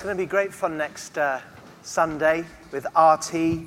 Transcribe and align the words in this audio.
it's 0.00 0.04
going 0.06 0.16
to 0.16 0.22
be 0.22 0.26
great 0.26 0.54
fun 0.54 0.78
next 0.78 1.18
uh, 1.18 1.38
Sunday 1.82 2.42
with 2.72 2.86
RT 2.98 3.66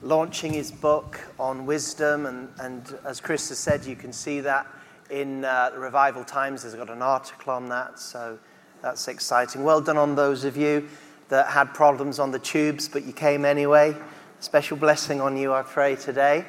launching 0.00 0.52
his 0.52 0.70
book 0.70 1.18
on 1.40 1.66
wisdom. 1.66 2.26
And, 2.26 2.48
and 2.60 2.96
as 3.04 3.20
Chris 3.20 3.48
has 3.48 3.58
said, 3.58 3.84
you 3.84 3.96
can 3.96 4.12
see 4.12 4.38
that 4.42 4.68
in 5.10 5.44
uh, 5.44 5.70
the 5.70 5.80
Revival 5.80 6.22
Times. 6.22 6.62
There's 6.62 6.76
got 6.76 6.88
an 6.88 7.02
article 7.02 7.52
on 7.52 7.68
that, 7.70 7.98
so 7.98 8.38
that's 8.80 9.08
exciting. 9.08 9.64
Well 9.64 9.80
done 9.80 9.96
on 9.96 10.14
those 10.14 10.44
of 10.44 10.56
you 10.56 10.88
that 11.30 11.48
had 11.48 11.74
problems 11.74 12.20
on 12.20 12.30
the 12.30 12.38
tubes, 12.38 12.88
but 12.88 13.04
you 13.04 13.12
came 13.12 13.44
anyway. 13.44 13.96
Special 14.38 14.76
blessing 14.76 15.20
on 15.20 15.36
you, 15.36 15.52
I 15.52 15.62
pray, 15.62 15.96
today. 15.96 16.44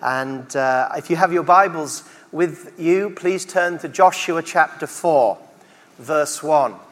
And 0.00 0.54
uh, 0.54 0.90
if 0.96 1.10
you 1.10 1.16
have 1.16 1.32
your 1.32 1.42
Bibles 1.42 2.04
with 2.30 2.72
you, 2.78 3.10
please 3.10 3.44
turn 3.44 3.80
to 3.80 3.88
Joshua 3.88 4.44
chapter 4.44 4.86
4, 4.86 5.36
verse 5.98 6.40
1. 6.40 6.85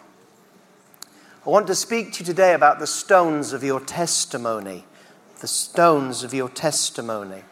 I 1.46 1.50
want 1.50 1.66
to 1.66 1.74
speak 1.74 2.14
to 2.14 2.20
you 2.20 2.24
today 2.24 2.54
about 2.54 2.78
the 2.78 2.86
stones 2.86 3.52
of 3.52 3.62
your 3.62 3.78
testimony. 3.78 4.86
The 5.40 5.46
stones 5.46 6.24
of 6.24 6.32
your 6.32 6.48
testimony. 6.48 7.42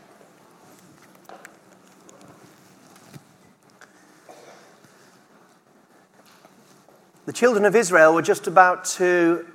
The 7.26 7.34
children 7.34 7.66
of 7.66 7.76
Israel 7.76 8.14
were 8.14 8.22
just 8.22 8.46
about 8.46 8.86
to 8.96 9.46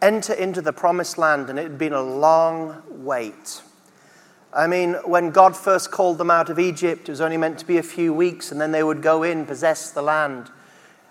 enter 0.00 0.32
into 0.32 0.62
the 0.62 0.72
promised 0.72 1.18
land, 1.18 1.50
and 1.50 1.58
it 1.58 1.64
had 1.64 1.76
been 1.76 1.92
a 1.92 2.00
long 2.00 2.82
wait. 2.88 3.60
I 4.54 4.66
mean, 4.68 4.94
when 5.04 5.32
God 5.32 5.54
first 5.54 5.90
called 5.90 6.16
them 6.16 6.30
out 6.30 6.48
of 6.48 6.58
Egypt, 6.58 7.10
it 7.10 7.12
was 7.12 7.20
only 7.20 7.36
meant 7.36 7.58
to 7.58 7.66
be 7.66 7.76
a 7.76 7.82
few 7.82 8.14
weeks, 8.14 8.52
and 8.52 8.58
then 8.58 8.72
they 8.72 8.82
would 8.82 9.02
go 9.02 9.22
in, 9.22 9.44
possess 9.44 9.90
the 9.90 10.00
land, 10.00 10.50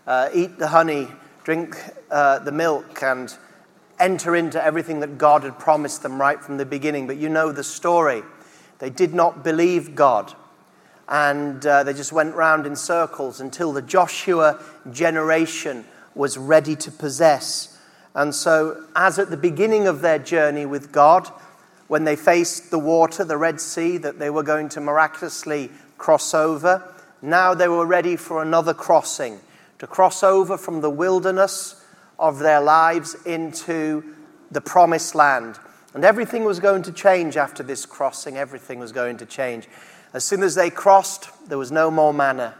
uh, 0.07 0.29
eat 0.33 0.57
the 0.57 0.69
honey, 0.69 1.09
drink 1.43 1.77
uh, 2.09 2.39
the 2.39 2.51
milk 2.51 3.01
and 3.03 3.35
enter 3.99 4.35
into 4.35 4.63
everything 4.63 4.99
that 4.99 5.17
God 5.17 5.43
had 5.43 5.59
promised 5.59 6.03
them 6.03 6.19
right 6.19 6.41
from 6.41 6.57
the 6.57 6.65
beginning. 6.65 7.07
But 7.07 7.17
you 7.17 7.29
know 7.29 7.51
the 7.51 7.63
story. 7.63 8.23
They 8.79 8.89
did 8.89 9.13
not 9.13 9.43
believe 9.43 9.95
God. 9.95 10.33
And 11.07 11.65
uh, 11.65 11.83
they 11.83 11.93
just 11.93 12.11
went 12.11 12.35
round 12.35 12.65
in 12.65 12.75
circles 12.75 13.41
until 13.41 13.73
the 13.73 13.81
Joshua 13.81 14.63
generation 14.91 15.85
was 16.15 16.37
ready 16.37 16.75
to 16.77 16.91
possess. 16.91 17.77
And 18.15 18.33
so, 18.33 18.85
as 18.95 19.19
at 19.19 19.29
the 19.29 19.37
beginning 19.37 19.87
of 19.87 20.01
their 20.01 20.19
journey 20.19 20.65
with 20.65 20.91
God, 20.91 21.27
when 21.87 22.03
they 22.05 22.15
faced 22.15 22.71
the 22.71 22.79
water, 22.79 23.23
the 23.23 23.37
Red 23.37 23.59
Sea, 23.59 23.97
that 23.97 24.19
they 24.19 24.29
were 24.29 24.43
going 24.43 24.69
to 24.69 24.81
miraculously 24.81 25.69
cross 25.97 26.33
over, 26.33 26.83
now 27.21 27.53
they 27.53 27.67
were 27.67 27.85
ready 27.85 28.15
for 28.15 28.41
another 28.41 28.73
crossing 28.73 29.39
to 29.81 29.87
cross 29.87 30.21
over 30.21 30.57
from 30.57 30.81
the 30.81 30.89
wilderness 30.91 31.83
of 32.19 32.37
their 32.37 32.61
lives 32.61 33.15
into 33.25 34.13
the 34.51 34.61
promised 34.61 35.15
land. 35.15 35.57
And 35.95 36.05
everything 36.05 36.43
was 36.43 36.59
going 36.59 36.83
to 36.83 36.91
change 36.91 37.35
after 37.35 37.63
this 37.63 37.87
crossing. 37.87 38.37
Everything 38.37 38.77
was 38.77 38.91
going 38.91 39.17
to 39.17 39.25
change. 39.25 39.67
As 40.13 40.23
soon 40.23 40.43
as 40.43 40.53
they 40.53 40.69
crossed, 40.69 41.31
there 41.49 41.57
was 41.57 41.71
no 41.71 41.89
more 41.89 42.13
manna. 42.13 42.53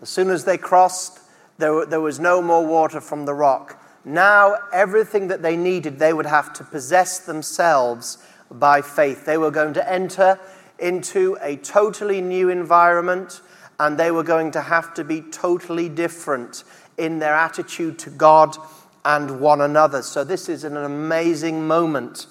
As 0.00 0.08
soon 0.08 0.30
as 0.30 0.46
they 0.46 0.56
crossed, 0.56 1.20
there, 1.58 1.84
there 1.84 2.00
was 2.00 2.18
no 2.18 2.40
more 2.40 2.66
water 2.66 3.02
from 3.02 3.26
the 3.26 3.34
rock. 3.34 3.78
Now, 4.06 4.56
everything 4.72 5.28
that 5.28 5.42
they 5.42 5.58
needed, 5.58 5.98
they 5.98 6.14
would 6.14 6.24
have 6.24 6.54
to 6.54 6.64
possess 6.64 7.18
themselves 7.18 8.16
by 8.50 8.80
faith. 8.80 9.26
They 9.26 9.36
were 9.36 9.50
going 9.50 9.74
to 9.74 9.92
enter 9.92 10.40
into 10.78 11.36
a 11.42 11.56
totally 11.56 12.22
new 12.22 12.48
environment 12.48 13.42
and 13.78 13.98
they 13.98 14.10
were 14.10 14.22
going 14.22 14.50
to 14.52 14.60
have 14.60 14.94
to 14.94 15.04
be 15.04 15.20
totally 15.20 15.88
different 15.88 16.64
in 16.96 17.18
their 17.18 17.34
attitude 17.34 17.98
to 18.00 18.10
God 18.10 18.56
and 19.04 19.40
one 19.40 19.60
another. 19.60 20.02
So, 20.02 20.24
this 20.24 20.48
is 20.48 20.64
an 20.64 20.76
amazing 20.76 21.66
moment. 21.66 22.26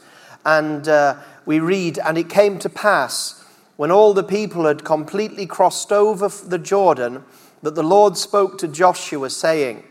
And 0.45 0.87
uh, 0.87 1.17
we 1.45 1.59
read, 1.59 1.99
And 1.99 2.17
it 2.17 2.29
came 2.29 2.59
to 2.59 2.69
pass, 2.69 3.43
when 3.77 3.91
all 3.91 4.13
the 4.13 4.23
people 4.23 4.65
had 4.65 4.83
completely 4.83 5.45
crossed 5.45 5.91
over 5.91 6.27
the 6.27 6.59
Jordan, 6.59 7.23
that 7.61 7.75
the 7.75 7.83
Lord 7.83 8.17
spoke 8.17 8.57
to 8.59 8.67
Joshua, 8.67 9.29
saying, 9.29 9.83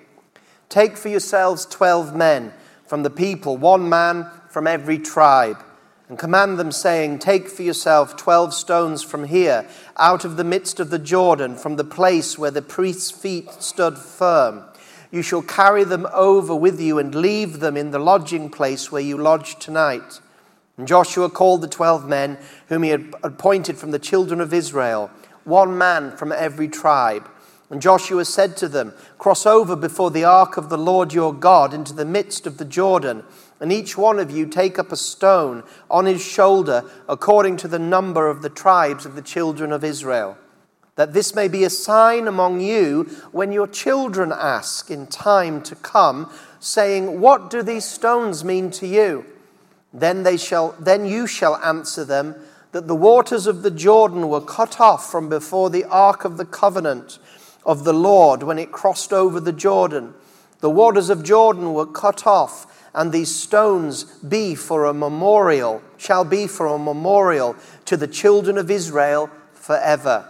Take 0.69 0.97
for 0.97 1.09
yourselves 1.09 1.67
twelve 1.67 2.15
men 2.15 2.53
from 2.87 3.03
the 3.03 3.11
people, 3.11 3.57
one 3.57 3.89
man 3.89 4.29
from 4.49 4.67
every 4.67 4.99
tribe 4.99 5.63
and 6.09 6.19
command 6.19 6.59
them, 6.59 6.71
saying, 6.71 7.19
Take 7.19 7.49
for 7.49 7.63
yourself 7.63 8.17
twelve 8.17 8.53
stones 8.53 9.03
from 9.03 9.25
here, 9.25 9.67
out 9.97 10.25
of 10.25 10.37
the 10.37 10.45
midst 10.45 10.79
of 10.81 10.91
the 10.91 10.99
Jordan, 10.99 11.57
from 11.57 11.77
the 11.77 11.85
place 11.85 12.39
where 12.39 12.51
the 12.51 12.63
priest's 12.63 13.11
feet 13.11 13.51
stood 13.63 13.97
firm. 13.97 14.65
You 15.11 15.23
shall 15.23 15.43
carry 15.43 15.85
them 15.85 16.07
over 16.13 16.55
with 16.55 16.81
you 16.81 16.99
and 16.99 17.15
leave 17.15 17.61
them 17.61 17.77
in 17.77 17.91
the 17.91 17.99
lodging 17.99 18.51
place 18.51 18.91
where 18.91 19.01
you 19.01 19.17
lodge 19.17 19.59
tonight. 19.59 20.21
And 20.77 20.89
Joshua 20.89 21.31
called 21.31 21.61
the 21.61 21.69
twelve 21.69 22.09
men 22.09 22.37
whom 22.69 22.83
he 22.83 22.91
had 22.91 23.15
appointed 23.23 23.79
from 23.79 23.93
the 23.93 23.99
children 23.99 24.41
of 24.41 24.53
Israel, 24.53 25.11
one 25.45 25.79
man 25.79 26.17
from 26.17 26.33
every 26.33 26.69
tribe. 26.69 27.31
And 27.71 27.81
Joshua 27.81 28.25
said 28.25 28.57
to 28.59 28.69
them, 28.69 28.93
Cross 29.19 29.47
over 29.47 29.77
before 29.77 30.11
the 30.11 30.25
ark 30.25 30.57
of 30.57 30.69
the 30.69 30.79
Lord 30.79 31.13
your 31.13 31.33
God 31.33 31.73
into 31.73 31.93
the 31.93 32.05
midst 32.05 32.47
of 32.47 32.59
the 32.59 32.65
Jordan 32.65 33.23
and 33.65 33.73
each 33.73 33.97
one 33.97 34.19
of 34.19 34.31
you 34.31 34.45
take 34.45 34.79
up 34.79 34.93
a 34.93 34.97
stone 34.97 35.63
on 35.91 36.05
his 36.05 36.23
shoulder 36.23 36.85
according 37.09 37.57
to 37.57 37.67
the 37.67 37.79
number 37.79 38.29
of 38.29 38.43
the 38.43 38.51
tribes 38.51 39.07
of 39.07 39.15
the 39.15 39.23
children 39.23 39.73
of 39.73 39.83
Israel, 39.83 40.37
that 40.97 41.15
this 41.15 41.35
may 41.35 41.49
be 41.49 41.65
a 41.65 41.71
sign 41.71 42.29
among 42.29 42.61
you 42.61 43.05
when 43.33 43.53
your 43.53 43.67
children 43.67 44.33
ask 44.33 44.91
in 44.91 45.07
time 45.07 45.63
to 45.63 45.75
come, 45.77 46.31
saying, 46.61 47.23
What 47.23 47.49
do 47.49 47.63
these 47.63 47.87
stones 47.87 48.45
mean 48.45 48.71
to 48.73 48.87
you? 48.87 49.25
Then, 49.95 50.25
they 50.25 50.37
shall, 50.37 50.73
then 50.79 51.07
you 51.07 51.27
shall 51.27 51.57
answer 51.57 52.05
them 52.05 52.35
that 52.73 52.87
the 52.87 52.95
waters 52.95 53.47
of 53.47 53.63
the 53.63 53.71
Jordan 53.71 54.29
were 54.29 54.43
cut 54.43 54.79
off 54.79 55.11
from 55.11 55.31
before 55.31 55.71
the 55.71 55.85
ark 55.85 56.27
of 56.27 56.37
the 56.37 56.45
covenant 56.45 57.19
of 57.65 57.85
the 57.85 57.95
Lord 57.95 58.43
when 58.43 58.59
it 58.59 58.73
crossed 58.73 59.15
over 59.15 59.41
the 59.41 59.55
Jordan. 59.55 60.13
The 60.61 60.69
waters 60.69 61.09
of 61.09 61.25
Jordan 61.25 61.73
were 61.73 61.87
cut 61.87 62.27
off 62.27 62.71
and 62.95 63.13
these 63.13 63.35
stones 63.35 64.05
be 64.05 64.55
for 64.55 64.85
a 64.85 64.95
memorial, 64.95 65.83
shall 65.97 66.25
be 66.25 66.47
for 66.47 66.67
a 66.67 66.79
memorial 66.79 67.57
to 67.87 67.97
the 67.97 68.07
children 68.07 68.57
of 68.57 68.71
Israel 68.71 69.29
forever. 69.53 70.29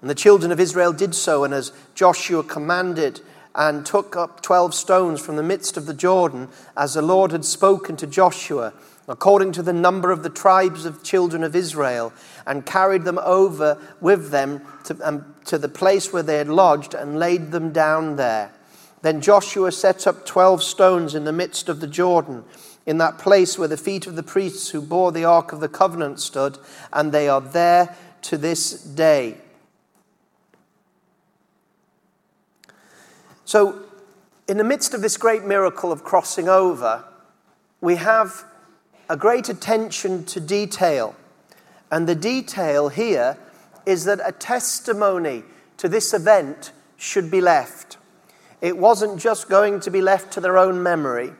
And 0.00 0.10
the 0.10 0.14
children 0.14 0.50
of 0.50 0.58
Israel 0.58 0.92
did 0.92 1.14
so, 1.14 1.44
and 1.44 1.54
as 1.54 1.72
Joshua 1.94 2.42
commanded, 2.42 3.20
and 3.54 3.84
took 3.84 4.16
up 4.16 4.42
12 4.42 4.74
stones 4.74 5.20
from 5.20 5.36
the 5.36 5.42
midst 5.42 5.76
of 5.76 5.86
the 5.86 5.94
Jordan, 5.94 6.48
as 6.76 6.94
the 6.94 7.02
Lord 7.02 7.32
had 7.32 7.44
spoken 7.44 7.96
to 7.96 8.06
Joshua, 8.06 8.72
according 9.08 9.52
to 9.52 9.62
the 9.62 9.72
number 9.72 10.10
of 10.10 10.22
the 10.22 10.30
tribes 10.30 10.86
of 10.86 11.02
children 11.02 11.44
of 11.44 11.54
Israel, 11.54 12.12
and 12.46 12.64
carried 12.64 13.04
them 13.04 13.18
over 13.18 13.78
with 14.00 14.30
them 14.30 14.62
to, 14.84 14.96
um, 15.06 15.34
to 15.44 15.58
the 15.58 15.68
place 15.68 16.12
where 16.12 16.22
they 16.22 16.38
had 16.38 16.48
lodged, 16.48 16.94
and 16.94 17.18
laid 17.18 17.50
them 17.52 17.72
down 17.72 18.16
there. 18.16 18.52
Then 19.02 19.20
Joshua 19.20 19.72
set 19.72 20.06
up 20.06 20.26
12 20.26 20.62
stones 20.62 21.14
in 21.14 21.24
the 21.24 21.32
midst 21.32 21.68
of 21.68 21.80
the 21.80 21.86
Jordan, 21.86 22.44
in 22.86 22.98
that 22.98 23.18
place 23.18 23.58
where 23.58 23.68
the 23.68 23.76
feet 23.76 24.06
of 24.06 24.16
the 24.16 24.22
priests 24.22 24.70
who 24.70 24.80
bore 24.82 25.12
the 25.12 25.24
Ark 25.24 25.52
of 25.52 25.60
the 25.60 25.68
Covenant 25.68 26.20
stood, 26.20 26.58
and 26.92 27.12
they 27.12 27.28
are 27.28 27.40
there 27.40 27.96
to 28.22 28.36
this 28.36 28.82
day. 28.82 29.36
So, 33.44 33.80
in 34.46 34.58
the 34.58 34.64
midst 34.64 34.94
of 34.94 35.00
this 35.00 35.16
great 35.16 35.44
miracle 35.44 35.92
of 35.92 36.04
crossing 36.04 36.48
over, 36.48 37.04
we 37.80 37.96
have 37.96 38.44
a 39.08 39.16
great 39.16 39.48
attention 39.48 40.24
to 40.26 40.40
detail. 40.40 41.16
And 41.90 42.08
the 42.08 42.14
detail 42.14 42.88
here 42.88 43.38
is 43.86 44.04
that 44.04 44.20
a 44.24 44.32
testimony 44.32 45.42
to 45.78 45.88
this 45.88 46.14
event 46.14 46.72
should 46.96 47.30
be 47.30 47.40
left. 47.40 47.96
It 48.60 48.76
wasn't 48.76 49.20
just 49.20 49.48
going 49.48 49.80
to 49.80 49.90
be 49.90 50.02
left 50.02 50.32
to 50.32 50.40
their 50.40 50.58
own 50.58 50.82
memory, 50.82 51.32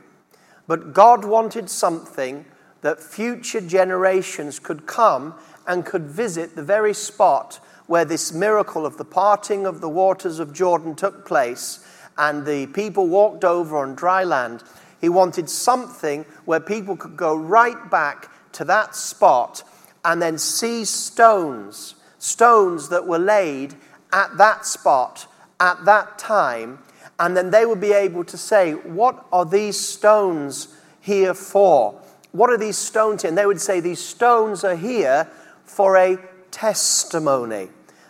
but 0.67 0.93
God 0.93 1.25
wanted 1.25 1.69
something 1.69 2.45
that 2.81 3.03
future 3.03 3.61
generations 3.61 4.59
could 4.59 4.87
come 4.87 5.35
and 5.67 5.85
could 5.85 6.07
visit 6.07 6.57
the 6.57 6.63
very 6.63 6.95
spot 6.95 7.61
where 7.87 8.05
this 8.05 8.33
miracle 8.33 8.87
of 8.87 8.97
the 8.97 9.05
parting 9.05 9.67
of 9.67 9.81
the 9.81 9.89
waters 9.89 10.39
of 10.39 10.55
Jordan 10.55 10.95
took 10.95 11.27
place 11.27 11.85
and 12.17 12.47
the 12.47 12.67
people 12.69 13.07
walked 13.07 13.45
over 13.45 13.77
on 13.79 13.95
dry 13.95 14.25
land. 14.25 14.63
He 15.01 15.09
wanted 15.09 15.51
something 15.51 16.25
where 16.45 16.61
people 16.61 16.97
could 16.97 17.17
go 17.17 17.37
right 17.37 17.91
back 17.91 18.31
to 18.53 18.65
that 18.65 18.95
spot 18.95 19.63
and 20.05 20.23
then 20.23 20.39
see 20.39 20.85
stones, 20.85 21.97
stones 22.19 22.89
that 22.89 23.07
were 23.07 23.19
laid 23.19 23.75
at 24.13 24.37
that 24.39 24.65
spot 24.65 25.27
at 25.59 25.85
that 25.85 26.19
time 26.19 26.79
and 27.21 27.37
then 27.37 27.51
they 27.51 27.67
would 27.67 27.81
be 27.81 27.93
able 27.93 28.25
to 28.25 28.39
say, 28.39 28.73
What 28.73 29.27
are 29.31 29.45
these 29.45 29.79
stones 29.79 30.75
here 31.01 31.35
for? 31.35 32.01
What 32.33 32.51
are 32.51 32.57
these 32.57 32.79
stones 32.79 33.23
here? 33.23 33.29
And 33.29 33.39
they 33.39 33.47
would 33.47 33.61
say, 33.61 33.79
These 33.79 34.01
stones 34.01 34.65
are 34.65 34.75
here 34.75 35.29
for 35.65 35.97
a 35.97 36.19
testimony. 36.51 37.69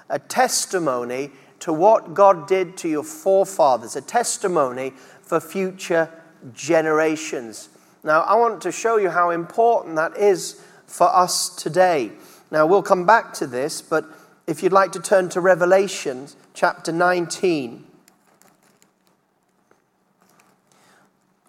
A 0.09 0.21
testimony 0.21 1.33
to 1.59 1.73
what 1.73 2.15
God 2.15 2.47
did 2.47 2.77
to 2.79 2.89
your 2.89 3.03
forefathers, 3.03 3.97
a 3.97 4.01
testimony 4.01 4.93
for 5.23 5.41
future 5.41 6.09
generations. 6.55 7.69
Now, 8.03 8.23
I 8.23 8.37
want 8.37 8.63
to 8.63 8.73
show 8.73 8.97
you 8.97 9.11
how 9.11 9.31
important 9.31 9.97
that 9.97 10.17
is 10.17 10.63
for 10.87 11.09
us 11.15 11.55
today. 11.55 12.13
Now, 12.51 12.65
we'll 12.67 12.83
come 12.83 13.05
back 13.05 13.33
to 13.35 13.47
this, 13.47 13.83
but 13.83 14.07
if 14.47 14.63
you'd 14.63 14.73
like 14.73 14.93
to 14.93 15.01
turn 15.01 15.29
to 15.31 15.41
Revelation 15.41 16.29
chapter 16.55 16.93
19, 16.93 17.85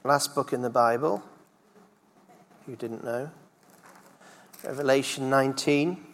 last 0.04 0.34
book 0.34 0.54
in 0.54 0.62
the 0.62 0.70
Bible, 0.70 1.24
you 2.68 2.76
didn't 2.76 3.04
know. 3.04 3.30
Revelation 4.64 5.30
19. 5.30 6.06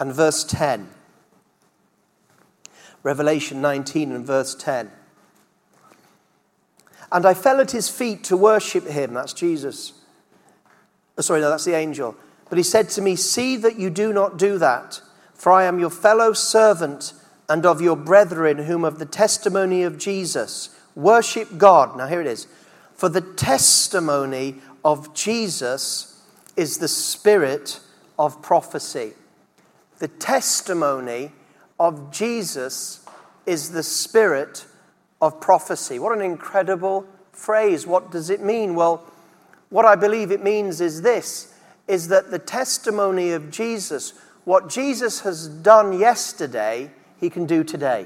And 0.00 0.12
verse 0.12 0.44
10. 0.44 0.88
Revelation 3.02 3.60
19 3.60 4.12
and 4.12 4.26
verse 4.26 4.54
10. 4.54 4.90
And 7.10 7.26
I 7.26 7.34
fell 7.34 7.60
at 7.60 7.72
his 7.72 7.88
feet 7.88 8.24
to 8.24 8.36
worship 8.36 8.86
him. 8.86 9.14
That's 9.14 9.32
Jesus. 9.32 9.92
Oh, 11.18 11.22
sorry, 11.22 11.40
no, 11.40 11.50
that's 11.50 11.64
the 11.64 11.74
angel. 11.74 12.16
But 12.48 12.58
he 12.58 12.64
said 12.64 12.88
to 12.90 13.02
me, 13.02 13.16
See 13.16 13.56
that 13.56 13.78
you 13.78 13.90
do 13.90 14.12
not 14.12 14.38
do 14.38 14.58
that, 14.58 15.00
for 15.34 15.52
I 15.52 15.64
am 15.64 15.78
your 15.78 15.90
fellow 15.90 16.32
servant 16.32 17.12
and 17.52 17.66
of 17.66 17.82
your 17.82 17.96
brethren, 17.96 18.56
whom 18.56 18.82
of 18.82 18.98
the 18.98 19.04
testimony 19.04 19.82
of 19.82 19.98
Jesus 19.98 20.74
worship 20.94 21.58
God. 21.58 21.98
Now, 21.98 22.06
here 22.06 22.22
it 22.22 22.26
is. 22.26 22.46
For 22.94 23.10
the 23.10 23.20
testimony 23.20 24.62
of 24.82 25.12
Jesus 25.12 26.24
is 26.56 26.78
the 26.78 26.88
spirit 26.88 27.78
of 28.18 28.40
prophecy. 28.40 29.12
The 29.98 30.08
testimony 30.08 31.32
of 31.78 32.10
Jesus 32.10 33.04
is 33.44 33.72
the 33.72 33.82
spirit 33.82 34.64
of 35.20 35.38
prophecy. 35.38 35.98
What 35.98 36.16
an 36.16 36.24
incredible 36.24 37.06
phrase. 37.32 37.86
What 37.86 38.10
does 38.10 38.30
it 38.30 38.40
mean? 38.40 38.74
Well, 38.74 39.04
what 39.68 39.84
I 39.84 39.94
believe 39.94 40.30
it 40.30 40.42
means 40.42 40.80
is 40.80 41.02
this 41.02 41.54
is 41.86 42.08
that 42.08 42.30
the 42.30 42.38
testimony 42.38 43.32
of 43.32 43.50
Jesus, 43.50 44.14
what 44.44 44.70
Jesus 44.70 45.20
has 45.20 45.48
done 45.48 45.98
yesterday, 45.98 46.90
he 47.22 47.30
can 47.30 47.46
do 47.46 47.62
today. 47.62 48.04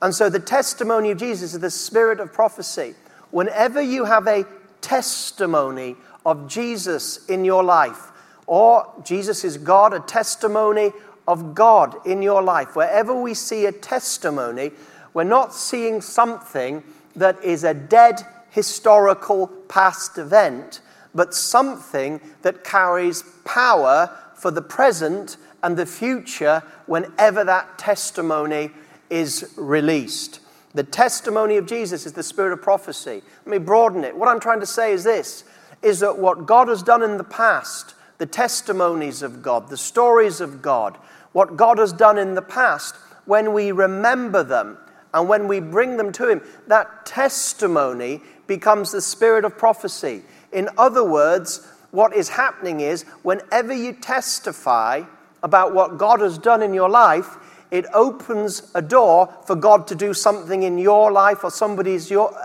And 0.00 0.14
so 0.14 0.30
the 0.30 0.38
testimony 0.38 1.10
of 1.10 1.18
Jesus 1.18 1.52
is 1.52 1.58
the 1.58 1.68
spirit 1.68 2.20
of 2.20 2.32
prophecy. 2.32 2.94
Whenever 3.32 3.82
you 3.82 4.04
have 4.04 4.28
a 4.28 4.46
testimony 4.80 5.96
of 6.24 6.46
Jesus 6.46 7.26
in 7.26 7.44
your 7.44 7.64
life, 7.64 8.12
or 8.46 8.86
Jesus 9.04 9.44
is 9.44 9.58
God, 9.58 9.92
a 9.92 9.98
testimony 9.98 10.92
of 11.26 11.56
God 11.56 11.96
in 12.06 12.22
your 12.22 12.40
life. 12.40 12.76
Wherever 12.76 13.20
we 13.20 13.34
see 13.34 13.66
a 13.66 13.72
testimony, 13.72 14.70
we're 15.12 15.24
not 15.24 15.52
seeing 15.52 16.00
something 16.00 16.84
that 17.16 17.42
is 17.42 17.64
a 17.64 17.74
dead 17.74 18.22
historical 18.50 19.48
past 19.68 20.18
event, 20.18 20.80
but 21.16 21.34
something 21.34 22.20
that 22.42 22.62
carries 22.62 23.24
power 23.44 24.16
for 24.36 24.52
the 24.52 24.62
present 24.62 25.36
and 25.62 25.76
the 25.76 25.86
future 25.86 26.62
whenever 26.86 27.44
that 27.44 27.78
testimony 27.78 28.70
is 29.08 29.52
released. 29.56 30.40
The 30.72 30.84
testimony 30.84 31.56
of 31.56 31.66
Jesus 31.66 32.06
is 32.06 32.12
the 32.12 32.22
spirit 32.22 32.52
of 32.52 32.62
prophecy. 32.62 33.22
Let 33.44 33.50
me 33.50 33.58
broaden 33.58 34.04
it. 34.04 34.16
What 34.16 34.28
I'm 34.28 34.40
trying 34.40 34.60
to 34.60 34.66
say 34.66 34.92
is 34.92 35.04
this 35.04 35.44
is 35.82 36.00
that 36.00 36.18
what 36.18 36.46
God 36.46 36.68
has 36.68 36.82
done 36.82 37.02
in 37.02 37.16
the 37.16 37.24
past, 37.24 37.94
the 38.18 38.26
testimonies 38.26 39.22
of 39.22 39.42
God, 39.42 39.70
the 39.70 39.76
stories 39.78 40.40
of 40.40 40.60
God, 40.60 40.96
what 41.32 41.56
God 41.56 41.78
has 41.78 41.92
done 41.92 42.18
in 42.18 42.34
the 42.34 42.42
past, 42.42 42.94
when 43.24 43.52
we 43.54 43.72
remember 43.72 44.42
them 44.42 44.76
and 45.14 45.28
when 45.28 45.48
we 45.48 45.58
bring 45.58 45.96
them 45.96 46.12
to 46.12 46.28
Him, 46.28 46.42
that 46.66 47.06
testimony 47.06 48.20
becomes 48.46 48.92
the 48.92 49.00
spirit 49.00 49.44
of 49.44 49.56
prophecy. 49.56 50.22
In 50.52 50.68
other 50.76 51.04
words, 51.04 51.66
what 51.90 52.14
is 52.14 52.28
happening 52.28 52.80
is 52.80 53.04
whenever 53.22 53.72
you 53.72 53.92
testify 53.92 55.02
about 55.42 55.74
what 55.74 55.98
God 55.98 56.20
has 56.20 56.38
done 56.38 56.62
in 56.62 56.74
your 56.74 56.88
life, 56.88 57.36
it 57.70 57.86
opens 57.94 58.70
a 58.74 58.82
door 58.82 59.32
for 59.46 59.54
God 59.54 59.86
to 59.88 59.94
do 59.94 60.12
something 60.12 60.62
in 60.62 60.78
your 60.78 61.12
life 61.12 61.44
or 61.44 61.50
somebody 61.50 61.98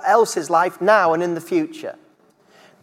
else's 0.05 0.49
life 0.49 0.79
now 0.81 1.13
and 1.13 1.23
in 1.23 1.33
the 1.33 1.41
future. 1.41 1.97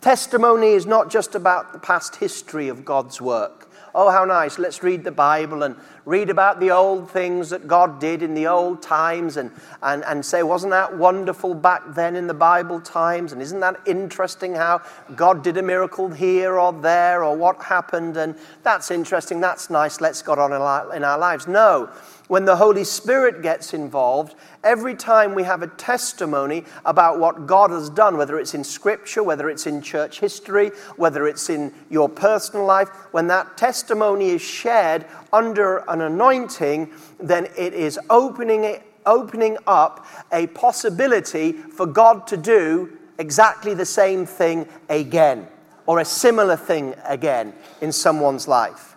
Testimony 0.01 0.73
is 0.73 0.85
not 0.85 1.11
just 1.11 1.37
about 1.37 1.73
the 1.73 1.79
past 1.79 2.17
history 2.17 2.69
of 2.69 2.85
God's 2.85 3.21
work. 3.21 3.71
Oh, 3.95 4.11
how 4.11 4.25
nice. 4.25 4.59
Let's 4.59 4.83
read 4.83 5.05
the 5.05 5.13
Bible 5.13 5.63
and 5.63 5.77
read 6.05 6.31
about 6.31 6.61
the 6.61 6.71
old 6.71 7.11
things 7.11 7.51
that 7.51 7.69
God 7.69 8.01
did 8.01 8.23
in 8.23 8.35
the 8.35 8.47
old 8.47 8.81
times 8.81 9.37
and, 9.37 9.51
and, 9.83 10.03
and 10.05 10.25
say, 10.25 10.43
wasn't 10.43 10.71
that 10.71 10.97
wonderful 10.97 11.55
back 11.55 11.83
then 11.95 12.17
in 12.17 12.27
the 12.27 12.35
Bible 12.35 12.81
times? 12.81 13.33
And 13.33 13.43
isn't 13.43 13.61
that 13.61 13.81
interesting 13.87 14.55
how 14.55 14.81
God 15.15 15.45
did 15.45 15.59
a 15.59 15.63
miracle 15.63 16.09
here 16.09 16.59
or 16.59 16.73
there 16.73 17.23
or 17.23 17.37
what 17.37 17.63
happened? 17.63 18.17
And 18.17 18.35
that's 18.63 18.91
interesting. 18.91 19.41
That's 19.41 19.69
nice. 19.69 20.01
Let's 20.01 20.23
go 20.23 20.33
on 20.35 20.53
in 20.95 21.05
our 21.05 21.19
lives. 21.19 21.47
No 21.47 21.91
when 22.33 22.47
the 22.47 22.57
Holy 22.57 22.83
Spirit 22.83 23.43
gets 23.43 23.75
involved, 23.75 24.35
every 24.65 24.95
time 24.95 25.35
we 25.35 25.43
have 25.43 25.63
a 25.63 25.67
testimony 25.67 26.65
about 26.85 27.19
what 27.19 27.47
God 27.47 27.71
has 27.71 27.91
done, 27.91 28.17
whether 28.17 28.39
it's 28.39 28.55
in 28.55 28.65
Scripture, 28.65 29.23
whether 29.23 29.49
it's 29.49 29.67
in 29.67 29.83
church 29.83 30.21
history, 30.21 30.71
whether 30.97 31.27
it's 31.27 31.51
in 31.51 31.73
your 31.91 32.09
personal 32.09 32.65
life, 32.65 32.89
when 33.13 33.27
that 33.29 33.57
testimony 33.57 34.31
is 34.31 34.43
shared 34.43 35.07
under 35.33 35.79
an 35.89 36.01
anointing, 36.01 36.91
then 37.19 37.47
it 37.57 37.75
is 37.75 37.99
opening, 38.11 38.65
it, 38.65 38.83
opening 39.07 39.57
up 39.67 40.07
a 40.33 40.47
possibility 40.49 41.53
for 41.53 41.87
God 41.87 42.27
to 42.29 42.37
do 42.37 42.97
exactly 43.19 43.75
the 43.75 43.87
same 43.87 44.27
thing 44.27 44.67
again 44.89 45.47
or 45.87 45.99
a 45.99 46.05
similar 46.05 46.57
thing 46.57 46.95
again 47.05 47.53
in 47.81 47.91
someone's 47.91 48.47
life. 48.47 48.97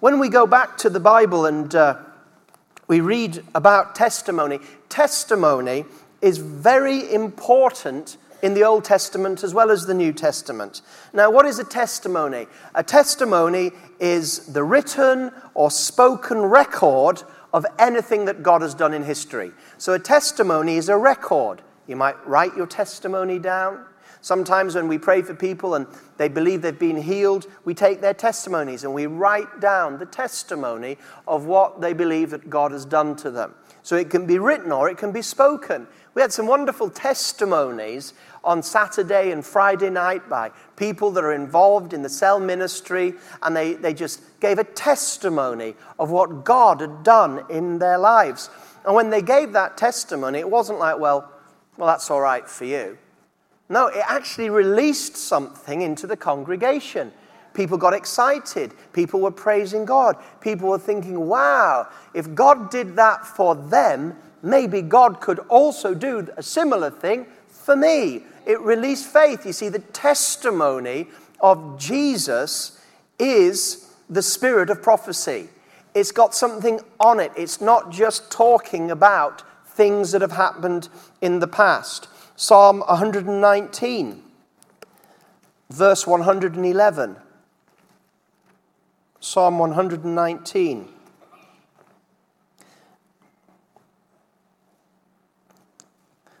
When 0.00 0.18
we 0.18 0.28
go 0.28 0.46
back 0.46 0.76
to 0.78 0.90
the 0.90 1.00
Bible 1.00 1.46
and 1.46 1.74
uh, 1.74 1.98
we 2.86 3.00
read 3.00 3.42
about 3.54 3.94
testimony. 3.94 4.60
Testimony 4.94 5.86
is 6.22 6.38
very 6.38 7.12
important 7.12 8.16
in 8.44 8.54
the 8.54 8.62
Old 8.62 8.84
Testament 8.84 9.42
as 9.42 9.52
well 9.52 9.72
as 9.72 9.86
the 9.86 9.92
New 9.92 10.12
Testament. 10.12 10.82
Now, 11.12 11.32
what 11.32 11.46
is 11.46 11.58
a 11.58 11.64
testimony? 11.64 12.46
A 12.76 12.84
testimony 12.84 13.72
is 13.98 14.46
the 14.52 14.62
written 14.62 15.32
or 15.54 15.72
spoken 15.72 16.42
record 16.42 17.24
of 17.52 17.66
anything 17.76 18.26
that 18.26 18.44
God 18.44 18.62
has 18.62 18.72
done 18.72 18.94
in 18.94 19.02
history. 19.02 19.50
So, 19.78 19.94
a 19.94 19.98
testimony 19.98 20.76
is 20.76 20.88
a 20.88 20.96
record. 20.96 21.60
You 21.88 21.96
might 21.96 22.24
write 22.24 22.56
your 22.56 22.68
testimony 22.68 23.40
down. 23.40 23.84
Sometimes 24.20 24.76
when 24.76 24.86
we 24.86 24.96
pray 24.96 25.22
for 25.22 25.34
people 25.34 25.74
and 25.74 25.88
they 26.18 26.28
believe 26.28 26.62
they've 26.62 26.78
been 26.78 27.02
healed, 27.02 27.48
we 27.64 27.74
take 27.74 28.00
their 28.00 28.14
testimonies 28.14 28.84
and 28.84 28.94
we 28.94 29.06
write 29.06 29.60
down 29.60 29.98
the 29.98 30.06
testimony 30.06 30.98
of 31.26 31.46
what 31.46 31.80
they 31.80 31.94
believe 31.94 32.30
that 32.30 32.48
God 32.48 32.70
has 32.70 32.84
done 32.84 33.16
to 33.16 33.32
them. 33.32 33.54
So 33.84 33.96
it 33.96 34.10
can 34.10 34.26
be 34.26 34.38
written 34.38 34.72
or 34.72 34.88
it 34.88 34.96
can 34.96 35.12
be 35.12 35.22
spoken. 35.22 35.86
We 36.14 36.22
had 36.22 36.32
some 36.32 36.46
wonderful 36.46 36.88
testimonies 36.88 38.14
on 38.42 38.62
Saturday 38.62 39.30
and 39.30 39.44
Friday 39.44 39.90
night 39.90 40.28
by 40.28 40.50
people 40.76 41.10
that 41.12 41.22
are 41.22 41.34
involved 41.34 41.92
in 41.92 42.02
the 42.02 42.08
cell 42.08 42.40
ministry, 42.40 43.14
and 43.42 43.54
they, 43.54 43.74
they 43.74 43.92
just 43.92 44.22
gave 44.40 44.58
a 44.58 44.64
testimony 44.64 45.74
of 45.98 46.10
what 46.10 46.44
God 46.44 46.80
had 46.80 47.02
done 47.02 47.44
in 47.50 47.78
their 47.78 47.98
lives. 47.98 48.48
And 48.86 48.94
when 48.94 49.10
they 49.10 49.22
gave 49.22 49.52
that 49.52 49.76
testimony, 49.76 50.38
it 50.38 50.50
wasn't 50.50 50.78
like, 50.78 50.98
well, 50.98 51.30
well, 51.76 51.88
that's 51.88 52.10
all 52.10 52.20
right 52.20 52.48
for 52.48 52.64
you. 52.64 52.96
No, 53.68 53.88
it 53.88 54.04
actually 54.06 54.50
released 54.50 55.16
something 55.16 55.82
into 55.82 56.06
the 56.06 56.16
congregation. 56.16 57.12
People 57.54 57.78
got 57.78 57.94
excited. 57.94 58.74
People 58.92 59.20
were 59.20 59.30
praising 59.30 59.84
God. 59.84 60.16
People 60.40 60.68
were 60.68 60.78
thinking, 60.78 61.26
wow, 61.26 61.88
if 62.12 62.34
God 62.34 62.70
did 62.70 62.96
that 62.96 63.24
for 63.24 63.54
them, 63.54 64.16
maybe 64.42 64.82
God 64.82 65.20
could 65.20 65.38
also 65.48 65.94
do 65.94 66.28
a 66.36 66.42
similar 66.42 66.90
thing 66.90 67.26
for 67.48 67.76
me. 67.76 68.24
It 68.44 68.60
released 68.60 69.06
faith. 69.06 69.46
You 69.46 69.52
see, 69.52 69.68
the 69.68 69.78
testimony 69.78 71.06
of 71.40 71.78
Jesus 71.78 72.80
is 73.18 73.92
the 74.10 74.22
spirit 74.22 74.68
of 74.68 74.82
prophecy. 74.82 75.48
It's 75.94 76.10
got 76.10 76.34
something 76.34 76.80
on 76.98 77.20
it. 77.20 77.32
It's 77.36 77.60
not 77.60 77.90
just 77.90 78.30
talking 78.30 78.90
about 78.90 79.44
things 79.66 80.12
that 80.12 80.22
have 80.22 80.32
happened 80.32 80.88
in 81.20 81.38
the 81.38 81.46
past. 81.46 82.08
Psalm 82.36 82.80
119, 82.80 84.22
verse 85.70 86.06
111. 86.06 87.16
Psalm 89.24 89.58
119. 89.58 90.86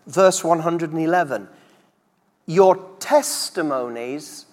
Verse 0.06 0.44
111. 0.44 1.48
Your 2.44 2.76
testimonies 3.00 4.44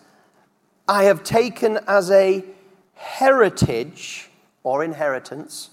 I 0.88 1.04
have 1.04 1.26
taken 1.26 1.80
as 1.90 2.10
a 2.10 2.46
heritage 2.94 4.30
or 4.64 4.82
inheritance 4.82 5.72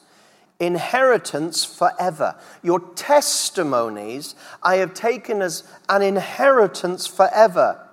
inheritance 0.58 1.64
forever. 1.64 2.34
Your 2.64 2.80
testimonies 2.96 4.34
I 4.64 4.78
have 4.78 4.94
taken 4.94 5.42
as 5.42 5.62
an 5.88 6.02
inheritance 6.02 7.06
forever, 7.06 7.86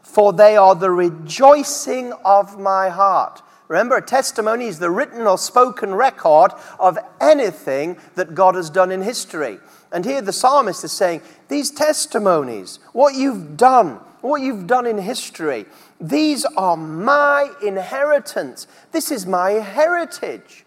for 0.00 0.32
they 0.32 0.56
are 0.56 0.76
the 0.76 0.92
rejoicing 0.92 2.12
of 2.24 2.60
my 2.60 2.88
heart. 2.88 3.42
Remember, 3.72 3.96
a 3.96 4.02
testimony 4.02 4.66
is 4.66 4.80
the 4.80 4.90
written 4.90 5.22
or 5.22 5.38
spoken 5.38 5.94
record 5.94 6.52
of 6.78 6.98
anything 7.22 7.96
that 8.16 8.34
God 8.34 8.54
has 8.54 8.68
done 8.68 8.92
in 8.92 9.00
history. 9.00 9.60
And 9.90 10.04
here 10.04 10.20
the 10.20 10.30
psalmist 10.30 10.84
is 10.84 10.92
saying, 10.92 11.22
These 11.48 11.70
testimonies, 11.70 12.80
what 12.92 13.14
you've 13.14 13.56
done, 13.56 13.94
what 14.20 14.42
you've 14.42 14.66
done 14.66 14.84
in 14.84 14.98
history, 14.98 15.64
these 15.98 16.44
are 16.44 16.76
my 16.76 17.50
inheritance. 17.64 18.66
This 18.90 19.10
is 19.10 19.24
my 19.24 19.52
heritage. 19.52 20.61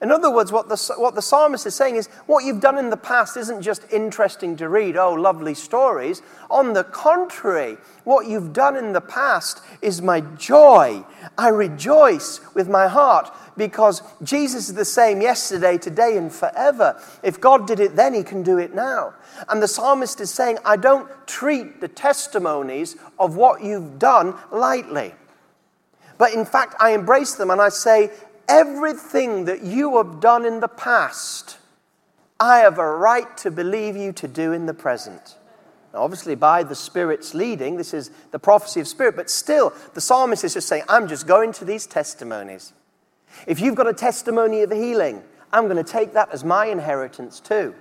In 0.00 0.12
other 0.12 0.30
words, 0.30 0.52
what 0.52 0.68
the, 0.68 0.94
what 0.96 1.16
the 1.16 1.22
psalmist 1.22 1.66
is 1.66 1.74
saying 1.74 1.96
is 1.96 2.06
what 2.26 2.44
you've 2.44 2.60
done 2.60 2.78
in 2.78 2.88
the 2.88 2.96
past 2.96 3.36
isn't 3.36 3.62
just 3.62 3.82
interesting 3.92 4.56
to 4.58 4.68
read, 4.68 4.96
oh, 4.96 5.14
lovely 5.14 5.54
stories. 5.54 6.22
On 6.50 6.72
the 6.72 6.84
contrary, 6.84 7.78
what 8.04 8.28
you've 8.28 8.52
done 8.52 8.76
in 8.76 8.92
the 8.92 9.00
past 9.00 9.60
is 9.82 10.00
my 10.00 10.20
joy. 10.20 11.04
I 11.36 11.48
rejoice 11.48 12.40
with 12.54 12.68
my 12.68 12.86
heart 12.86 13.34
because 13.56 14.02
Jesus 14.22 14.68
is 14.68 14.74
the 14.74 14.84
same 14.84 15.20
yesterday, 15.20 15.76
today, 15.78 16.16
and 16.16 16.32
forever. 16.32 17.00
If 17.24 17.40
God 17.40 17.66
did 17.66 17.80
it 17.80 17.96
then, 17.96 18.14
He 18.14 18.22
can 18.22 18.44
do 18.44 18.58
it 18.58 18.72
now. 18.72 19.14
And 19.48 19.60
the 19.60 19.66
psalmist 19.66 20.20
is 20.20 20.30
saying, 20.30 20.58
I 20.64 20.76
don't 20.76 21.10
treat 21.26 21.80
the 21.80 21.88
testimonies 21.88 22.96
of 23.18 23.34
what 23.34 23.64
you've 23.64 23.98
done 23.98 24.36
lightly. 24.52 25.12
But 26.18 26.34
in 26.34 26.44
fact, 26.44 26.74
I 26.80 26.90
embrace 26.90 27.34
them 27.34 27.50
and 27.50 27.60
I 27.60 27.68
say, 27.68 28.10
everything 28.48 29.44
that 29.44 29.62
you 29.62 29.96
have 29.98 30.20
done 30.20 30.44
in 30.44 30.60
the 30.60 30.68
past, 30.68 31.58
I 32.40 32.58
have 32.58 32.78
a 32.78 32.86
right 32.86 33.36
to 33.38 33.50
believe 33.50 33.96
you 33.96 34.12
to 34.12 34.28
do 34.28 34.52
in 34.52 34.66
the 34.66 34.74
present. 34.74 35.36
Now, 35.92 36.00
obviously, 36.00 36.34
by 36.34 36.62
the 36.62 36.74
Spirit's 36.74 37.34
leading, 37.34 37.76
this 37.76 37.94
is 37.94 38.10
the 38.30 38.38
prophecy 38.38 38.80
of 38.80 38.88
Spirit, 38.88 39.16
but 39.16 39.30
still, 39.30 39.72
the 39.94 40.00
psalmist 40.00 40.44
is 40.44 40.54
just 40.54 40.68
saying, 40.68 40.84
I'm 40.88 41.08
just 41.08 41.26
going 41.26 41.52
to 41.54 41.64
these 41.64 41.86
testimonies. 41.86 42.72
If 43.46 43.60
you've 43.60 43.74
got 43.74 43.88
a 43.88 43.94
testimony 43.94 44.62
of 44.62 44.70
healing, 44.70 45.22
I'm 45.52 45.64
going 45.64 45.82
to 45.82 45.90
take 45.90 46.12
that 46.12 46.30
as 46.32 46.44
my 46.44 46.66
inheritance 46.66 47.40
too. 47.40 47.74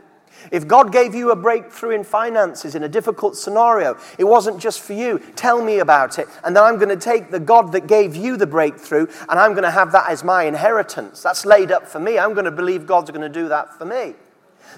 If 0.51 0.67
God 0.67 0.91
gave 0.91 1.13
you 1.13 1.31
a 1.31 1.35
breakthrough 1.35 1.91
in 1.91 2.03
finances 2.03 2.75
in 2.75 2.83
a 2.83 2.89
difficult 2.89 3.35
scenario, 3.35 3.97
it 4.17 4.23
wasn't 4.23 4.59
just 4.59 4.81
for 4.81 4.93
you. 4.93 5.19
Tell 5.35 5.63
me 5.63 5.79
about 5.79 6.19
it. 6.19 6.27
And 6.43 6.55
then 6.55 6.63
I'm 6.63 6.77
going 6.77 6.89
to 6.89 6.95
take 6.95 7.31
the 7.31 7.39
God 7.39 7.71
that 7.73 7.87
gave 7.87 8.15
you 8.15 8.37
the 8.37 8.47
breakthrough 8.47 9.07
and 9.29 9.39
I'm 9.39 9.51
going 9.51 9.63
to 9.63 9.71
have 9.71 9.91
that 9.91 10.09
as 10.09 10.23
my 10.23 10.43
inheritance. 10.43 11.21
That's 11.21 11.45
laid 11.45 11.71
up 11.71 11.87
for 11.87 11.99
me. 11.99 12.17
I'm 12.17 12.33
going 12.33 12.45
to 12.45 12.51
believe 12.51 12.85
God's 12.85 13.11
going 13.11 13.21
to 13.21 13.29
do 13.29 13.47
that 13.49 13.77
for 13.77 13.85
me. 13.85 14.15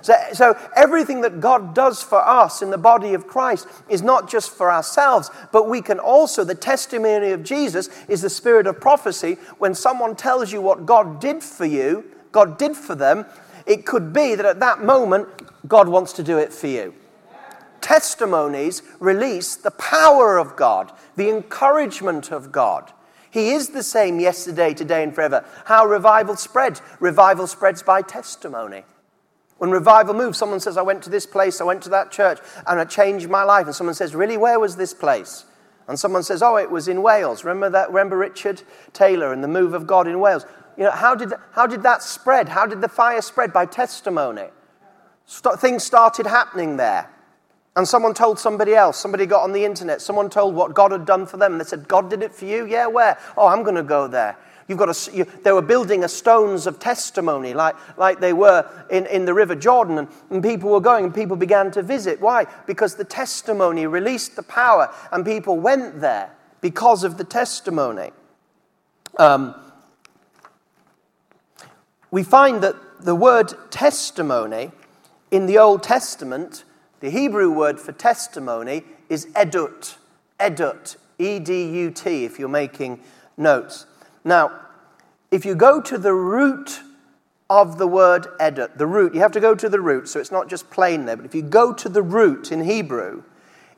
So, 0.01 0.13
so 0.33 0.57
everything 0.75 1.21
that 1.21 1.39
God 1.39 1.73
does 1.73 2.01
for 2.01 2.19
us 2.19 2.61
in 2.61 2.69
the 2.69 2.77
body 2.77 3.13
of 3.13 3.27
Christ 3.27 3.67
is 3.89 4.01
not 4.01 4.29
just 4.29 4.51
for 4.51 4.71
ourselves, 4.71 5.29
but 5.51 5.67
we 5.67 5.81
can 5.81 5.99
also, 5.99 6.43
the 6.43 6.55
testimony 6.55 7.31
of 7.31 7.43
Jesus 7.43 7.89
is 8.07 8.21
the 8.21 8.29
spirit 8.29 8.67
of 8.67 8.79
prophecy. 8.79 9.37
When 9.57 9.75
someone 9.75 10.15
tells 10.15 10.51
you 10.51 10.61
what 10.61 10.85
God 10.85 11.19
did 11.19 11.43
for 11.43 11.65
you, 11.65 12.05
God 12.31 12.57
did 12.57 12.75
for 12.75 12.95
them, 12.95 13.25
it 13.69 13.85
could 13.85 14.11
be 14.11 14.33
that 14.33 14.45
at 14.47 14.59
that 14.59 14.83
moment, 14.83 15.29
God 15.67 15.87
wants 15.87 16.11
to 16.13 16.23
do 16.23 16.39
it 16.39 16.51
for 16.51 16.67
you. 16.67 16.93
Testimonies 17.81 18.81
release 18.99 19.55
the 19.55 19.71
power 19.71 20.37
of 20.37 20.55
God, 20.55 20.91
the 21.15 21.29
encouragement 21.29 22.31
of 22.31 22.51
God. 22.51 22.91
He 23.29 23.51
is 23.51 23.69
the 23.69 23.83
same 23.83 24.19
yesterday, 24.19 24.73
today, 24.73 25.03
and 25.03 25.13
forever. 25.13 25.45
How 25.65 25.85
revival 25.85 26.35
spreads? 26.35 26.81
Revival 26.99 27.45
spreads 27.45 27.83
by 27.83 28.01
testimony. 28.01 28.83
When 29.59 29.69
revival 29.69 30.15
moves, 30.15 30.39
someone 30.39 30.59
says, 30.59 30.75
I 30.75 30.81
went 30.81 31.03
to 31.03 31.11
this 31.11 31.27
place, 31.27 31.61
I 31.61 31.65
went 31.65 31.83
to 31.83 31.89
that 31.89 32.11
church, 32.11 32.39
and 32.65 32.79
it 32.79 32.89
changed 32.89 33.29
my 33.29 33.43
life. 33.43 33.67
And 33.67 33.75
someone 33.75 33.93
says, 33.93 34.15
Really, 34.15 34.37
where 34.37 34.59
was 34.59 34.77
this 34.77 34.95
place? 34.95 35.45
And 35.87 35.99
someone 35.99 36.23
says, 36.23 36.41
Oh, 36.41 36.55
it 36.55 36.71
was 36.71 36.87
in 36.87 37.03
Wales. 37.03 37.43
Remember 37.43 37.69
that? 37.69 37.89
Remember 37.89 38.17
Richard 38.17 38.63
Taylor 38.93 39.31
and 39.31 39.43
the 39.43 39.47
move 39.47 39.75
of 39.75 39.85
God 39.85 40.07
in 40.07 40.19
Wales? 40.19 40.45
You 40.79 40.85
know, 40.85 40.91
how 40.91 41.13
did, 41.13 41.33
how 41.51 41.67
did 41.67 41.83
that 41.83 42.01
spread? 42.01 42.47
How 42.47 42.65
did 42.65 42.79
the 42.79 42.87
fire 42.87 43.21
spread? 43.21 43.51
By 43.51 43.65
testimony. 43.65 44.45
St- 45.25 45.59
things 45.59 45.83
started 45.83 46.25
happening 46.25 46.77
there. 46.77 47.09
And 47.75 47.85
someone 47.85 48.13
told 48.13 48.39
somebody 48.39 48.73
else. 48.73 48.97
Somebody 48.97 49.25
got 49.25 49.43
on 49.43 49.51
the 49.51 49.65
internet. 49.65 50.01
Someone 50.01 50.29
told 50.29 50.55
what 50.55 50.73
God 50.73 50.93
had 50.93 51.05
done 51.05 51.25
for 51.25 51.35
them. 51.35 51.51
And 51.51 51.59
they 51.59 51.65
said, 51.65 51.89
God 51.89 52.09
did 52.09 52.23
it 52.23 52.33
for 52.33 52.45
you? 52.45 52.65
Yeah, 52.65 52.87
where? 52.87 53.19
Oh, 53.35 53.47
I'm 53.47 53.63
going 53.63 53.75
to 53.75 53.83
go 53.83 54.07
there. 54.07 54.37
You've 54.69 54.77
got 54.77 54.87
a, 54.87 55.15
you, 55.15 55.25
they 55.43 55.51
were 55.51 55.61
building 55.61 56.05
a 56.05 56.07
stones 56.07 56.65
of 56.65 56.79
testimony 56.79 57.53
like, 57.53 57.75
like 57.97 58.21
they 58.21 58.31
were 58.31 58.65
in, 58.89 59.05
in 59.07 59.25
the 59.25 59.33
River 59.33 59.55
Jordan, 59.55 59.97
and, 59.97 60.07
and 60.29 60.41
people 60.41 60.69
were 60.69 60.79
going 60.79 61.03
and 61.03 61.13
people 61.13 61.35
began 61.35 61.71
to 61.71 61.81
visit. 61.81 62.21
Why? 62.21 62.45
Because 62.67 62.95
the 62.95 63.03
testimony 63.03 63.85
released 63.85 64.37
the 64.37 64.43
power, 64.43 64.93
and 65.11 65.25
people 65.25 65.59
went 65.59 65.99
there 65.99 66.29
because 66.61 67.03
of 67.03 67.17
the 67.17 67.23
testimony. 67.25 68.11
Um, 69.17 69.55
we 72.11 72.23
find 72.23 72.61
that 72.61 72.75
the 72.99 73.15
word 73.15 73.53
testimony 73.71 74.71
in 75.31 75.45
the 75.45 75.57
Old 75.57 75.83
Testament, 75.83 76.63
the 76.99 77.09
Hebrew 77.09 77.51
word 77.51 77.79
for 77.79 77.91
testimony 77.91 78.83
is 79.09 79.27
edut. 79.27 79.95
Edut. 80.39 80.97
E 81.19 81.37
D 81.37 81.69
U 81.81 81.91
T, 81.91 82.23
if 82.23 82.39
you're 82.39 82.47
making 82.47 83.01
notes. 83.37 83.85
Now, 84.23 84.51
if 85.31 85.45
you 85.45 85.53
go 85.53 85.81
to 85.81 85.97
the 85.97 86.13
root 86.13 86.81
of 87.49 87.77
the 87.77 87.87
word 87.87 88.27
edut, 88.39 88.77
the 88.77 88.87
root, 88.87 89.13
you 89.13 89.19
have 89.19 89.33
to 89.33 89.39
go 89.39 89.53
to 89.53 89.67
the 89.67 89.81
root, 89.81 90.07
so 90.07 90.19
it's 90.19 90.31
not 90.31 90.49
just 90.49 90.69
plain 90.69 91.05
there, 91.05 91.17
but 91.17 91.25
if 91.25 91.35
you 91.35 91.41
go 91.41 91.73
to 91.73 91.89
the 91.89 92.01
root 92.01 92.51
in 92.51 92.63
Hebrew, 92.63 93.23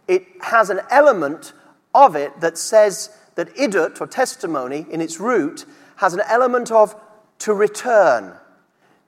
it 0.07 0.25
has 0.41 0.69
an 0.69 0.81
element 0.91 1.53
of 1.95 2.15
it 2.15 2.39
that 2.41 2.57
says 2.57 3.09
that 3.35 3.49
idut, 3.57 3.99
or 3.99 4.07
testimony, 4.07 4.85
in 4.89 5.01
its 5.01 5.19
root, 5.19 5.65
has 5.95 6.13
an 6.13 6.21
element 6.27 6.71
of 6.71 6.95
to 7.41 7.55
return, 7.55 8.33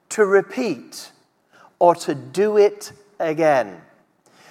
to 0.09 0.25
repeat, 0.25 1.11
or 1.77 1.93
to 1.93 2.15
do 2.15 2.57
it 2.57 2.91
again. 3.19 3.79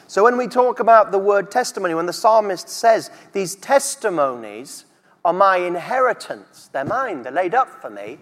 So 0.06 0.22
when 0.22 0.36
we 0.36 0.46
talk 0.46 0.78
about 0.78 1.10
the 1.10 1.18
word 1.18 1.50
testimony, 1.50 1.94
when 1.94 2.06
the 2.06 2.12
psalmist 2.12 2.68
says, 2.68 3.10
These 3.32 3.56
testimonies 3.56 4.84
are 5.24 5.32
my 5.32 5.56
inheritance, 5.56 6.70
they're 6.72 6.84
mine, 6.84 7.22
they're 7.22 7.32
laid 7.32 7.54
up 7.54 7.80
for 7.80 7.90
me, 7.90 8.18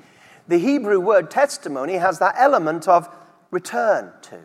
the 0.48 0.58
Hebrew 0.58 0.98
word 0.98 1.30
testimony 1.30 1.94
has 1.94 2.18
that 2.20 2.36
element 2.38 2.88
of 2.88 3.14
return 3.50 4.12
to, 4.22 4.38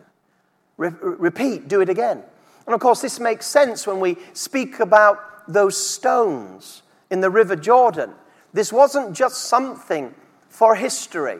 Re- 0.76 0.90
repeat, 1.00 1.66
do 1.66 1.80
it 1.80 1.88
again. 1.88 2.22
And 2.66 2.74
of 2.74 2.80
course, 2.80 3.00
this 3.00 3.18
makes 3.18 3.46
sense 3.46 3.86
when 3.86 4.00
we 4.00 4.18
speak 4.34 4.80
about 4.80 5.50
those 5.50 5.78
stones 5.78 6.82
in 7.10 7.20
the 7.20 7.30
River 7.30 7.56
Jordan. 7.56 8.10
This 8.52 8.70
wasn't 8.70 9.16
just 9.16 9.44
something 9.44 10.14
for 10.56 10.74
history. 10.74 11.38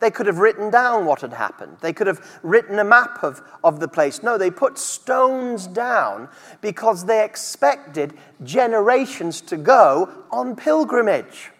They 0.00 0.10
could 0.10 0.26
have 0.26 0.38
written 0.38 0.70
down 0.70 1.04
what 1.04 1.20
had 1.20 1.34
happened. 1.34 1.76
They 1.82 1.92
could 1.92 2.06
have 2.06 2.40
written 2.42 2.78
a 2.78 2.84
map 2.84 3.22
of, 3.22 3.42
of 3.62 3.80
the 3.80 3.88
place. 3.88 4.22
No, 4.22 4.38
they 4.38 4.50
put 4.50 4.78
stones 4.78 5.66
down 5.66 6.30
because 6.62 7.04
they 7.04 7.22
expected 7.22 8.14
generations 8.42 9.42
to 9.42 9.58
go 9.58 10.10
on 10.30 10.56
pilgrimage. 10.56 11.50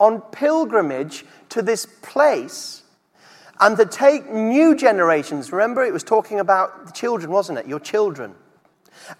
On 0.00 0.20
pilgrimage 0.20 1.24
to 1.50 1.62
this 1.62 1.86
place 1.86 2.82
and 3.60 3.76
to 3.76 3.86
take 3.86 4.28
new 4.28 4.74
generations. 4.74 5.52
Remember, 5.52 5.84
it 5.84 5.92
was 5.92 6.02
talking 6.02 6.40
about 6.40 6.86
the 6.86 6.92
children, 6.92 7.30
wasn't 7.30 7.60
it? 7.60 7.68
Your 7.68 7.78
children. 7.78 8.34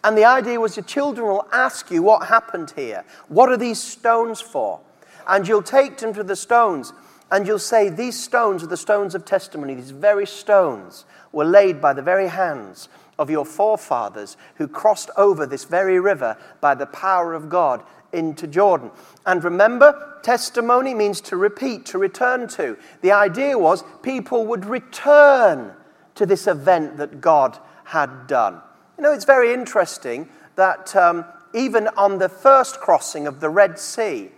And 0.03 0.19
the 0.19 0.25
idea 0.25 0.59
was 0.59 0.77
your 0.77 0.85
children 0.85 1.29
will 1.29 1.47
ask 1.53 1.93
you 1.93 2.03
what 2.03 2.27
happened 2.27 2.73
here. 2.75 3.05
What 3.29 3.49
are 3.49 3.57
these 3.57 3.81
stones 3.81 4.41
for? 4.41 4.81
And 5.27 5.47
you'll 5.47 5.63
take 5.63 5.99
them 5.99 6.15
to 6.15 6.23
the 6.23 6.37
stones, 6.37 6.93
and 7.31 7.47
you'll 7.47 7.59
say, 7.59 7.89
These 7.89 8.23
stones 8.23 8.63
are 8.63 8.69
the 8.69 8.77
stones 8.77 9.15
of 9.15 9.25
testimony. 9.25 9.75
These 9.75 9.91
very 9.91 10.27
stones 10.27 11.05
were 11.33 11.45
laid 11.45 11.81
by 11.81 11.93
the 11.93 12.03
very 12.03 12.29
hands 12.29 12.89
of 13.19 13.31
your 13.31 13.45
forefathers 13.45 14.37
who 14.57 14.69
crossed 14.69 15.11
over 15.17 15.47
this 15.47 15.65
very 15.65 15.99
river 16.01 16.37
by 16.61 16.75
the 16.75 16.87
power 16.87 17.35
of 17.35 17.49
God 17.49 17.83
into 18.13 18.47
Jordan. 18.47 18.91
And 19.27 19.43
remember, 19.43 20.19
testimony 20.23 20.95
means 20.95 21.21
to 21.23 21.37
repeat, 21.37 21.87
to 21.87 21.99
return 21.99 22.49
to. 22.49 22.77
The 23.03 23.13
idea 23.13 23.59
was 23.59 23.85
people 24.03 24.47
would 24.47 24.65
return 24.65 25.73
to 26.15 26.27
this 26.27 26.47
event 26.47 26.97
that 26.97 27.21
God 27.21 27.59
had 27.85 28.27
done. 28.27 28.61
You 28.97 29.03
know, 29.03 29.13
it's 29.13 29.25
very 29.25 29.53
interesting 29.53 30.29
that 30.57 30.95
um, 30.95 31.25
even 31.53 31.89
on 31.89 32.19
the 32.19 32.29
first 32.29 32.81
crossing 32.81 33.27
of 33.27 33.41
the 33.41 33.51
Red 33.51 33.79
Sea, 33.79 34.31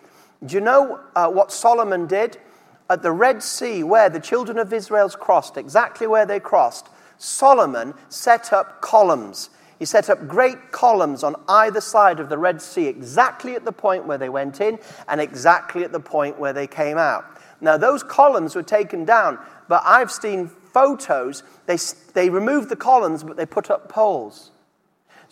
do 0.46 0.54
you 0.54 0.60
know 0.60 1.00
uh, 1.14 1.28
what 1.28 1.52
Solomon 1.52 2.06
did? 2.06 2.38
At 2.88 3.02
the 3.02 3.12
Red 3.12 3.42
Sea, 3.42 3.82
where 3.82 4.08
the 4.08 4.20
children 4.20 4.58
of 4.58 4.72
Israel's 4.72 5.16
crossed, 5.16 5.56
exactly 5.56 6.06
where 6.06 6.26
they 6.26 6.38
crossed, 6.38 6.88
Solomon 7.18 7.94
set 8.08 8.52
up 8.52 8.80
columns. 8.80 9.50
He 9.78 9.84
set 9.84 10.08
up 10.08 10.28
great 10.28 10.70
columns 10.70 11.24
on 11.24 11.34
either 11.48 11.80
side 11.80 12.20
of 12.20 12.28
the 12.28 12.38
Red 12.38 12.62
Sea, 12.62 12.86
exactly 12.86 13.54
at 13.54 13.64
the 13.64 13.72
point 13.72 14.06
where 14.06 14.18
they 14.18 14.28
went 14.28 14.60
in 14.60 14.78
and 15.08 15.20
exactly 15.20 15.84
at 15.84 15.92
the 15.92 16.00
point 16.00 16.38
where 16.38 16.52
they 16.52 16.66
came 16.66 16.96
out. 16.96 17.24
Now, 17.60 17.76
those 17.76 18.02
columns 18.02 18.54
were 18.54 18.62
taken 18.62 19.04
down 19.04 19.38
but 19.68 19.82
I've 19.84 20.10
seen 20.10 20.48
photos. 20.48 21.42
They, 21.66 21.78
they 22.14 22.30
removed 22.30 22.68
the 22.68 22.76
columns, 22.76 23.24
but 23.24 23.36
they 23.36 23.46
put 23.46 23.70
up 23.70 23.88
poles. 23.88 24.50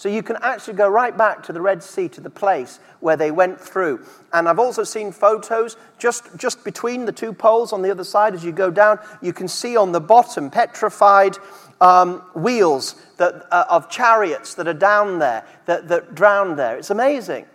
So 0.04 0.10
you 0.10 0.22
can 0.22 0.36
actually 0.42 0.74
go 0.74 0.86
right 0.86 1.16
back 1.16 1.42
to 1.44 1.52
the 1.54 1.62
Red 1.62 1.82
Sea, 1.82 2.10
to 2.10 2.20
the 2.20 2.28
place 2.28 2.78
where 3.00 3.16
they 3.16 3.30
went 3.30 3.58
through. 3.58 4.04
And 4.34 4.46
I've 4.46 4.58
also 4.58 4.84
seen 4.84 5.10
photos 5.12 5.78
just, 5.96 6.24
just 6.36 6.62
between 6.62 7.06
the 7.06 7.10
two 7.10 7.32
poles 7.32 7.72
on 7.72 7.80
the 7.80 7.90
other 7.90 8.04
side 8.04 8.34
as 8.34 8.44
you 8.44 8.52
go 8.52 8.70
down. 8.70 8.98
You 9.22 9.32
can 9.32 9.48
see 9.48 9.78
on 9.78 9.92
the 9.92 10.02
bottom 10.02 10.50
petrified 10.50 11.38
um, 11.80 12.18
wheels 12.34 12.96
that, 13.16 13.46
uh, 13.50 13.64
of 13.70 13.88
chariots 13.88 14.52
that 14.56 14.68
are 14.68 14.74
down 14.74 15.20
there, 15.20 15.42
that, 15.64 15.88
that 15.88 16.14
drowned 16.14 16.58
there. 16.58 16.76
It's 16.76 16.90
amazing. 16.90 17.46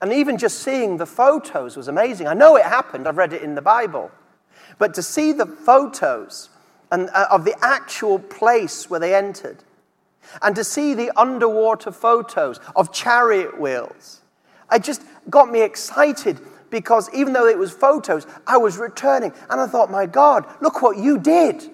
And 0.00 0.12
even 0.12 0.38
just 0.38 0.60
seeing 0.60 0.98
the 0.98 1.06
photos 1.06 1.76
was 1.76 1.88
amazing. 1.88 2.28
I 2.28 2.34
know 2.34 2.54
it 2.54 2.66
happened, 2.66 3.08
I've 3.08 3.16
read 3.16 3.32
it 3.32 3.42
in 3.42 3.56
the 3.56 3.62
Bible. 3.62 4.12
But 4.78 4.94
to 4.94 5.02
see 5.02 5.32
the 5.32 5.46
photos 5.46 6.50
and, 6.92 7.10
uh, 7.10 7.26
of 7.32 7.44
the 7.44 7.56
actual 7.62 8.20
place 8.20 8.88
where 8.88 9.00
they 9.00 9.12
entered, 9.12 9.64
and 10.42 10.54
to 10.56 10.64
see 10.64 10.94
the 10.94 11.10
underwater 11.18 11.90
photos 11.90 12.60
of 12.74 12.92
chariot 12.92 13.60
wheels. 13.60 14.20
It 14.72 14.82
just 14.82 15.02
got 15.30 15.50
me 15.50 15.62
excited 15.62 16.40
because 16.70 17.08
even 17.14 17.32
though 17.32 17.46
it 17.46 17.58
was 17.58 17.72
photos, 17.72 18.26
I 18.46 18.56
was 18.56 18.78
returning 18.78 19.32
and 19.48 19.60
I 19.60 19.66
thought, 19.66 19.90
my 19.90 20.06
God, 20.06 20.46
look 20.60 20.82
what 20.82 20.98
you 20.98 21.18
did. 21.18 21.70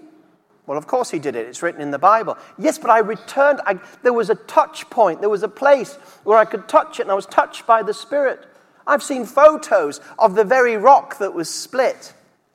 Well, 0.67 0.79
of 0.79 0.87
course 0.87 1.11
he 1.11 1.19
did 1.19 1.35
it. 1.35 1.47
It's 1.47 1.63
written 1.63 1.81
in 1.81 1.91
the 1.91 1.99
Bible. 1.99 2.39
Yes, 2.57 2.79
but 2.79 2.91
I 2.91 2.99
returned. 2.99 3.61
I, 3.67 3.81
there 4.03 4.13
was 4.13 4.31
a 4.31 4.37
touch 4.37 4.89
point. 4.91 5.21
There 5.21 5.29
was 5.29 5.43
a 5.43 5.49
place 5.49 5.95
where 6.25 6.39
I 6.39 6.45
could 6.45 6.69
touch 6.69 7.01
it, 7.01 7.03
and 7.03 7.11
I 7.11 7.15
was 7.15 7.27
touched 7.27 7.67
by 7.67 7.83
the 7.83 7.93
Spirit. 7.93 8.47
I've 8.87 9.03
seen 9.03 9.25
photos 9.25 10.01
of 10.19 10.35
the 10.35 10.45
very 10.45 10.77
rock 10.77 11.19
that 11.19 11.35
was 11.35 11.53
split 11.53 12.15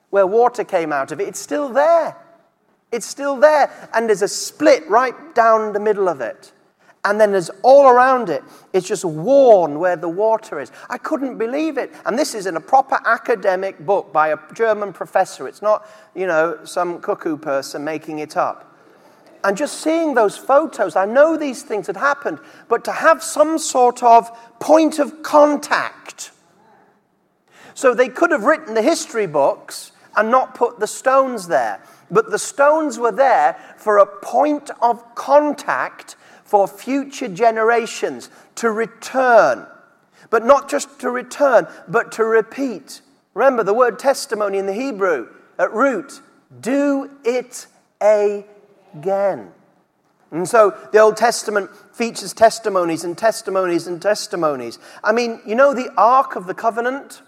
where 0.10 0.26
water 0.26 0.64
came 0.64 0.94
out 0.94 1.12
of 1.12 1.20
it. 1.20 1.28
It's 1.28 1.40
still 1.40 1.70
there. 1.70 2.16
It's 2.92 3.06
still 3.06 3.38
there, 3.38 3.90
and 3.94 4.08
there's 4.08 4.22
a 4.22 4.28
split 4.28 4.88
right 4.90 5.36
down 5.36 5.74
the 5.74 5.80
middle 5.80 6.08
of 6.08 6.22
it. 6.22 6.52
And 7.04 7.22
then 7.22 7.32
there's 7.32 7.50
all 7.64 7.88
around 7.88 8.30
it, 8.30 8.44
it's 8.74 8.86
just 8.88 9.06
worn 9.06 9.80
where 9.80 9.96
the 9.96 10.10
water 10.10 10.60
is. 10.60 10.74
I 10.90 10.98
couldn't 10.98 11.38
believe 11.38 11.78
it. 11.78 11.94
And 12.06 12.20
this 12.20 12.36
is 12.36 12.48
in 12.48 12.58
a 12.58 12.60
proper 12.60 13.00
academic 13.06 13.80
book 13.80 14.12
by 14.12 14.30
a 14.30 14.38
German 14.54 14.92
professor. 14.92 15.48
It's 15.48 15.62
not, 15.62 15.88
you 16.16 16.28
know, 16.28 16.60
some 16.66 17.00
cuckoo 17.00 17.38
person 17.38 17.86
making 17.86 18.20
it 18.20 18.36
up. 18.36 18.76
And 19.44 19.56
just 19.56 19.82
seeing 19.82 20.16
those 20.16 20.36
photos, 20.36 20.98
I 20.98 21.06
know 21.06 21.38
these 21.38 21.64
things 21.64 21.88
had 21.88 21.96
happened, 21.96 22.40
but 22.68 22.84
to 22.86 22.92
have 22.92 23.24
some 23.24 23.58
sort 23.58 24.04
of 24.04 24.30
point 24.60 25.00
of 25.00 25.24
contact. 25.24 26.32
So 27.74 27.94
they 27.94 28.10
could 28.10 28.32
have 28.32 28.44
written 28.44 28.74
the 28.74 28.82
history 28.82 29.28
books 29.28 29.94
and 30.18 30.30
not 30.30 30.56
put 30.56 30.80
the 30.80 30.88
stones 30.88 31.48
there. 31.48 31.82
But 32.10 32.32
the 32.32 32.40
stones 32.40 32.98
were 32.98 33.12
there 33.12 33.58
for 33.78 33.98
a 33.98 34.06
point 34.06 34.70
of 34.82 35.16
contact 35.16 36.16
for 36.44 36.68
future 36.68 37.28
generations 37.28 38.30
to 38.56 38.72
return. 38.72 39.68
But 40.30 40.46
not 40.46 40.70
just 40.70 41.00
to 41.02 41.10
return, 41.10 41.68
but 41.88 42.12
to 42.14 42.24
repeat. 42.24 43.02
Remember 43.34 43.64
the 43.64 43.74
word 43.74 44.00
testimony 44.00 44.58
in 44.58 44.66
the 44.66 44.74
Hebrew 44.74 45.28
at 45.60 45.74
root 45.74 46.22
do 46.62 47.12
it 47.24 47.68
again. 48.00 49.52
And 50.32 50.48
so 50.48 50.76
the 50.92 51.00
Old 51.00 51.18
Testament 51.18 51.70
features 51.94 52.34
testimonies 52.34 53.04
and 53.04 53.18
testimonies 53.18 53.88
and 53.88 54.02
testimonies. 54.02 54.80
I 55.04 55.12
mean, 55.12 55.42
you 55.46 55.56
know 55.56 55.74
the 55.74 55.92
Ark 55.98 56.36
of 56.36 56.48
the 56.48 56.54
Covenant? 56.54 57.22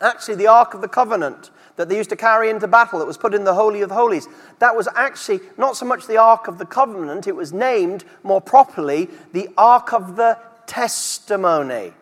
Actually, 0.00 0.36
the 0.36 0.46
Ark 0.46 0.74
of 0.74 0.80
the 0.80 0.88
Covenant 0.88 1.50
that 1.78 1.88
they 1.88 1.96
used 1.96 2.10
to 2.10 2.16
carry 2.16 2.50
into 2.50 2.66
battle 2.66 2.98
that 2.98 3.06
was 3.06 3.16
put 3.16 3.32
in 3.32 3.44
the 3.44 3.54
Holy 3.54 3.82
of 3.82 3.90
Holies. 3.92 4.26
That 4.58 4.74
was 4.74 4.88
actually 4.96 5.38
not 5.56 5.76
so 5.76 5.86
much 5.86 6.08
the 6.08 6.16
Ark 6.16 6.48
of 6.48 6.58
the 6.58 6.66
Covenant, 6.66 7.28
it 7.28 7.36
was 7.36 7.52
named 7.52 8.04
more 8.24 8.40
properly 8.40 9.08
the 9.32 9.48
Ark 9.56 9.92
of 9.92 10.16
the 10.16 10.38
Testimony. 10.66 11.92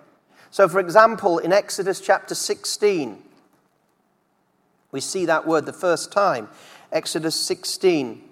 So, 0.51 0.67
for 0.67 0.81
example, 0.81 1.39
in 1.39 1.53
Exodus 1.53 2.01
chapter 2.01 2.35
16, 2.35 3.23
we 4.93 5.01
see 5.01 5.27
that 5.27 5.47
word 5.47 5.67
the 5.67 5.75
first 5.75 6.11
time. 6.11 6.49
Exodus 6.91 7.39
16, 7.39 8.23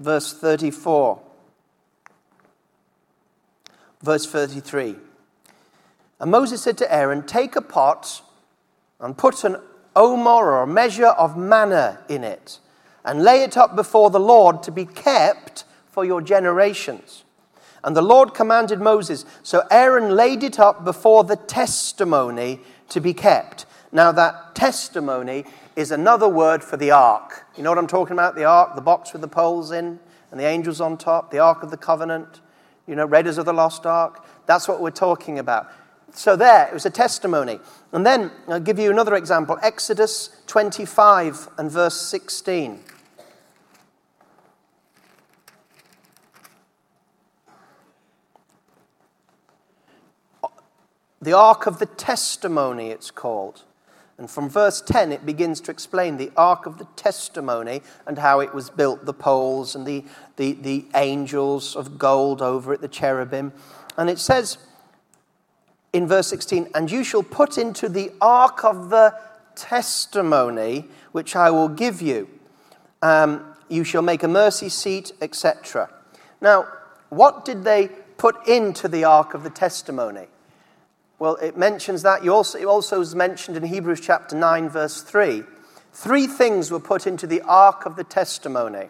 verse 0.00 0.32
34. 0.32 1.20
Verse 4.00 4.26
33. 4.26 4.96
And 6.18 6.30
Moses 6.30 6.62
said 6.62 6.78
to 6.78 6.90
Aaron, 6.90 7.24
Take 7.24 7.56
a 7.56 7.60
pot 7.60 8.22
and 9.00 9.18
put 9.18 9.44
an 9.44 9.58
omer 9.96 10.30
or 10.30 10.62
a 10.62 10.66
measure 10.66 11.06
of 11.06 11.36
manna 11.36 12.00
in 12.08 12.24
it, 12.24 12.58
and 13.04 13.22
lay 13.22 13.42
it 13.42 13.56
up 13.56 13.76
before 13.76 14.10
the 14.10 14.20
Lord 14.20 14.62
to 14.64 14.72
be 14.72 14.84
kept 14.84 15.64
for 15.90 16.04
your 16.04 16.20
generations. 16.20 17.24
And 17.82 17.94
the 17.94 18.02
Lord 18.02 18.32
commanded 18.32 18.80
Moses, 18.80 19.24
so 19.42 19.62
Aaron 19.70 20.16
laid 20.16 20.42
it 20.42 20.58
up 20.58 20.84
before 20.84 21.22
the 21.24 21.36
testimony 21.36 22.60
to 22.88 23.00
be 23.00 23.12
kept. 23.12 23.66
Now, 23.92 24.10
that 24.12 24.54
testimony 24.54 25.44
is 25.76 25.90
another 25.90 26.28
word 26.28 26.64
for 26.64 26.76
the 26.76 26.90
ark. 26.90 27.44
You 27.56 27.62
know 27.62 27.70
what 27.70 27.78
I'm 27.78 27.86
talking 27.86 28.14
about? 28.14 28.36
The 28.36 28.44
ark, 28.44 28.74
the 28.74 28.80
box 28.80 29.12
with 29.12 29.22
the 29.22 29.28
poles 29.28 29.70
in, 29.70 30.00
and 30.30 30.40
the 30.40 30.46
angels 30.46 30.80
on 30.80 30.96
top, 30.96 31.30
the 31.30 31.38
ark 31.38 31.62
of 31.62 31.70
the 31.70 31.76
covenant, 31.76 32.40
you 32.86 32.96
know, 32.96 33.04
Raiders 33.04 33.38
of 33.38 33.44
the 33.44 33.52
Lost 33.52 33.86
Ark. 33.86 34.24
That's 34.46 34.66
what 34.66 34.80
we're 34.80 34.90
talking 34.90 35.38
about. 35.38 35.70
So, 36.14 36.36
there, 36.36 36.68
it 36.68 36.72
was 36.72 36.86
a 36.86 36.90
testimony. 36.90 37.58
And 37.92 38.06
then 38.06 38.30
I'll 38.48 38.60
give 38.60 38.78
you 38.78 38.90
another 38.90 39.16
example 39.16 39.58
Exodus 39.62 40.30
25 40.46 41.48
and 41.58 41.70
verse 41.70 42.00
16. 42.00 42.80
The 51.20 51.32
Ark 51.32 51.66
of 51.66 51.78
the 51.78 51.86
Testimony, 51.86 52.90
it's 52.90 53.10
called. 53.10 53.62
And 54.18 54.30
from 54.30 54.48
verse 54.48 54.80
10, 54.82 55.10
it 55.10 55.26
begins 55.26 55.60
to 55.62 55.70
explain 55.70 56.18
the 56.18 56.30
Ark 56.36 56.66
of 56.66 56.78
the 56.78 56.84
Testimony 56.96 57.82
and 58.06 58.18
how 58.18 58.40
it 58.40 58.54
was 58.54 58.70
built, 58.70 59.06
the 59.06 59.14
poles 59.14 59.74
and 59.74 59.86
the, 59.86 60.04
the, 60.36 60.52
the 60.52 60.84
angels 60.94 61.74
of 61.74 61.98
gold 61.98 62.40
over 62.40 62.74
it, 62.74 62.80
the 62.80 62.88
cherubim. 62.88 63.52
And 63.96 64.08
it 64.10 64.18
says, 64.18 64.58
in 65.94 66.06
verse 66.06 66.26
16, 66.26 66.68
and 66.74 66.90
you 66.90 67.04
shall 67.04 67.22
put 67.22 67.56
into 67.56 67.88
the 67.88 68.12
ark 68.20 68.64
of 68.64 68.90
the 68.90 69.14
testimony 69.54 70.88
which 71.12 71.36
I 71.36 71.50
will 71.50 71.68
give 71.68 72.02
you. 72.02 72.28
Um, 73.00 73.54
you 73.68 73.84
shall 73.84 74.02
make 74.02 74.22
a 74.22 74.28
mercy 74.28 74.68
seat, 74.68 75.12
etc. 75.22 75.88
Now, 76.40 76.66
what 77.08 77.44
did 77.44 77.64
they 77.64 77.88
put 78.18 78.46
into 78.46 78.88
the 78.88 79.04
ark 79.04 79.34
of 79.34 79.44
the 79.44 79.50
testimony? 79.50 80.26
Well, 81.18 81.36
it 81.36 81.56
mentions 81.56 82.02
that. 82.02 82.24
You 82.24 82.34
also, 82.34 82.58
it 82.58 82.66
also 82.66 83.00
is 83.00 83.14
mentioned 83.14 83.56
in 83.56 83.62
Hebrews 83.62 84.00
chapter 84.00 84.36
9, 84.36 84.68
verse 84.68 85.00
3. 85.00 85.44
Three 85.92 86.26
things 86.26 86.72
were 86.72 86.80
put 86.80 87.06
into 87.06 87.26
the 87.26 87.40
ark 87.42 87.86
of 87.86 87.96
the 87.96 88.04
testimony 88.04 88.88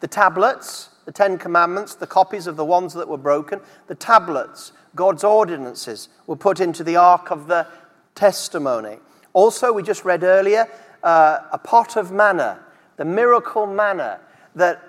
the 0.00 0.08
tablets, 0.08 0.88
the 1.04 1.12
Ten 1.12 1.38
Commandments, 1.38 1.94
the 1.94 2.06
copies 2.06 2.46
of 2.46 2.56
the 2.56 2.64
ones 2.64 2.94
that 2.94 3.08
were 3.08 3.18
broken, 3.18 3.60
the 3.86 3.94
tablets, 3.94 4.72
God's 4.94 5.24
ordinances 5.24 6.08
were 6.26 6.36
put 6.36 6.60
into 6.60 6.84
the 6.84 6.96
ark 6.96 7.30
of 7.30 7.46
the 7.46 7.66
testimony. 8.14 8.98
Also, 9.32 9.72
we 9.72 9.82
just 9.82 10.04
read 10.04 10.22
earlier 10.22 10.68
uh, 11.02 11.38
a 11.52 11.58
pot 11.58 11.96
of 11.96 12.10
manna, 12.12 12.60
the 12.96 13.04
miracle 13.04 13.66
manna 13.66 14.20
that 14.54 14.82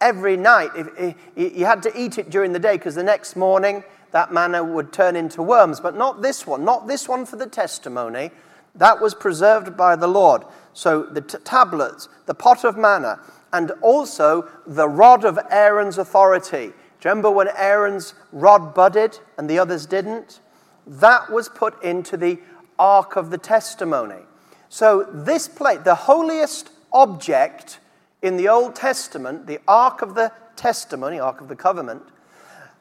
every 0.00 0.36
night, 0.36 0.70
if, 0.76 0.88
if, 0.98 1.56
you 1.56 1.64
had 1.64 1.82
to 1.82 2.00
eat 2.00 2.18
it 2.18 2.30
during 2.30 2.52
the 2.52 2.58
day 2.58 2.76
because 2.76 2.94
the 2.94 3.02
next 3.02 3.36
morning 3.36 3.82
that 4.12 4.32
manna 4.32 4.62
would 4.62 4.92
turn 4.92 5.16
into 5.16 5.42
worms. 5.42 5.80
But 5.80 5.96
not 5.96 6.22
this 6.22 6.46
one, 6.46 6.64
not 6.64 6.86
this 6.86 7.08
one 7.08 7.26
for 7.26 7.36
the 7.36 7.46
testimony. 7.46 8.30
That 8.74 9.00
was 9.00 9.14
preserved 9.14 9.76
by 9.76 9.96
the 9.96 10.06
Lord. 10.06 10.42
So 10.74 11.02
the 11.02 11.22
t- 11.22 11.38
tablets, 11.44 12.08
the 12.26 12.34
pot 12.34 12.64
of 12.64 12.76
manna, 12.76 13.20
and 13.56 13.70
also 13.80 14.48
the 14.66 14.88
rod 14.88 15.24
of 15.24 15.38
Aaron's 15.50 15.98
authority 15.98 16.72
do 17.00 17.08
you 17.08 17.10
remember 17.10 17.30
when 17.30 17.48
Aaron's 17.56 18.14
rod 18.32 18.74
budded 18.74 19.18
and 19.36 19.48
the 19.50 19.58
others 19.58 19.86
didn't? 19.86 20.40
That 20.86 21.30
was 21.30 21.48
put 21.48 21.82
into 21.82 22.16
the 22.16 22.38
Ark 22.78 23.16
of 23.16 23.30
the 23.30 23.38
Testimony. 23.38 24.22
So, 24.68 25.06
this 25.12 25.46
plate, 25.46 25.84
the 25.84 25.94
holiest 25.94 26.70
object 26.92 27.80
in 28.22 28.36
the 28.36 28.48
Old 28.48 28.74
Testament, 28.74 29.46
the 29.46 29.60
Ark 29.68 30.02
of 30.02 30.14
the 30.14 30.32
Testimony, 30.56 31.20
Ark 31.20 31.40
of 31.40 31.48
the 31.48 31.56
Covenant, 31.56 32.02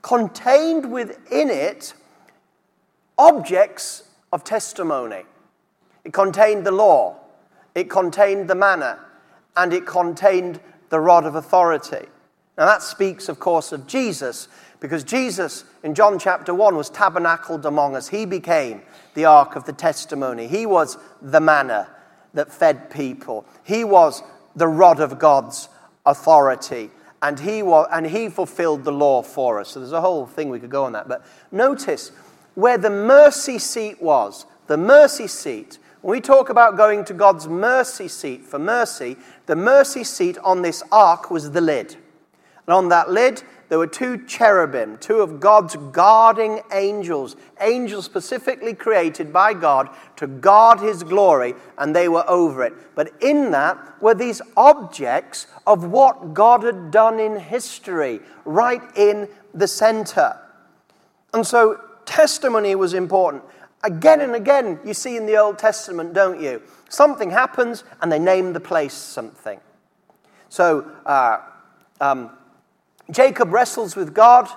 contained 0.02 0.92
within 0.92 1.50
it 1.50 1.94
objects 3.18 4.04
of 4.32 4.44
testimony. 4.44 5.24
It 6.04 6.14
contained 6.14 6.66
the 6.66 6.72
law, 6.72 7.18
it 7.74 7.90
contained 7.90 8.50
the 8.50 8.56
manna, 8.56 9.00
and 9.58 9.74
it 9.74 9.86
contained 9.86 10.60
the 10.90 11.00
rod 11.00 11.26
of 11.26 11.36
authority. 11.36 12.06
Now, 12.58 12.66
that 12.66 12.82
speaks, 12.82 13.28
of 13.28 13.40
course, 13.40 13.72
of 13.72 13.88
Jesus, 13.88 14.48
because 14.80 15.04
Jesus 15.04 15.66
in 15.84 15.94
John 15.94 16.18
chapter 16.20 16.54
1 16.54 16.76
was 16.76 16.90
tabernacled 16.90 17.66
among 17.66 17.96
us. 17.96 18.08
He 18.08 18.26
became 18.26 18.82
the 19.14 19.26
ark 19.26 19.56
of 19.56 19.66
the 19.66 19.74
testimony, 19.74 20.48
He 20.48 20.66
was 20.66 20.98
the 21.22 21.42
manna 21.42 21.90
that 22.34 22.52
fed 22.52 22.90
people, 22.90 23.46
He 23.64 23.84
was 23.84 24.24
the 24.56 24.68
rod 24.68 25.00
of 25.00 25.20
God's 25.20 25.70
authority. 26.06 26.92
And 27.22 27.40
he, 27.40 27.64
was, 27.64 27.88
and 27.92 28.06
he 28.06 28.30
fulfilled 28.30 28.84
the 28.84 28.92
law 28.92 29.24
for 29.24 29.60
us. 29.60 29.70
So 29.70 29.80
there's 29.80 29.94
a 29.94 30.02
whole 30.02 30.28
thing 30.28 30.50
we 30.50 30.60
could 30.60 30.70
go 30.70 30.84
on 30.84 30.92
that. 30.92 31.08
But 31.08 31.26
notice 31.52 32.12
where 32.54 32.78
the 32.78 32.92
mercy 32.92 33.58
seat 33.58 34.00
was, 34.00 34.46
the 34.68 34.78
mercy 34.78 35.26
seat, 35.26 35.80
when 36.06 36.12
we 36.12 36.22
talk 36.22 36.50
about 36.50 36.78
going 36.78 37.04
to 37.06 37.16
God's 37.16 37.48
mercy 37.48 38.08
seat 38.08 38.46
for 38.46 38.60
mercy, 38.60 39.18
the 39.48 39.56
mercy 39.56 40.04
seat 40.04 40.38
on 40.44 40.62
this 40.62 40.84
ark 40.92 41.32
was 41.32 41.50
the 41.50 41.62
lid. 41.62 41.96
And 42.68 42.76
on 42.76 42.90
that 42.90 43.10
lid, 43.10 43.42
there 43.70 43.80
were 43.80 43.88
two 43.88 44.24
cherubim, 44.28 45.00
two 45.00 45.22
of 45.22 45.40
God's 45.40 45.76
guarding 45.92 46.62
angels, 46.72 47.36
angels 47.60 48.06
specifically 48.06 48.76
created 48.76 49.34
by 49.34 49.56
God 49.56 49.90
to 50.18 50.28
guard 50.28 50.80
his 50.80 51.02
glory, 51.02 51.56
and 51.80 51.96
they 51.96 52.08
were 52.08 52.30
over 52.30 52.64
it. 52.64 52.74
But 52.94 53.12
in 53.20 53.50
that 53.50 54.00
were 54.00 54.14
these 54.14 54.44
objects 54.56 55.48
of 55.66 55.86
what 55.86 56.36
God 56.36 56.62
had 56.62 56.92
done 56.92 57.20
in 57.20 57.40
history, 57.40 58.20
right 58.46 58.84
in 58.96 59.28
the 59.56 59.68
center. 59.68 60.40
And 61.34 61.48
so 61.48 61.82
testimony 62.06 62.76
was 62.76 62.94
important. 62.94 63.44
Again 63.86 64.22
and 64.22 64.34
again, 64.34 64.80
you 64.84 64.96
see 64.96 65.16
in 65.16 65.28
the 65.28 65.38
Old 65.38 65.60
Testament, 65.60 66.16
don't 66.16 66.42
you? 66.42 66.60
Something 66.90 67.30
happens 67.30 67.84
and 68.02 68.12
they 68.12 68.18
name 68.18 68.52
the 68.52 68.60
place 68.60 68.96
something. 68.96 69.60
So, 70.50 70.92
uh, 71.06 71.38
um, 72.02 72.32
Jacob 73.12 73.54
wrestles 73.54 73.96
with 73.96 74.16
God 74.16 74.50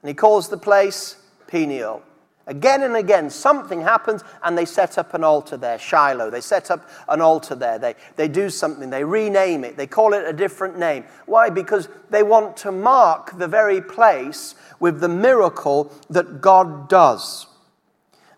and 0.00 0.08
he 0.08 0.14
calls 0.14 0.48
the 0.48 0.56
place 0.56 1.16
Peniel. 1.48 2.02
Again 2.46 2.84
and 2.84 2.94
again, 2.94 3.30
something 3.30 3.80
happens 3.80 4.22
and 4.44 4.56
they 4.56 4.64
set 4.64 4.96
up 4.96 5.12
an 5.12 5.24
altar 5.24 5.56
there, 5.56 5.80
Shiloh. 5.80 6.30
They 6.30 6.40
set 6.40 6.70
up 6.70 6.88
an 7.08 7.20
altar 7.20 7.56
there. 7.56 7.80
They, 7.80 7.96
they 8.14 8.28
do 8.28 8.48
something, 8.48 8.90
they 8.90 9.02
rename 9.02 9.64
it, 9.64 9.76
they 9.76 9.88
call 9.88 10.14
it 10.14 10.24
a 10.24 10.32
different 10.32 10.78
name. 10.78 11.04
Why? 11.26 11.50
Because 11.50 11.88
they 12.10 12.22
want 12.22 12.56
to 12.58 12.70
mark 12.70 13.36
the 13.38 13.48
very 13.48 13.80
place 13.80 14.54
with 14.78 15.00
the 15.00 15.08
miracle 15.08 15.92
that 16.10 16.40
God 16.40 16.88
does. 16.88 17.47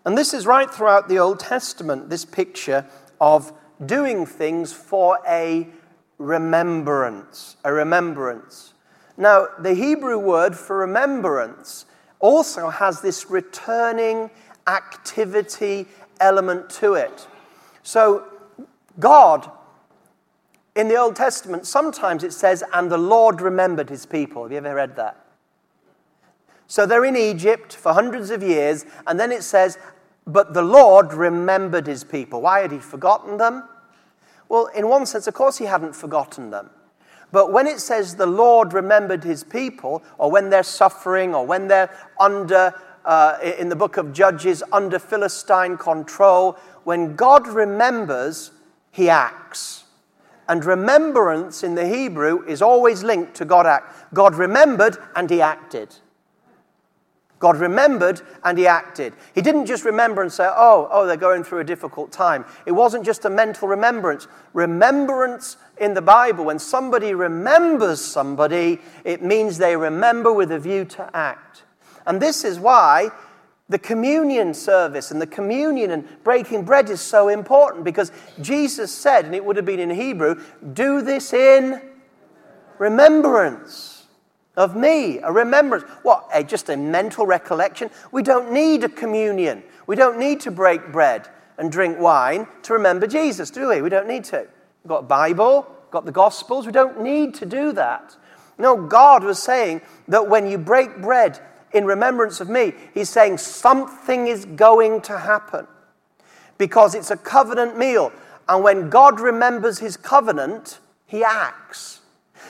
And 0.05 0.17
this 0.17 0.33
is 0.33 0.45
right 0.45 0.69
throughout 0.69 1.09
the 1.09 1.19
Old 1.19 1.39
Testament, 1.39 2.09
this 2.09 2.25
picture 2.25 2.85
of 3.19 3.53
doing 3.85 4.25
things 4.25 4.73
for 4.73 5.19
a 5.27 5.67
remembrance. 6.17 7.57
A 7.63 7.71
remembrance. 7.71 8.73
Now, 9.17 9.47
the 9.59 9.73
Hebrew 9.73 10.17
word 10.17 10.55
for 10.55 10.77
remembrance 10.77 11.85
also 12.19 12.69
has 12.69 13.01
this 13.01 13.29
returning 13.29 14.31
activity 14.67 15.87
element 16.19 16.69
to 16.69 16.93
it. 16.93 17.27
So, 17.83 18.25
God, 18.99 19.49
in 20.75 20.87
the 20.87 20.95
Old 20.95 21.15
Testament, 21.15 21.65
sometimes 21.65 22.23
it 22.23 22.33
says, 22.33 22.63
and 22.73 22.89
the 22.89 22.97
Lord 22.97 23.41
remembered 23.41 23.89
his 23.89 24.05
people. 24.05 24.43
Have 24.43 24.51
you 24.51 24.57
ever 24.57 24.75
read 24.75 24.95
that? 24.95 25.20
So 26.71 26.85
they're 26.85 27.03
in 27.03 27.17
Egypt 27.17 27.75
for 27.75 27.91
hundreds 27.91 28.29
of 28.29 28.41
years, 28.41 28.85
and 29.05 29.19
then 29.19 29.29
it 29.29 29.43
says, 29.43 29.77
but 30.25 30.53
the 30.53 30.61
Lord 30.61 31.11
remembered 31.11 31.85
his 31.85 32.05
people. 32.05 32.39
Why 32.43 32.61
had 32.61 32.71
he 32.71 32.77
forgotten 32.77 33.35
them? 33.35 33.67
Well, 34.47 34.67
in 34.67 34.87
one 34.87 35.05
sense, 35.05 35.27
of 35.27 35.33
course, 35.33 35.57
he 35.57 35.65
hadn't 35.65 35.97
forgotten 35.97 36.49
them. 36.49 36.69
But 37.33 37.51
when 37.51 37.67
it 37.67 37.81
says 37.81 38.15
the 38.15 38.25
Lord 38.25 38.71
remembered 38.71 39.21
his 39.21 39.43
people, 39.43 40.01
or 40.17 40.31
when 40.31 40.49
they're 40.49 40.63
suffering, 40.63 41.35
or 41.35 41.45
when 41.45 41.67
they're 41.67 41.93
under, 42.17 42.73
uh, 43.03 43.37
in 43.59 43.67
the 43.67 43.75
book 43.75 43.97
of 43.97 44.13
Judges, 44.13 44.63
under 44.71 44.97
Philistine 44.97 45.75
control, 45.75 46.57
when 46.85 47.17
God 47.17 47.49
remembers, 47.49 48.51
he 48.91 49.09
acts. 49.09 49.83
And 50.47 50.63
remembrance 50.63 51.63
in 51.63 51.75
the 51.75 51.85
Hebrew 51.85 52.45
is 52.47 52.61
always 52.61 53.03
linked 53.03 53.33
to 53.35 53.43
God 53.43 53.65
act. 53.65 54.13
God 54.13 54.35
remembered 54.35 54.95
and 55.17 55.29
he 55.29 55.41
acted. 55.41 55.97
God 57.41 57.57
remembered 57.57 58.21
and 58.43 58.57
he 58.57 58.67
acted. 58.67 59.13
He 59.33 59.41
didn't 59.41 59.65
just 59.65 59.83
remember 59.83 60.21
and 60.21 60.31
say, 60.31 60.47
oh, 60.47 60.87
oh, 60.91 61.07
they're 61.07 61.17
going 61.17 61.43
through 61.43 61.59
a 61.59 61.63
difficult 61.65 62.11
time. 62.11 62.45
It 62.67 62.71
wasn't 62.71 63.03
just 63.03 63.25
a 63.25 63.29
mental 63.29 63.67
remembrance. 63.67 64.27
Remembrance 64.53 65.57
in 65.77 65.95
the 65.95 66.03
Bible, 66.03 66.45
when 66.45 66.59
somebody 66.59 67.15
remembers 67.15 67.99
somebody, 67.99 68.79
it 69.03 69.23
means 69.23 69.57
they 69.57 69.75
remember 69.75 70.31
with 70.31 70.51
a 70.51 70.59
view 70.59 70.85
to 70.85 71.09
act. 71.15 71.63
And 72.05 72.21
this 72.21 72.43
is 72.43 72.59
why 72.59 73.09
the 73.67 73.79
communion 73.79 74.53
service 74.53 75.09
and 75.09 75.19
the 75.19 75.27
communion 75.27 75.89
and 75.89 76.23
breaking 76.23 76.63
bread 76.63 76.91
is 76.91 77.01
so 77.01 77.27
important 77.27 77.83
because 77.83 78.11
Jesus 78.39 78.93
said, 78.93 79.25
and 79.25 79.33
it 79.33 79.43
would 79.43 79.55
have 79.55 79.65
been 79.65 79.79
in 79.79 79.89
Hebrew, 79.89 80.39
do 80.73 81.01
this 81.01 81.33
in 81.33 81.81
remembrance 82.77 84.00
of 84.57 84.75
me, 84.75 85.19
a 85.19 85.31
remembrance. 85.31 85.83
What? 86.03 86.27
A, 86.33 86.43
just 86.43 86.69
a 86.69 86.77
mental 86.77 87.25
recollection? 87.25 87.89
We 88.11 88.23
don't 88.23 88.51
need 88.51 88.83
a 88.83 88.89
communion. 88.89 89.63
We 89.87 89.95
don't 89.95 90.19
need 90.19 90.41
to 90.41 90.51
break 90.51 90.91
bread 90.91 91.27
and 91.57 91.71
drink 91.71 91.99
wine 91.99 92.47
to 92.63 92.73
remember 92.73 93.07
Jesus, 93.07 93.49
do 93.49 93.69
we? 93.69 93.81
We 93.81 93.89
don't 93.89 94.07
need 94.07 94.23
to. 94.25 94.47
We've 94.83 94.89
got 94.89 94.99
a 94.99 95.03
Bible, 95.03 95.67
got 95.91 96.05
the 96.05 96.11
Gospels. 96.11 96.65
We 96.65 96.71
don't 96.71 97.01
need 97.01 97.33
to 97.35 97.45
do 97.45 97.71
that. 97.73 98.15
No, 98.57 98.75
God 98.75 99.23
was 99.23 99.41
saying 99.41 99.81
that 100.07 100.27
when 100.27 100.47
you 100.49 100.57
break 100.57 101.01
bread 101.01 101.39
in 101.71 101.85
remembrance 101.85 102.41
of 102.41 102.49
me, 102.49 102.73
He's 102.93 103.09
saying 103.09 103.37
something 103.37 104.27
is 104.27 104.45
going 104.45 105.01
to 105.01 105.17
happen 105.17 105.67
because 106.57 106.93
it's 106.93 107.11
a 107.11 107.17
covenant 107.17 107.77
meal. 107.77 108.11
And 108.49 108.63
when 108.63 108.89
God 108.89 109.19
remembers 109.19 109.79
His 109.79 109.97
covenant, 109.97 110.79
He 111.05 111.23
acts. 111.23 112.01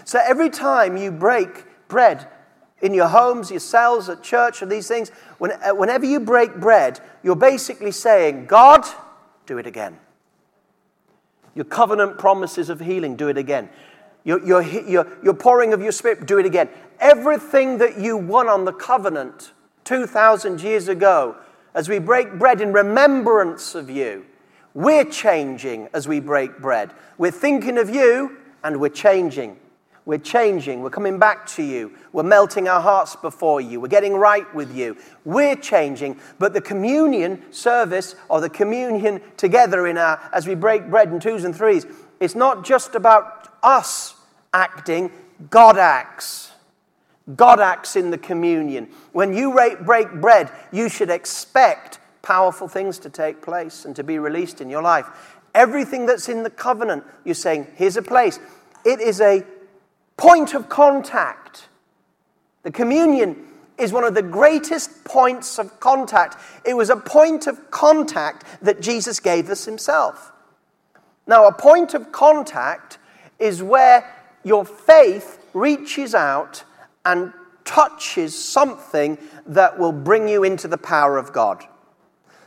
So 0.03 0.19
every 0.25 0.49
time 0.49 0.97
you 0.97 1.11
break 1.11 1.65
bread 1.91 2.27
in 2.81 2.95
your 2.95 3.07
homes, 3.07 3.51
your 3.51 3.59
cells, 3.59 4.09
at 4.09 4.23
church, 4.23 4.63
and 4.63 4.71
these 4.71 4.87
things, 4.87 5.09
when, 5.37 5.51
uh, 5.51 5.75
whenever 5.75 6.05
you 6.05 6.19
break 6.19 6.55
bread, 6.55 6.99
you're 7.21 7.35
basically 7.35 7.91
saying, 7.91 8.47
God, 8.47 8.83
do 9.45 9.59
it 9.59 9.67
again. 9.67 9.99
Your 11.53 11.65
covenant 11.65 12.17
promises 12.17 12.69
of 12.69 12.79
healing, 12.79 13.15
do 13.15 13.27
it 13.27 13.37
again. 13.37 13.69
Your, 14.23 14.43
your, 14.45 14.61
your, 14.63 15.07
your 15.23 15.33
pouring 15.33 15.73
of 15.73 15.81
your 15.81 15.91
spirit, 15.91 16.25
do 16.25 16.39
it 16.39 16.45
again. 16.45 16.69
Everything 16.99 17.77
that 17.79 17.99
you 17.99 18.17
won 18.17 18.47
on 18.47 18.65
the 18.65 18.73
covenant 18.73 19.51
2,000 19.83 20.61
years 20.61 20.87
ago, 20.87 21.35
as 21.73 21.89
we 21.89 21.99
break 21.99 22.39
bread 22.39 22.61
in 22.61 22.73
remembrance 22.73 23.75
of 23.75 23.89
you, 23.89 24.25
we're 24.73 25.05
changing 25.05 25.89
as 25.93 26.07
we 26.07 26.19
break 26.19 26.59
bread. 26.59 26.93
We're 27.17 27.31
thinking 27.31 27.77
of 27.77 27.89
you 27.89 28.37
and 28.63 28.79
we're 28.79 28.89
changing. 28.89 29.57
We're 30.05 30.17
changing. 30.17 30.81
We're 30.81 30.89
coming 30.89 31.19
back 31.19 31.45
to 31.47 31.63
you. 31.63 31.95
We're 32.11 32.23
melting 32.23 32.67
our 32.67 32.81
hearts 32.81 33.15
before 33.15 33.61
you. 33.61 33.79
We're 33.79 33.87
getting 33.87 34.15
right 34.15 34.51
with 34.55 34.75
you. 34.75 34.97
We're 35.25 35.55
changing. 35.55 36.19
But 36.39 36.53
the 36.53 36.61
communion 36.61 37.43
service 37.51 38.15
or 38.27 38.41
the 38.41 38.49
communion 38.49 39.21
together 39.37 39.85
in 39.85 39.97
our, 39.97 40.19
as 40.33 40.47
we 40.47 40.55
break 40.55 40.89
bread 40.89 41.11
in 41.11 41.19
twos 41.19 41.43
and 41.43 41.55
threes, 41.55 41.85
it's 42.19 42.35
not 42.35 42.65
just 42.65 42.95
about 42.95 43.53
us 43.61 44.15
acting, 44.53 45.11
God 45.49 45.77
acts. 45.77 46.51
God 47.35 47.59
acts 47.59 47.95
in 47.95 48.09
the 48.09 48.17
communion. 48.17 48.89
When 49.11 49.33
you 49.33 49.53
break 49.53 50.19
bread, 50.19 50.51
you 50.71 50.89
should 50.89 51.11
expect 51.11 51.99
powerful 52.23 52.67
things 52.67 52.97
to 52.99 53.09
take 53.09 53.41
place 53.41 53.85
and 53.85 53.95
to 53.95 54.03
be 54.03 54.17
released 54.19 54.61
in 54.61 54.69
your 54.69 54.81
life. 54.81 55.37
Everything 55.53 56.05
that's 56.05 56.29
in 56.29 56.43
the 56.43 56.49
covenant, 56.49 57.03
you're 57.23 57.35
saying, 57.35 57.67
here's 57.75 57.97
a 57.97 58.01
place. 58.01 58.39
It 58.83 58.99
is 58.99 59.21
a 59.21 59.45
point 60.21 60.53
of 60.53 60.69
contact. 60.69 61.67
The 62.61 62.69
communion 62.69 63.47
is 63.79 63.91
one 63.91 64.03
of 64.03 64.13
the 64.13 64.21
greatest 64.21 65.03
points 65.03 65.57
of 65.57 65.79
contact. 65.79 66.37
It 66.63 66.75
was 66.75 66.91
a 66.91 66.95
point 66.95 67.47
of 67.47 67.71
contact 67.71 68.45
that 68.61 68.81
Jesus 68.81 69.19
gave 69.19 69.49
us 69.49 69.65
himself. 69.65 70.31
Now, 71.25 71.47
a 71.47 71.51
point 71.51 71.95
of 71.95 72.11
contact 72.11 72.99
is 73.39 73.63
where 73.63 74.15
your 74.43 74.63
faith 74.63 75.39
reaches 75.55 76.13
out 76.13 76.65
and 77.03 77.33
touches 77.65 78.37
something 78.37 79.17
that 79.47 79.79
will 79.79 79.91
bring 79.91 80.27
you 80.27 80.43
into 80.43 80.67
the 80.67 80.77
power 80.77 81.17
of 81.17 81.33
God. 81.33 81.65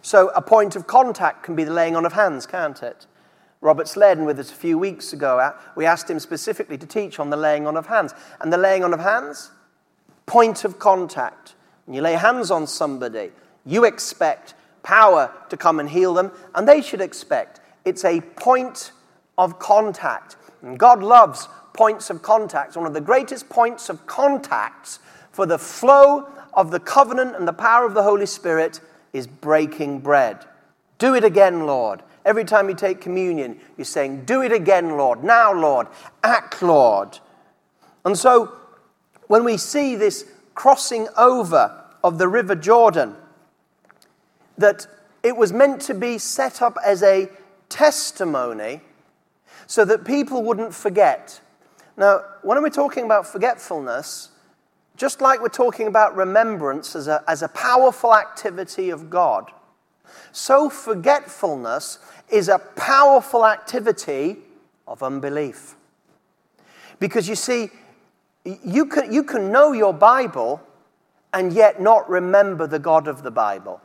So, 0.01 0.29
a 0.37 0.43
point 0.43 0.77
of 0.77 0.87
contact 0.87 1.43
can 1.43 1.57
be 1.57 1.65
the 1.65 1.73
laying 1.73 1.97
on 1.97 2.07
of 2.07 2.13
hands, 2.13 2.47
can't 2.47 2.81
it? 2.85 3.09
Robert 3.65 3.89
Sladen 3.89 4.27
with 4.27 4.39
us 4.39 4.51
a 4.51 4.55
few 4.55 4.77
weeks 4.77 5.15
ago, 5.15 5.55
we 5.75 5.87
asked 5.87 6.11
him 6.11 6.21
specifically 6.21 6.77
to 6.77 6.87
teach 6.87 7.19
on 7.19 7.31
the 7.31 7.37
laying 7.39 7.67
on 7.67 7.79
of 7.79 7.87
hands. 7.87 8.13
And 8.43 8.53
the 8.53 8.59
laying 8.59 8.85
on 8.85 8.93
of 8.93 9.01
hands, 9.01 9.53
point 10.27 10.67
of 10.67 10.79
contact. 10.79 11.55
When 11.87 11.95
you 11.95 12.03
lay 12.03 12.13
hands 12.13 12.51
on 12.51 12.67
somebody, 12.67 13.33
you 13.65 13.87
expect 13.87 14.53
power 14.83 15.33
to 15.49 15.57
come 15.57 15.81
and 15.81 15.89
heal 15.89 16.13
them, 16.13 16.31
and 16.55 16.69
they 16.69 16.83
should 16.83 17.01
expect. 17.01 17.61
It's 17.87 18.05
a 18.05 18.21
point 18.21 18.93
of 19.39 19.59
contact. 19.59 20.37
And 20.61 20.79
God 20.79 21.03
loves 21.03 21.49
points 21.73 22.11
of 22.11 22.21
contact. 22.21 22.77
One 22.77 22.87
of 22.87 22.93
the 22.93 23.01
greatest 23.01 23.49
points 23.49 23.89
of 23.89 24.07
contacts 24.07 24.99
for 25.33 25.47
the 25.47 25.59
flow 25.59 26.29
of 26.53 26.71
the 26.71 26.81
covenant 26.81 27.35
and 27.35 27.49
the 27.49 27.55
power 27.55 27.87
of 27.87 27.95
the 27.95 28.03
Holy 28.03 28.27
Spirit 28.27 28.81
is 29.15 29.27
breaking 29.27 30.01
bread. 30.01 30.45
Do 30.99 31.15
it 31.15 31.25
again, 31.25 31.67
Lord. 31.67 32.03
Every 32.25 32.45
time 32.45 32.69
you 32.69 32.75
take 32.75 33.01
communion, 33.01 33.61
you're 33.77 33.85
saying, 33.85 34.25
Do 34.25 34.43
it 34.43 34.53
again, 34.53 34.97
Lord. 34.97 35.23
Now, 35.23 35.53
Lord. 35.53 35.89
Act, 36.23 36.63
Lord. 36.63 37.19
And 38.05 38.19
so, 38.19 38.53
when 39.27 39.45
we 39.45 39.57
see 39.57 39.95
this 39.95 40.27
crossing 40.55 41.09
over 41.17 41.85
of 42.03 42.19
the 42.19 42.29
River 42.29 42.55
Jordan, 42.55 43.17
that 44.59 44.87
it 45.23 45.37
was 45.37 45.53
meant 45.53 45.81
to 45.83 45.95
be 45.95 46.19
set 46.19 46.63
up 46.63 46.77
as 46.85 47.03
a 47.03 47.29
testimony 47.69 48.81
so 49.67 49.85
that 49.85 50.05
people 50.05 50.43
wouldn't 50.43 50.75
forget. 50.75 51.41
Now, 51.97 52.23
when 52.43 52.63
we're 52.63 52.71
talking 52.71 53.05
about 53.05 53.27
forgetfulness, 53.27 54.31
just 54.97 55.21
like 55.21 55.41
we're 55.41 55.49
talking 55.49 55.87
about 55.87 56.15
remembrance 56.17 56.95
as 56.95 57.09
a, 57.09 57.25
as 57.27 57.43
a 57.43 57.49
powerful 57.49 58.15
activity 58.15 58.91
of 58.91 59.11
God, 59.11 59.51
so 60.31 60.69
forgetfulness 60.69 61.99
is 62.29 62.49
a 62.49 62.59
powerful 62.59 63.47
activity 63.47 64.39
of 64.87 65.03
unbelief. 65.03 65.77
Because 66.99 67.29
you 67.29 67.35
see, 67.35 67.71
you 68.45 68.87
can, 68.87 69.13
you 69.13 69.25
can 69.25 69.51
know 69.51 69.73
your 69.73 69.93
Bible 69.93 70.61
and 71.33 71.53
yet 71.53 71.81
not 71.81 72.09
remember 72.09 72.67
the 72.67 72.79
God 72.79 73.09
of 73.09 73.23
the 73.23 73.31
Bible. 73.31 73.81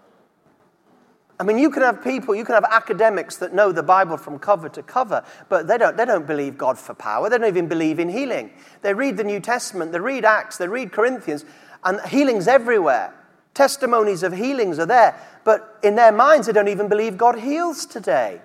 I 1.40 1.44
mean, 1.44 1.58
you 1.58 1.70
can 1.70 1.84
have 1.84 2.04
people, 2.04 2.36
you 2.36 2.44
can 2.44 2.56
have 2.56 2.66
academics 2.70 3.38
that 3.38 3.54
know 3.54 3.72
the 3.72 3.82
Bible 3.82 4.18
from 4.18 4.40
cover 4.40 4.68
to 4.70 4.84
cover, 4.84 5.24
but 5.48 5.68
they 5.68 5.78
don't, 5.78 5.96
they 5.96 6.04
don't 6.04 6.28
believe 6.28 6.58
God 6.58 6.78
for 6.78 6.94
power. 6.94 7.30
They 7.30 7.38
don't 7.38 7.48
even 7.48 7.70
believe 7.70 7.98
in 7.98 8.10
healing. 8.10 8.52
They 8.82 8.94
read 8.94 9.16
the 9.16 9.24
New 9.24 9.40
Testament, 9.40 9.94
they 9.94 10.00
read 10.00 10.26
Acts, 10.26 10.58
they 10.58 10.68
read 10.68 10.92
Corinthians, 10.92 11.46
and 11.86 12.02
healing's 12.02 12.50
everywhere. 12.50 13.14
Testimonies 13.60 14.24
of 14.24 14.32
healings 14.32 14.80
are 14.80 14.86
there, 14.86 15.22
but 15.44 15.80
in 15.84 15.96
their 15.96 16.14
minds, 16.14 16.48
they 16.48 16.54
don't 16.54 16.70
even 16.70 16.88
believe 16.88 17.18
God 17.18 17.38
heals 17.38 17.86
today. 17.86 18.40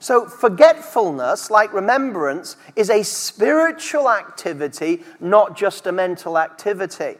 So, 0.00 0.26
forgetfulness, 0.26 1.48
like 1.48 1.72
remembrance, 1.72 2.56
is 2.74 2.90
a 2.90 3.04
spiritual 3.04 4.10
activity, 4.10 5.04
not 5.20 5.56
just 5.56 5.86
a 5.86 5.92
mental 5.92 6.38
activity. 6.38 7.18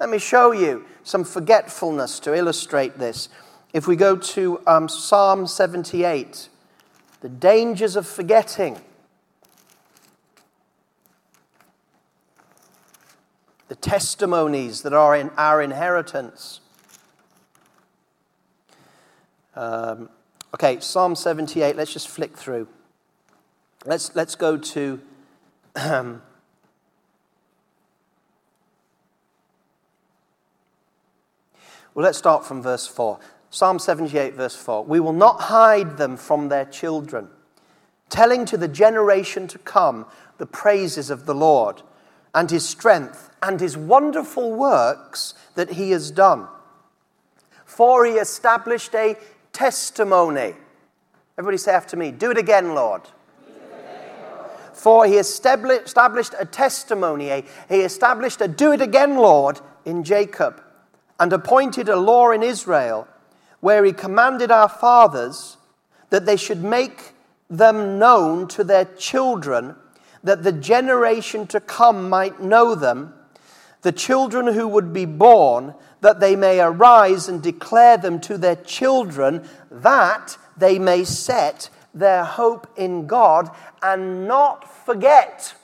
Let 0.00 0.08
me 0.08 0.16
show 0.16 0.52
you 0.52 0.86
some 1.02 1.22
forgetfulness 1.22 2.18
to 2.20 2.32
illustrate 2.32 2.96
this. 2.98 3.28
If 3.74 3.86
we 3.86 3.94
go 3.94 4.16
to 4.16 4.62
um, 4.66 4.88
Psalm 4.88 5.46
78, 5.46 6.48
the 7.20 7.28
dangers 7.28 7.94
of 7.94 8.06
forgetting. 8.06 8.80
The 13.68 13.76
testimonies 13.76 14.82
that 14.82 14.92
are 14.92 15.14
in 15.14 15.30
our 15.36 15.62
inheritance. 15.62 16.60
Um, 19.54 20.08
okay, 20.54 20.80
Psalm 20.80 21.14
78, 21.14 21.76
let's 21.76 21.92
just 21.92 22.08
flick 22.08 22.36
through. 22.36 22.68
Let's, 23.84 24.14
let's 24.16 24.34
go 24.34 24.56
to 24.56 25.00
um, 25.76 26.22
Well, 31.98 32.04
let's 32.04 32.18
start 32.18 32.46
from 32.46 32.62
verse 32.62 32.86
4. 32.86 33.18
Psalm 33.50 33.80
78, 33.80 34.34
verse 34.34 34.54
4 34.54 34.84
We 34.84 35.00
will 35.00 35.12
not 35.12 35.40
hide 35.40 35.96
them 35.96 36.16
from 36.16 36.48
their 36.48 36.64
children, 36.64 37.26
telling 38.08 38.44
to 38.44 38.56
the 38.56 38.68
generation 38.68 39.48
to 39.48 39.58
come 39.58 40.06
the 40.36 40.46
praises 40.46 41.10
of 41.10 41.26
the 41.26 41.34
Lord 41.34 41.82
and 42.38 42.52
his 42.52 42.64
strength 42.64 43.30
and 43.42 43.58
his 43.58 43.76
wonderful 43.76 44.52
works 44.52 45.34
that 45.56 45.72
he 45.72 45.90
has 45.90 46.12
done. 46.12 46.46
For 47.64 48.06
he 48.06 48.12
established 48.12 48.94
a 48.94 49.16
testimony. 49.52 50.54
Everybody 51.36 51.56
say 51.56 51.72
after 51.72 51.96
me, 51.96 52.12
do 52.12 52.30
it 52.30 52.38
again, 52.38 52.76
Lord. 52.76 53.02
For 54.72 55.04
he 55.04 55.16
established 55.16 56.32
a 56.38 56.44
testimony, 56.44 57.42
he 57.68 57.80
established 57.80 58.40
a 58.40 58.46
do 58.46 58.70
it 58.70 58.80
again, 58.80 59.16
Lord, 59.16 59.60
in 59.84 60.04
Jacob, 60.04 60.62
and 61.18 61.32
appointed 61.32 61.88
a 61.88 61.96
law 61.96 62.30
in 62.30 62.44
Israel 62.44 63.08
where 63.58 63.84
he 63.84 63.92
commanded 63.92 64.52
our 64.52 64.68
fathers 64.68 65.56
that 66.10 66.24
they 66.24 66.36
should 66.36 66.62
make 66.62 67.14
them 67.50 67.98
known 67.98 68.46
to 68.46 68.62
their 68.62 68.84
children, 68.84 69.74
that 70.22 70.42
the 70.42 70.52
generation 70.52 71.46
to 71.48 71.60
come 71.60 72.08
might 72.08 72.40
know 72.40 72.74
them, 72.74 73.14
the 73.82 73.92
children 73.92 74.54
who 74.54 74.66
would 74.66 74.92
be 74.92 75.04
born, 75.04 75.74
that 76.00 76.20
they 76.20 76.36
may 76.36 76.60
arise 76.60 77.28
and 77.28 77.42
declare 77.42 77.96
them 77.96 78.20
to 78.20 78.38
their 78.38 78.56
children, 78.56 79.48
that 79.70 80.36
they 80.56 80.78
may 80.78 81.04
set 81.04 81.70
their 81.94 82.24
hope 82.24 82.66
in 82.76 83.06
God 83.06 83.50
and 83.82 84.26
not 84.26 84.84
forget. 84.84 85.54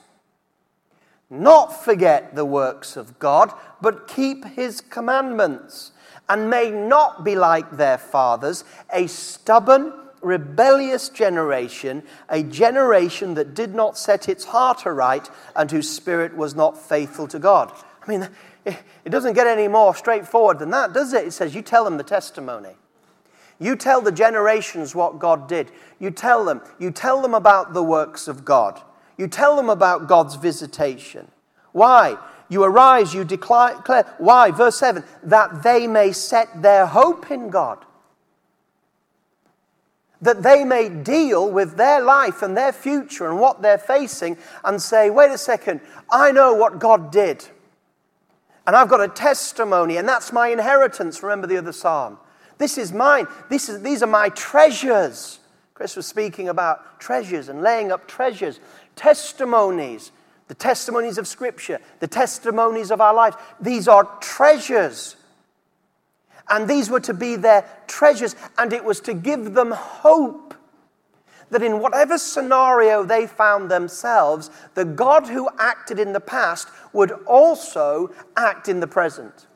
Not 1.29 1.83
forget 1.83 2.35
the 2.35 2.45
works 2.45 2.95
of 2.95 3.19
God, 3.19 3.51
but 3.81 4.07
keep 4.07 4.45
his 4.45 4.79
commandments 4.79 5.91
and 6.29 6.49
may 6.49 6.71
not 6.71 7.23
be 7.23 7.35
like 7.35 7.77
their 7.77 7.97
fathers, 7.97 8.63
a 8.91 9.07
stubborn, 9.07 9.93
rebellious 10.25 11.09
generation, 11.09 12.03
a 12.29 12.43
generation 12.43 13.35
that 13.35 13.53
did 13.53 13.75
not 13.75 13.97
set 13.97 14.27
its 14.27 14.45
heart 14.45 14.85
aright 14.85 15.29
and 15.55 15.69
whose 15.71 15.89
spirit 15.89 16.35
was 16.35 16.55
not 16.55 16.77
faithful 16.77 17.27
to 17.27 17.39
God. 17.39 17.71
I 18.01 18.09
mean, 18.09 18.29
it 18.65 19.09
doesn't 19.09 19.33
get 19.33 19.47
any 19.47 19.67
more 19.67 19.95
straightforward 19.95 20.59
than 20.59 20.71
that, 20.71 20.93
does 20.93 21.13
it? 21.13 21.27
It 21.27 21.31
says, 21.31 21.53
You 21.53 21.61
tell 21.61 21.85
them 21.85 21.97
the 21.97 22.03
testimony. 22.03 22.75
You 23.59 23.75
tell 23.75 24.01
the 24.01 24.11
generations 24.11 24.95
what 24.95 25.19
God 25.19 25.47
did. 25.47 25.71
You 25.99 26.11
tell 26.11 26.43
them. 26.43 26.61
You 26.77 26.91
tell 26.91 27.21
them 27.21 27.33
about 27.33 27.73
the 27.73 27.83
works 27.83 28.27
of 28.27 28.43
God. 28.43 28.81
You 29.17 29.27
tell 29.27 29.55
them 29.55 29.69
about 29.69 30.07
God's 30.07 30.35
visitation. 30.35 31.31
Why? 31.71 32.17
You 32.49 32.63
arise, 32.63 33.13
you 33.13 33.23
declare. 33.23 33.75
Why? 34.17 34.51
Verse 34.51 34.77
7 34.77 35.03
that 35.23 35.63
they 35.63 35.87
may 35.87 36.11
set 36.11 36.61
their 36.61 36.85
hope 36.85 37.31
in 37.31 37.49
God. 37.49 37.85
That 40.21 40.43
they 40.43 40.63
may 40.63 40.89
deal 40.89 41.49
with 41.51 41.77
their 41.77 42.01
life 42.01 42.41
and 42.41 42.55
their 42.55 42.71
future 42.71 43.29
and 43.29 43.39
what 43.39 43.61
they're 43.61 43.77
facing 43.77 44.37
and 44.63 44.81
say, 44.81 45.09
wait 45.09 45.31
a 45.31 45.37
second, 45.37 45.81
I 46.09 46.31
know 46.31 46.53
what 46.53 46.79
God 46.79 47.11
did. 47.11 47.45
And 48.67 48.75
I've 48.75 48.89
got 48.89 49.01
a 49.01 49.07
testimony, 49.07 49.97
and 49.97 50.07
that's 50.07 50.33
my 50.33 50.47
inheritance. 50.47 51.21
Remember 51.21 51.47
the 51.47 51.57
other 51.57 51.71
psalm. 51.71 52.17
This 52.57 52.77
is 52.77 52.91
mine. 52.91 53.27
This 53.49 53.69
is, 53.69 53.81
these 53.81 54.01
are 54.01 54.07
my 54.07 54.29
treasures. 54.29 55.39
Chris 55.73 55.95
was 55.95 56.07
speaking 56.07 56.49
about 56.49 56.99
treasures 56.99 57.49
and 57.49 57.61
laying 57.61 57.91
up 57.91 58.07
treasures, 58.07 58.59
testimonies 58.95 60.11
the 60.47 60.55
testimonies 60.55 61.17
of 61.17 61.27
Scripture, 61.27 61.79
the 61.99 62.07
testimonies 62.07 62.91
of 62.91 63.01
our 63.01 63.13
lives. 63.13 63.35
These 63.59 63.87
are 63.87 64.05
treasures. 64.21 65.15
And 66.49 66.67
these 66.67 66.89
were 66.89 66.99
to 67.01 67.13
be 67.13 67.35
their 67.35 67.65
treasures, 67.87 68.35
and 68.57 68.71
it 68.71 68.83
was 68.83 68.99
to 69.01 69.13
give 69.13 69.53
them 69.53 69.71
hope 69.71 70.53
that 71.49 71.63
in 71.63 71.79
whatever 71.79 72.17
scenario 72.17 73.03
they 73.03 73.27
found 73.27 73.69
themselves, 73.69 74.49
the 74.73 74.85
God 74.85 75.27
who 75.27 75.49
acted 75.57 75.99
in 75.99 76.13
the 76.13 76.19
past 76.19 76.67
would 76.93 77.11
also 77.27 78.13
act 78.35 78.67
in 78.67 78.79
the 78.79 78.87
present. 78.87 79.47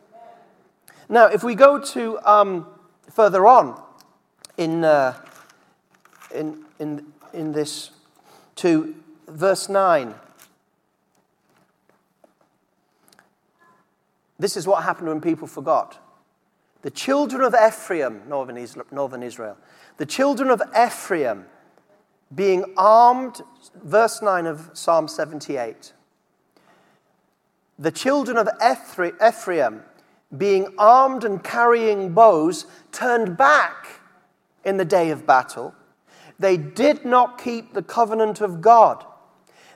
Now, 1.07 1.25
if 1.25 1.43
we 1.43 1.55
go 1.55 1.79
to 1.79 2.19
um, 2.23 2.67
further 3.09 3.47
on 3.47 3.81
in, 4.57 4.83
uh, 4.83 5.19
in, 6.33 6.63
in, 6.79 7.05
in 7.33 7.51
this, 7.51 7.91
to 8.57 8.95
verse 9.27 9.69
9. 9.69 10.13
This 14.37 14.55
is 14.55 14.67
what 14.67 14.83
happened 14.83 15.09
when 15.09 15.21
people 15.21 15.47
forgot. 15.47 15.97
The 16.81 16.91
children 16.91 17.41
of 17.41 17.53
Ephraim, 17.53 18.21
northern 18.27 18.57
Israel, 18.57 19.57
the 19.97 20.05
children 20.05 20.49
of 20.49 20.61
Ephraim 20.77 21.45
being 22.33 22.73
armed, 22.77 23.41
verse 23.83 24.21
9 24.21 24.45
of 24.45 24.69
Psalm 24.73 25.07
78. 25.07 25.93
The 27.77 27.91
children 27.91 28.37
of 28.37 28.47
Ephraim, 28.63 29.83
being 30.37 30.73
armed 30.77 31.23
and 31.23 31.43
carrying 31.43 32.13
bows, 32.13 32.65
turned 32.91 33.35
back 33.35 34.01
in 34.63 34.77
the 34.77 34.85
day 34.85 35.09
of 35.09 35.25
battle. 35.25 35.73
They 36.37 36.55
did 36.55 37.03
not 37.03 37.41
keep 37.41 37.73
the 37.73 37.81
covenant 37.81 38.39
of 38.41 38.61
God. 38.61 39.05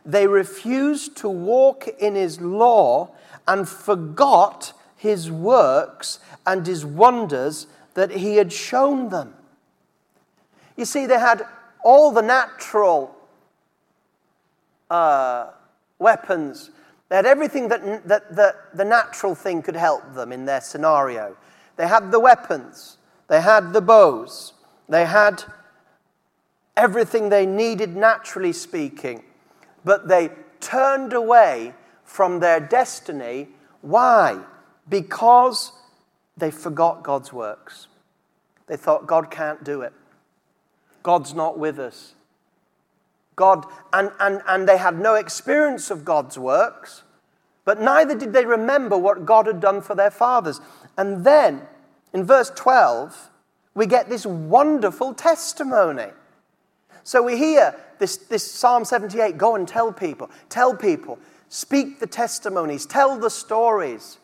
They 0.06 0.28
refused 0.28 1.18
to 1.18 1.30
walk 1.30 1.88
in 2.00 2.16
his 2.16 2.40
law 2.40 3.16
and 3.48 3.68
forgot 3.68 4.74
his 5.04 5.30
works 5.30 6.20
and 6.46 6.66
his 6.66 6.86
wonders 6.86 7.68
that 7.94 8.10
he 8.10 8.38
had 8.38 8.54
shown 8.54 9.10
them. 9.10 9.34
You 10.78 10.86
see, 10.86 11.06
they 11.06 11.20
had 11.20 11.46
all 11.84 12.10
the 12.14 12.22
natural 12.22 13.14
uh, 14.90 15.50
weapons. 16.00 16.72
They 17.10 17.18
had 17.18 17.26
everything 17.26 17.68
that, 17.68 18.08
that, 18.08 18.34
that 18.34 18.56
the 18.78 18.86
natural 18.86 19.36
thing 19.36 19.62
could 19.62 19.76
help 19.76 20.14
them 20.14 20.32
in 20.32 20.46
their 20.46 20.62
scenario. 20.62 21.36
They 21.76 21.86
had 21.86 22.10
the 22.10 22.22
weapons, 22.22 22.98
they 23.28 23.42
had 23.42 23.74
the 23.74 23.82
bows, 23.82 24.54
they 24.88 25.04
had 25.04 25.44
everything 26.78 27.28
they 27.28 27.46
needed, 27.46 27.94
naturally 27.94 28.54
speaking, 28.54 29.22
but 29.84 30.08
they 30.08 30.30
turned 30.62 31.12
away 31.12 31.74
from 32.06 32.40
their 32.40 32.62
destiny. 32.62 33.50
Why? 33.82 34.40
Because 34.90 35.72
they 36.38 36.52
forgot 36.52 37.04
God's 37.04 37.32
works. 37.32 37.88
They 38.68 38.78
thought 38.78 39.08
God 39.08 39.30
can't 39.30 39.64
do 39.64 39.82
it. 39.82 39.94
God's 41.04 41.34
not 41.34 41.60
with 41.60 41.80
us. 41.80 42.16
God, 43.36 43.66
and, 43.92 44.12
and, 44.20 44.42
and 44.48 44.68
they 44.68 44.78
had 44.78 45.00
no 45.00 45.16
experience 45.16 45.90
of 45.92 46.06
God's 46.06 46.38
works, 46.38 47.04
but 47.66 47.82
neither 47.82 48.16
did 48.16 48.34
they 48.34 48.46
remember 48.46 48.98
what 48.98 49.26
God 49.26 49.48
had 49.48 49.60
done 49.60 49.82
for 49.82 49.96
their 49.96 50.12
fathers. 50.12 50.62
And 50.98 51.26
then, 51.26 51.62
in 52.14 52.26
verse 52.26 52.52
12, 52.56 53.30
we 53.74 53.86
get 53.88 54.10
this 54.10 54.26
wonderful 54.26 55.14
testimony. 55.14 56.12
So 57.04 57.24
we 57.24 57.38
hear 57.38 57.76
this, 58.00 58.18
this 58.18 58.50
Psalm 58.50 58.86
78 58.86 59.38
go 59.38 59.56
and 59.56 59.68
tell 59.68 59.92
people, 59.92 60.30
tell 60.50 60.76
people, 60.76 61.18
speak 61.50 62.00
the 62.00 62.08
testimonies, 62.08 62.86
tell 62.86 63.18
the 63.18 63.30
stories. 63.30 64.20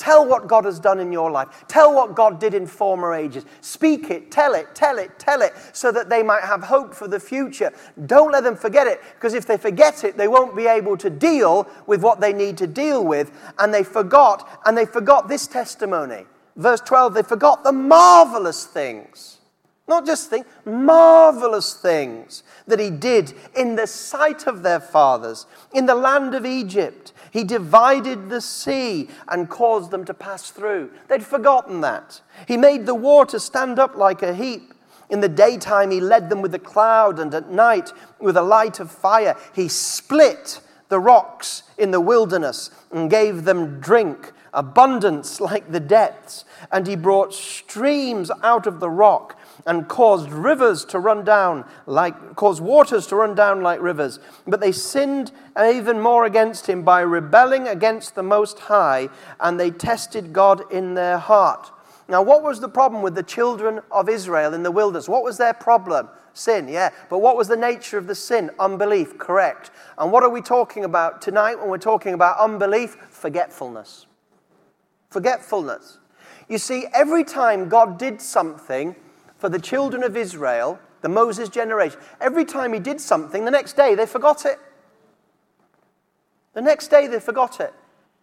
Tell 0.00 0.24
what 0.24 0.46
God 0.46 0.64
has 0.64 0.80
done 0.80 0.98
in 0.98 1.12
your 1.12 1.30
life. 1.30 1.48
Tell 1.68 1.94
what 1.94 2.14
God 2.14 2.40
did 2.40 2.54
in 2.54 2.66
former 2.66 3.12
ages. 3.12 3.44
Speak 3.60 4.08
it, 4.08 4.30
tell 4.30 4.54
it, 4.54 4.74
tell 4.74 4.96
it, 4.96 5.18
tell 5.18 5.42
it, 5.42 5.52
so 5.74 5.92
that 5.92 6.08
they 6.08 6.22
might 6.22 6.42
have 6.42 6.62
hope 6.62 6.94
for 6.94 7.06
the 7.06 7.20
future. 7.20 7.70
Don't 8.06 8.32
let 8.32 8.42
them 8.42 8.56
forget 8.56 8.86
it, 8.86 9.02
because 9.14 9.34
if 9.34 9.44
they 9.44 9.58
forget 9.58 10.02
it, 10.02 10.16
they 10.16 10.26
won't 10.26 10.56
be 10.56 10.66
able 10.66 10.96
to 10.96 11.10
deal 11.10 11.68
with 11.86 12.02
what 12.02 12.18
they 12.18 12.32
need 12.32 12.56
to 12.56 12.66
deal 12.66 13.04
with. 13.04 13.30
And 13.58 13.74
they 13.74 13.84
forgot, 13.84 14.48
and 14.64 14.74
they 14.74 14.86
forgot 14.86 15.28
this 15.28 15.46
testimony. 15.46 16.24
Verse 16.56 16.80
12, 16.80 17.12
they 17.12 17.22
forgot 17.22 17.62
the 17.62 17.72
marvelous 17.72 18.64
things. 18.64 19.36
Not 19.86 20.06
just 20.06 20.30
things, 20.30 20.46
marvelous 20.64 21.74
things 21.74 22.42
that 22.66 22.78
he 22.78 22.88
did 22.88 23.34
in 23.54 23.74
the 23.74 23.86
sight 23.86 24.46
of 24.46 24.62
their 24.62 24.80
fathers, 24.80 25.46
in 25.74 25.84
the 25.84 25.94
land 25.94 26.34
of 26.34 26.46
Egypt 26.46 27.12
he 27.30 27.44
divided 27.44 28.28
the 28.28 28.40
sea 28.40 29.08
and 29.28 29.48
caused 29.48 29.90
them 29.90 30.04
to 30.04 30.14
pass 30.14 30.50
through. 30.50 30.90
They'd 31.08 31.24
forgotten 31.24 31.80
that. 31.82 32.20
He 32.46 32.56
made 32.56 32.86
the 32.86 32.94
water 32.94 33.38
stand 33.38 33.78
up 33.78 33.96
like 33.96 34.22
a 34.22 34.34
heap. 34.34 34.74
In 35.08 35.20
the 35.20 35.28
daytime, 35.28 35.90
he 35.90 36.00
led 36.00 36.30
them 36.30 36.40
with 36.40 36.54
a 36.54 36.58
cloud, 36.58 37.18
and 37.18 37.34
at 37.34 37.50
night, 37.50 37.92
with 38.20 38.36
a 38.36 38.42
light 38.42 38.78
of 38.78 38.90
fire. 38.90 39.36
He 39.52 39.68
split 39.68 40.60
the 40.88 41.00
rocks 41.00 41.64
in 41.76 41.90
the 41.90 42.00
wilderness 42.00 42.70
and 42.92 43.10
gave 43.10 43.44
them 43.44 43.80
drink, 43.80 44.32
abundance 44.52 45.40
like 45.40 45.72
the 45.72 45.80
depths. 45.80 46.44
And 46.70 46.86
he 46.86 46.96
brought 46.96 47.34
streams 47.34 48.30
out 48.42 48.66
of 48.66 48.78
the 48.78 48.90
rock 48.90 49.36
and 49.66 49.88
caused 49.88 50.30
rivers 50.30 50.84
to 50.86 50.98
run 50.98 51.24
down 51.24 51.64
like 51.86 52.36
caused 52.36 52.62
waters 52.62 53.06
to 53.08 53.16
run 53.16 53.34
down 53.34 53.62
like 53.62 53.80
rivers. 53.80 54.18
But 54.46 54.60
they 54.60 54.72
sinned 54.72 55.32
even 55.60 56.00
more 56.00 56.24
against 56.24 56.66
him 56.66 56.82
by 56.82 57.00
rebelling 57.00 57.68
against 57.68 58.14
the 58.14 58.22
most 58.22 58.58
high 58.58 59.08
and 59.38 59.58
they 59.58 59.70
tested 59.70 60.32
god 60.32 60.62
in 60.72 60.94
their 60.94 61.18
heart. 61.18 61.70
Now 62.08 62.22
what 62.22 62.42
was 62.42 62.60
the 62.60 62.68
problem 62.68 63.02
with 63.02 63.14
the 63.14 63.22
children 63.22 63.80
of 63.90 64.08
israel 64.08 64.54
in 64.54 64.62
the 64.62 64.70
wilderness? 64.70 65.08
What 65.08 65.24
was 65.24 65.38
their 65.38 65.54
problem? 65.54 66.08
Sin 66.32 66.68
yeah. 66.68 66.90
But 67.08 67.18
what 67.18 67.36
was 67.36 67.48
the 67.48 67.56
nature 67.56 67.98
of 67.98 68.06
the 68.06 68.14
sin? 68.14 68.50
Unbelief 68.58 69.18
correct. 69.18 69.70
And 69.98 70.10
what 70.12 70.22
are 70.22 70.30
we 70.30 70.40
talking 70.40 70.84
about 70.84 71.20
tonight 71.20 71.56
when 71.58 71.68
we're 71.68 71.78
talking 71.78 72.14
about 72.14 72.38
unbelief? 72.38 72.96
Forgetfulness. 73.10 74.06
Forgetfulness. 75.10 75.98
You 76.48 76.58
see 76.58 76.86
every 76.92 77.22
time 77.22 77.68
god 77.68 77.98
did 77.98 78.20
something 78.20 78.96
for 79.40 79.48
the 79.48 79.58
children 79.58 80.02
of 80.02 80.16
Israel, 80.16 80.78
the 81.00 81.08
Moses 81.08 81.48
generation, 81.48 81.98
every 82.20 82.44
time 82.44 82.74
he 82.74 82.78
did 82.78 83.00
something, 83.00 83.44
the 83.46 83.50
next 83.50 83.74
day 83.74 83.94
they 83.94 84.06
forgot 84.06 84.44
it. 84.44 84.58
The 86.52 86.60
next 86.60 86.88
day 86.88 87.06
they 87.06 87.20
forgot 87.20 87.58
it. 87.58 87.72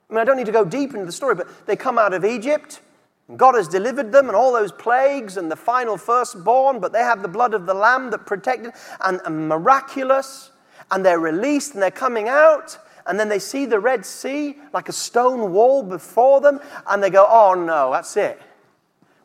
I 0.09 0.13
mean, 0.13 0.21
I 0.21 0.23
don't 0.23 0.37
need 0.37 0.45
to 0.45 0.51
go 0.51 0.63
deep 0.63 0.93
into 0.93 1.05
the 1.05 1.11
story, 1.11 1.33
but 1.33 1.65
they 1.65 1.75
come 1.75 1.97
out 1.97 2.13
of 2.13 2.23
Egypt. 2.23 2.81
And 3.27 3.37
God 3.37 3.55
has 3.55 3.67
delivered 3.67 4.11
them 4.11 4.27
and 4.27 4.35
all 4.35 4.53
those 4.53 4.71
plagues 4.71 5.37
and 5.37 5.51
the 5.51 5.55
final 5.55 5.97
firstborn, 5.97 6.79
but 6.79 6.93
they 6.93 6.99
have 6.99 7.23
the 7.23 7.27
blood 7.27 7.53
of 7.53 7.65
the 7.65 7.73
Lamb 7.73 8.11
that 8.11 8.25
protected 8.25 8.71
and, 9.03 9.19
and 9.25 9.49
miraculous. 9.49 10.51
And 10.91 11.03
they're 11.03 11.19
released 11.19 11.73
and 11.73 11.81
they're 11.81 11.91
coming 11.91 12.29
out. 12.29 12.77
And 13.07 13.19
then 13.19 13.27
they 13.27 13.39
see 13.39 13.65
the 13.65 13.79
Red 13.79 14.05
Sea 14.05 14.55
like 14.71 14.87
a 14.87 14.93
stone 14.93 15.51
wall 15.51 15.81
before 15.81 16.41
them. 16.41 16.59
And 16.87 17.01
they 17.01 17.09
go, 17.09 17.25
oh 17.27 17.55
no, 17.55 17.91
that's 17.91 18.15
it. 18.15 18.39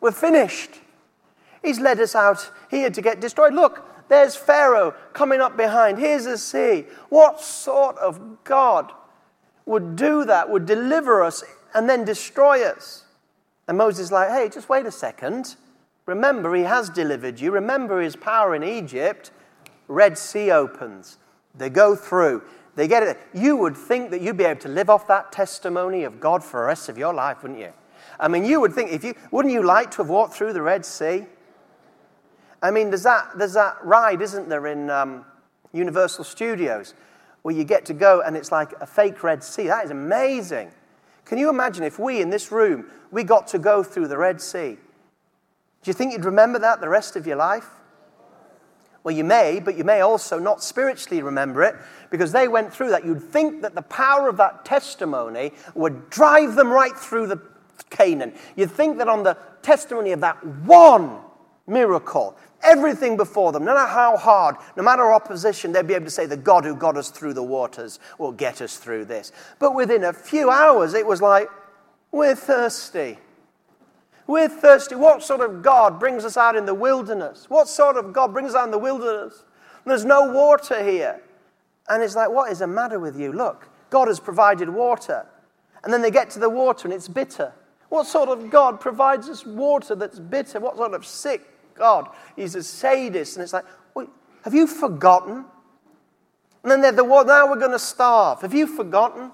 We're 0.00 0.11
finished. 0.11 0.70
He's 1.62 1.81
led 1.81 2.01
us 2.01 2.14
out 2.14 2.51
here 2.70 2.90
to 2.90 3.03
get 3.03 3.20
destroyed. 3.20 3.55
Look, 3.55 3.88
there's 4.09 4.37
Pharaoh 4.37 4.94
coming 5.12 5.40
up 5.40 5.57
behind. 5.57 5.98
Here's 5.98 6.25
the 6.25 6.37
sea. 6.37 6.87
What 7.09 7.40
sort 7.40 7.96
of 7.98 8.44
God 8.44 8.92
would 9.64 9.96
do 9.96 10.25
that, 10.25 10.51
would 10.51 10.66
deliver 10.66 11.22
us 11.22 11.44
and 11.72 11.88
then 11.88 12.05
destroy 12.05 12.64
us? 12.64 13.05
And 13.68 13.79
Moses 13.79 14.07
is 14.07 14.12
like, 14.12 14.29
hey, 14.29 14.48
just 14.48 14.68
wait 14.68 14.87
a 14.87 14.90
second. 14.90 15.57
Remember, 16.07 16.55
he 16.55 16.64
has 16.64 16.90
delivered 16.90 17.40
you. 17.40 17.53
Remember 17.53 18.01
his 18.01 18.16
power 18.16 18.55
in 18.55 18.64
Egypt. 18.64 19.31
Red 19.87 20.18
Sea 20.18 20.51
opens. 20.51 21.18
They 21.55 21.70
go 21.70 21.94
through. 21.94 22.42
They 22.75 22.88
get 22.88 23.03
it. 23.03 23.18
You 23.33 23.57
would 23.57 23.77
think 23.77 24.11
that 24.11 24.20
you'd 24.20 24.37
be 24.37 24.44
able 24.44 24.61
to 24.62 24.68
live 24.68 24.90
off 24.90 25.07
that 25.09 25.31
testimony 25.31 26.05
of 26.05 26.18
God 26.18 26.42
for 26.42 26.61
the 26.61 26.66
rest 26.66 26.88
of 26.88 26.98
your 26.98 27.14
life, 27.14 27.42
wouldn't 27.42 27.61
you? 27.61 27.72
I 28.18 28.29
mean, 28.29 28.44
you 28.44 28.61
would 28.61 28.72
think, 28.72 28.90
if 28.90 29.05
you, 29.05 29.14
wouldn't 29.31 29.55
you 29.55 29.62
like 29.62 29.90
to 29.92 29.98
have 29.98 30.09
walked 30.09 30.35
through 30.35 30.55
the 30.55 30.62
Red 30.62 30.85
Sea? 30.85 31.27
I 32.62 32.70
mean, 32.70 32.90
there's 32.90 33.03
that, 33.03 33.37
there's 33.37 33.55
that 33.55 33.85
ride, 33.85 34.22
isn't 34.22 34.48
there, 34.48 34.68
in 34.68 34.88
um, 34.88 35.25
Universal 35.72 36.25
Studios, 36.25 36.94
where 37.42 37.55
you 37.55 37.64
get 37.64 37.85
to 37.87 37.94
go 37.94 38.22
and 38.22 38.37
it's 38.37 38.53
like 38.53 38.72
a 38.81 38.87
fake 38.87 39.22
Red 39.25 39.42
Sea. 39.42 39.66
That 39.66 39.85
is 39.85 39.90
amazing. 39.90 40.70
Can 41.25 41.38
you 41.38 41.51
imagine 41.51 41.83
if 41.83 41.98
we 41.98 42.20
in 42.20 42.31
this 42.31 42.53
room, 42.53 42.87
we 43.11 43.25
got 43.25 43.48
to 43.48 43.59
go 43.59 43.83
through 43.83 44.09
the 44.09 44.16
Red 44.16 44.40
Sea? 44.40 44.79
Do 45.83 45.90
you 45.90 45.92
think 45.92 46.12
you'd 46.12 46.25
remember 46.25 46.61
that 46.61 46.81
the 46.81 46.88
rest 46.88 47.16
of 47.16 47.27
your 47.27 47.37
life? 47.37 47.68
Well, 49.03 49.14
you 49.14 49.25
may, 49.25 49.59
but 49.59 49.77
you 49.77 49.83
may 49.83 50.01
also 50.01 50.38
not 50.38 50.62
spiritually 50.62 51.22
remember 51.22 51.64
it 51.64 51.75
because 52.11 52.31
they 52.31 52.46
went 52.46 52.72
through 52.72 52.90
that. 52.90 53.05
You'd 53.05 53.22
think 53.22 53.62
that 53.62 53.75
the 53.75 53.83
power 53.83 54.29
of 54.29 54.37
that 54.37 54.64
testimony 54.64 55.53
would 55.75 56.09
drive 56.09 56.55
them 56.55 56.70
right 56.70 56.96
through 56.96 57.27
the 57.27 57.40
Canaan. 57.90 58.33
You'd 58.55 58.70
think 58.70 58.98
that 58.98 59.09
on 59.09 59.25
the 59.25 59.37
testimony 59.62 60.12
of 60.12 60.20
that 60.20 60.44
one 60.46 61.18
miracle, 61.66 62.37
everything 62.62 63.16
before 63.16 63.53
them, 63.53 63.64
no 63.64 63.75
matter 63.75 63.90
how 63.90 64.16
hard, 64.16 64.57
no 64.77 64.83
matter 64.83 65.12
opposition, 65.12 65.72
they'd 65.72 65.87
be 65.87 65.94
able 65.94 66.07
to 66.07 66.11
say, 66.11 66.27
The 66.27 66.37
God 66.37 66.64
who 66.64 66.75
got 66.75 66.96
us 66.96 67.11
through 67.11 67.35
the 67.35 67.42
waters 67.42 67.98
will 68.18 68.33
get 68.33 68.61
us 68.61 68.77
through 68.77 69.07
this. 69.07 69.33
But 69.59 69.75
within 69.75 70.05
a 70.05 70.12
few 70.12 70.51
hours, 70.51 70.94
it 70.94 71.07
was 71.07 71.20
like, 71.20 71.48
We're 72.11 72.35
thirsty. 72.35 73.18
We're 74.27 74.48
thirsty. 74.48 74.94
What 74.94 75.22
sort 75.22 75.40
of 75.40 75.62
God 75.62 75.98
brings 75.98 76.25
us 76.25 76.37
out 76.37 76.57
in 76.57 76.64
the 76.64 76.75
wilderness? 76.75 77.51
What 77.51 77.68
sort 77.68 77.96
of 77.96 78.12
God 78.12 78.33
brings 78.33 78.51
us 78.51 78.57
out 78.57 78.66
in 78.66 78.70
the 78.70 78.79
wilderness? 78.79 79.44
There's 79.85 80.05
no 80.05 80.31
water 80.31 80.83
here. 80.83 81.20
And 81.88 82.03
it's 82.03 82.16
like, 82.16 82.31
What 82.31 82.53
is 82.53 82.61
the 82.61 82.66
matter 82.66 82.98
with 82.98 83.18
you? 83.18 83.33
Look, 83.33 83.68
God 83.90 84.09
has 84.09 84.20
provided 84.20 84.68
water. 84.68 85.27
And 85.85 85.92
then 85.92 86.01
they 86.01 86.11
get 86.11 86.31
to 86.31 86.38
the 86.38 86.48
water 86.48 86.87
and 86.87 86.94
it's 86.94 87.09
bitter. 87.09 87.53
What 87.88 88.07
sort 88.07 88.29
of 88.29 88.51
God 88.51 88.81
provides 88.81 89.29
us 89.29 89.44
water 89.44 89.94
that's 89.94 90.18
bitter? 90.18 90.61
What 90.61 90.77
sort 90.77 90.94
of 90.94 91.05
sick 91.05 91.51
God. 91.74 92.08
He's 92.37 92.54
a 92.54 92.62
sadist. 92.62 93.37
And 93.37 93.42
it's 93.42 93.52
like, 93.52 93.64
have 94.44 94.54
you 94.54 94.66
forgotten? 94.66 95.44
And 96.62 96.70
then 96.70 96.80
they're 96.80 96.92
the 96.92 97.04
well, 97.04 97.24
now 97.24 97.48
we're 97.48 97.58
going 97.58 97.72
to 97.72 97.78
starve. 97.78 98.40
Have 98.42 98.54
you 98.54 98.66
forgotten? 98.66 99.30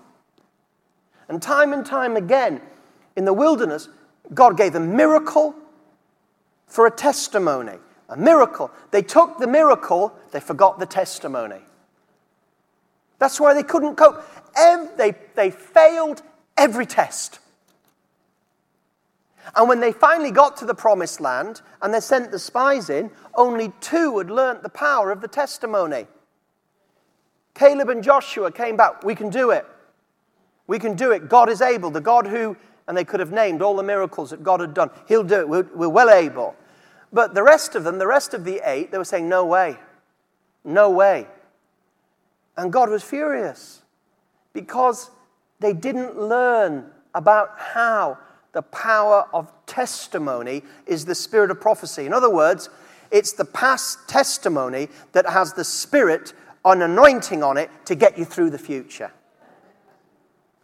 And 1.29 1.43
time 1.43 1.73
and 1.73 1.85
time 1.85 2.17
again 2.17 2.61
in 3.17 3.25
the 3.25 3.33
wilderness, 3.33 3.89
God 4.33 4.57
gave 4.57 4.75
a 4.75 4.81
miracle 4.81 5.55
for 6.67 6.87
a 6.87 6.91
testimony. 6.91 7.79
A 8.09 8.17
miracle. 8.17 8.71
They 8.91 9.03
took 9.03 9.39
the 9.39 9.47
miracle, 9.47 10.15
they 10.33 10.41
forgot 10.41 10.79
the 10.79 10.87
testimony. 10.87 11.61
That's 13.19 13.41
why 13.41 13.53
they 13.53 13.63
couldn't 13.63 13.97
cope. 13.97 14.25
they, 14.97 15.15
they 15.35 15.51
failed 15.51 16.23
every 16.57 16.87
test. 16.87 17.41
And 19.55 19.69
when 19.69 19.81
they 19.81 19.93
finally 19.93 20.31
got 20.31 20.57
to 20.59 20.65
the 20.65 20.75
promised 20.75 21.21
land 21.21 21.63
and 21.83 21.93
they 21.93 22.01
sent 22.01 22.31
the 22.31 22.39
spies 22.39 22.91
in, 22.91 23.11
only 23.35 23.73
two 23.81 24.19
had 24.19 24.31
learnt 24.31 24.63
the 24.63 24.69
power 24.69 25.11
of 25.11 25.21
the 25.21 25.29
testimony. 25.29 26.07
Caleb 27.55 27.89
and 27.89 28.03
Joshua 28.03 28.53
came 28.53 28.77
back. 28.77 29.03
We 29.03 29.15
can 29.15 29.31
do 29.31 29.51
it. 29.51 29.67
We 30.67 30.79
can 30.79 30.95
do 30.95 31.13
it. 31.13 31.29
God 31.29 31.49
is 31.49 31.61
able. 31.61 31.91
The 31.91 32.01
God 32.01 32.27
who, 32.27 32.57
and 32.87 32.97
they 32.97 33.05
could 33.05 33.21
have 33.21 33.33
named 33.33 33.63
all 33.63 33.75
the 33.75 33.83
miracles 33.83 34.31
that 34.31 34.43
God 34.43 34.61
had 34.61 34.75
done. 34.75 34.91
He'll 35.09 35.25
do 35.25 35.41
it. 35.41 35.49
We're, 35.49 35.69
we're 35.75 35.89
well 35.89 36.11
able. 36.11 36.55
But 37.13 37.35
the 37.35 37.43
rest 37.43 37.75
of 37.75 37.85
them, 37.85 37.99
the 37.99 38.07
rest 38.07 38.35
of 38.35 38.45
the 38.45 38.61
eight, 38.65 38.93
they 38.93 38.99
were 38.99 39.05
saying, 39.05 39.29
No 39.29 39.45
way. 39.45 39.79
No 40.65 40.91
way. 40.91 41.27
And 42.57 42.73
God 42.73 42.91
was 42.91 43.03
furious 43.03 43.83
because 44.53 45.11
they 45.61 45.73
didn't 45.73 46.19
learn 46.19 46.91
about 47.15 47.55
how 47.57 48.19
the 48.53 48.63
power 48.63 49.29
of 49.33 49.53
testimony 49.67 50.63
is 50.87 51.05
the 51.05 51.15
spirit 51.15 51.51
of 51.51 51.61
prophecy. 51.61 52.07
In 52.07 52.13
other 52.13 52.31
words, 52.31 52.71
It's 53.11 53.33
the 53.33 53.45
past 53.45 54.09
testimony 54.09 54.89
that 55.13 55.29
has 55.29 55.55
the 55.55 55.65
Spirit 55.65 56.35
an 56.65 56.83
anointing 56.83 57.43
on 57.43 57.57
it 57.57 57.71
to 57.87 57.95
get 57.95 58.19
you 58.19 58.25
through 58.25 58.51
the 58.51 58.59
future. 58.59 59.13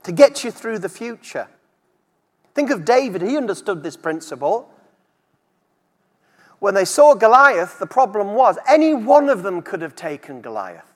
To 0.03 0.13
get 0.13 0.45
you 0.45 0.51
through 0.51 0.81
the 0.81 0.89
future. 0.89 1.49
Think 2.55 2.71
of 2.71 2.85
David, 2.85 3.23
he 3.23 3.37
understood 3.37 3.83
this 3.83 3.97
principle. 3.97 4.71
When 6.59 6.75
they 6.75 6.85
saw 6.85 7.15
Goliath, 7.15 7.79
the 7.79 7.87
problem 7.87 8.35
was 8.35 8.59
any 8.69 8.95
one 8.95 9.29
of 9.29 9.43
them 9.43 9.63
could 9.63 9.81
have 9.81 9.97
taken 9.97 10.41
Goliath. 10.41 10.93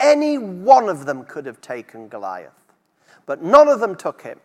Any 0.00 0.38
one 0.38 0.88
of 0.88 1.06
them 1.06 1.24
could 1.24 1.46
have 1.46 1.60
taken 1.60 2.08
Goliath. 2.08 2.52
But 3.26 3.42
none 3.42 3.68
of 3.68 3.80
them 3.80 3.94
took 3.94 4.22
him. 4.22 4.40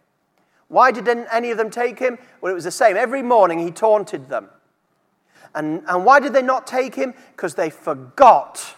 Why 0.67 0.91
didn't 0.91 1.27
any 1.31 1.51
of 1.51 1.57
them 1.57 1.69
take 1.69 1.99
him? 1.99 2.17
Well, 2.41 2.51
it 2.51 2.55
was 2.55 2.63
the 2.63 2.71
same. 2.71 2.97
Every 2.97 3.21
morning 3.21 3.59
he 3.59 3.71
taunted 3.71 4.29
them. 4.29 4.49
And, 5.53 5.83
and 5.87 6.03
why 6.03 6.19
did 6.19 6.33
they 6.33 6.41
not 6.41 6.67
take 6.67 6.95
him? 6.95 7.13
Because 7.35 7.55
they 7.55 7.69
forgot 7.69 8.75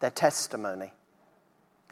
their 0.00 0.10
testimony. 0.10 0.92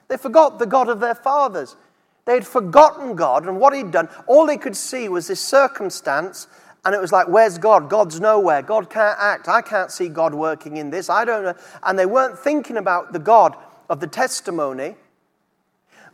They 0.09 0.17
forgot 0.17 0.59
the 0.59 0.67
God 0.67 0.89
of 0.89 1.01
their 1.01 1.15
fathers. 1.15 1.77
They 2.25 2.35
had 2.35 2.47
forgotten 2.47 3.17
God 3.17 3.47
and 3.47 3.59
what 3.59 3.75
He'd 3.75 3.91
done. 3.91 4.09
All 4.27 4.47
they 4.47 4.57
could 4.57 4.77
see 4.77 5.09
was 5.09 5.27
this 5.27 5.41
circumstance, 5.41 6.47
and 6.85 6.95
it 6.95 7.01
was 7.01 7.13
like, 7.13 7.29
Where's 7.29 7.59
God? 7.59 7.91
God's 7.91 8.21
nowhere. 8.21 8.63
God 8.63 8.91
can't 8.91 9.19
act. 9.21 9.49
I 9.49 9.63
can't 9.63 9.91
see 9.91 10.09
God 10.09 10.35
working 10.35 10.77
in 10.77 10.91
this. 10.91 11.11
I 11.11 11.25
don't 11.25 11.45
know. 11.45 11.55
And 11.83 11.99
they 11.99 12.07
weren't 12.07 12.39
thinking 12.39 12.77
about 12.77 13.13
the 13.13 13.19
God 13.19 13.57
of 13.91 14.01
the 14.01 14.07
testimony. 14.07 14.97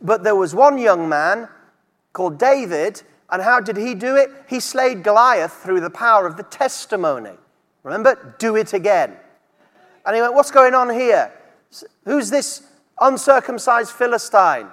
But 0.01 0.23
there 0.23 0.35
was 0.35 0.55
one 0.55 0.77
young 0.77 1.07
man 1.07 1.47
called 2.13 2.37
David, 2.37 3.03
and 3.29 3.41
how 3.41 3.59
did 3.59 3.77
he 3.77 3.95
do 3.95 4.15
it? 4.15 4.29
He 4.47 4.59
slayed 4.59 5.03
Goliath 5.03 5.53
through 5.53 5.79
the 5.79 5.89
power 5.89 6.27
of 6.27 6.37
the 6.37 6.43
testimony. 6.43 7.31
Remember? 7.83 8.35
Do 8.39 8.55
it 8.55 8.73
again. 8.73 9.15
And 10.05 10.15
he 10.15 10.21
went, 10.21 10.33
What's 10.33 10.51
going 10.51 10.73
on 10.73 10.89
here? 10.89 11.31
Who's 12.05 12.29
this 12.29 12.63
uncircumcised 12.99 13.91
Philistine 13.91 14.67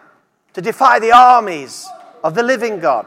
to 0.54 0.60
defy 0.60 0.98
the 0.98 1.12
armies 1.12 1.86
of 2.24 2.34
the 2.34 2.42
living 2.42 2.80
God? 2.80 3.06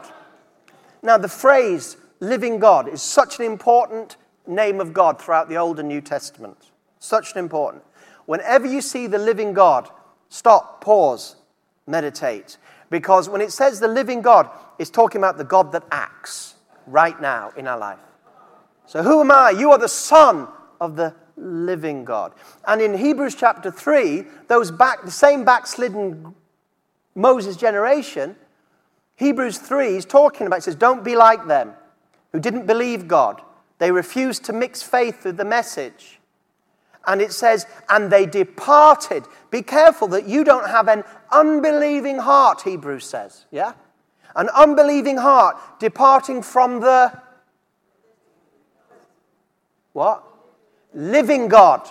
Now, 1.02 1.18
the 1.18 1.28
phrase 1.28 1.96
living 2.20 2.58
God 2.58 2.88
is 2.88 3.02
such 3.02 3.38
an 3.38 3.44
important 3.44 4.16
name 4.46 4.80
of 4.80 4.92
God 4.92 5.20
throughout 5.20 5.48
the 5.48 5.56
Old 5.56 5.78
and 5.78 5.88
New 5.88 6.00
Testament. 6.00 6.70
Such 6.98 7.32
an 7.32 7.38
important. 7.38 7.82
Whenever 8.26 8.66
you 8.66 8.80
see 8.80 9.06
the 9.06 9.18
living 9.18 9.52
God, 9.52 9.90
stop, 10.28 10.80
pause, 10.80 11.36
meditate. 11.86 12.56
Because 12.92 13.26
when 13.26 13.40
it 13.40 13.52
says 13.52 13.80
the 13.80 13.88
living 13.88 14.20
God, 14.20 14.50
it's 14.78 14.90
talking 14.90 15.18
about 15.18 15.38
the 15.38 15.44
God 15.44 15.72
that 15.72 15.82
acts 15.90 16.56
right 16.86 17.18
now 17.22 17.50
in 17.56 17.66
our 17.66 17.78
life. 17.78 17.98
So, 18.84 19.02
who 19.02 19.20
am 19.20 19.30
I? 19.30 19.48
You 19.50 19.72
are 19.72 19.78
the 19.78 19.88
Son 19.88 20.46
of 20.78 20.94
the 20.94 21.14
living 21.38 22.04
God. 22.04 22.34
And 22.68 22.82
in 22.82 22.92
Hebrews 22.92 23.34
chapter 23.34 23.70
3, 23.70 24.24
those 24.48 24.70
back, 24.70 25.04
the 25.06 25.10
same 25.10 25.42
backslidden 25.42 26.34
Moses 27.14 27.56
generation, 27.56 28.36
Hebrews 29.16 29.56
3 29.56 29.96
is 29.96 30.04
talking 30.04 30.46
about, 30.46 30.58
it 30.58 30.62
says, 30.64 30.76
Don't 30.76 31.02
be 31.02 31.16
like 31.16 31.46
them 31.46 31.72
who 32.32 32.40
didn't 32.40 32.66
believe 32.66 33.08
God. 33.08 33.40
They 33.78 33.90
refused 33.90 34.44
to 34.44 34.52
mix 34.52 34.82
faith 34.82 35.24
with 35.24 35.38
the 35.38 35.46
message. 35.46 36.20
And 37.06 37.20
it 37.20 37.32
says, 37.32 37.66
and 37.88 38.10
they 38.10 38.26
departed. 38.26 39.24
Be 39.50 39.62
careful 39.62 40.08
that 40.08 40.26
you 40.26 40.44
don't 40.44 40.68
have 40.68 40.88
an 40.88 41.04
unbelieving 41.30 42.18
heart, 42.18 42.62
Hebrews 42.62 43.04
says. 43.04 43.46
Yeah? 43.50 43.72
An 44.36 44.48
unbelieving 44.50 45.16
heart 45.16 45.56
departing 45.78 46.42
from 46.42 46.80
the 46.80 47.12
what? 49.92 50.24
living 50.94 51.48
God. 51.48 51.88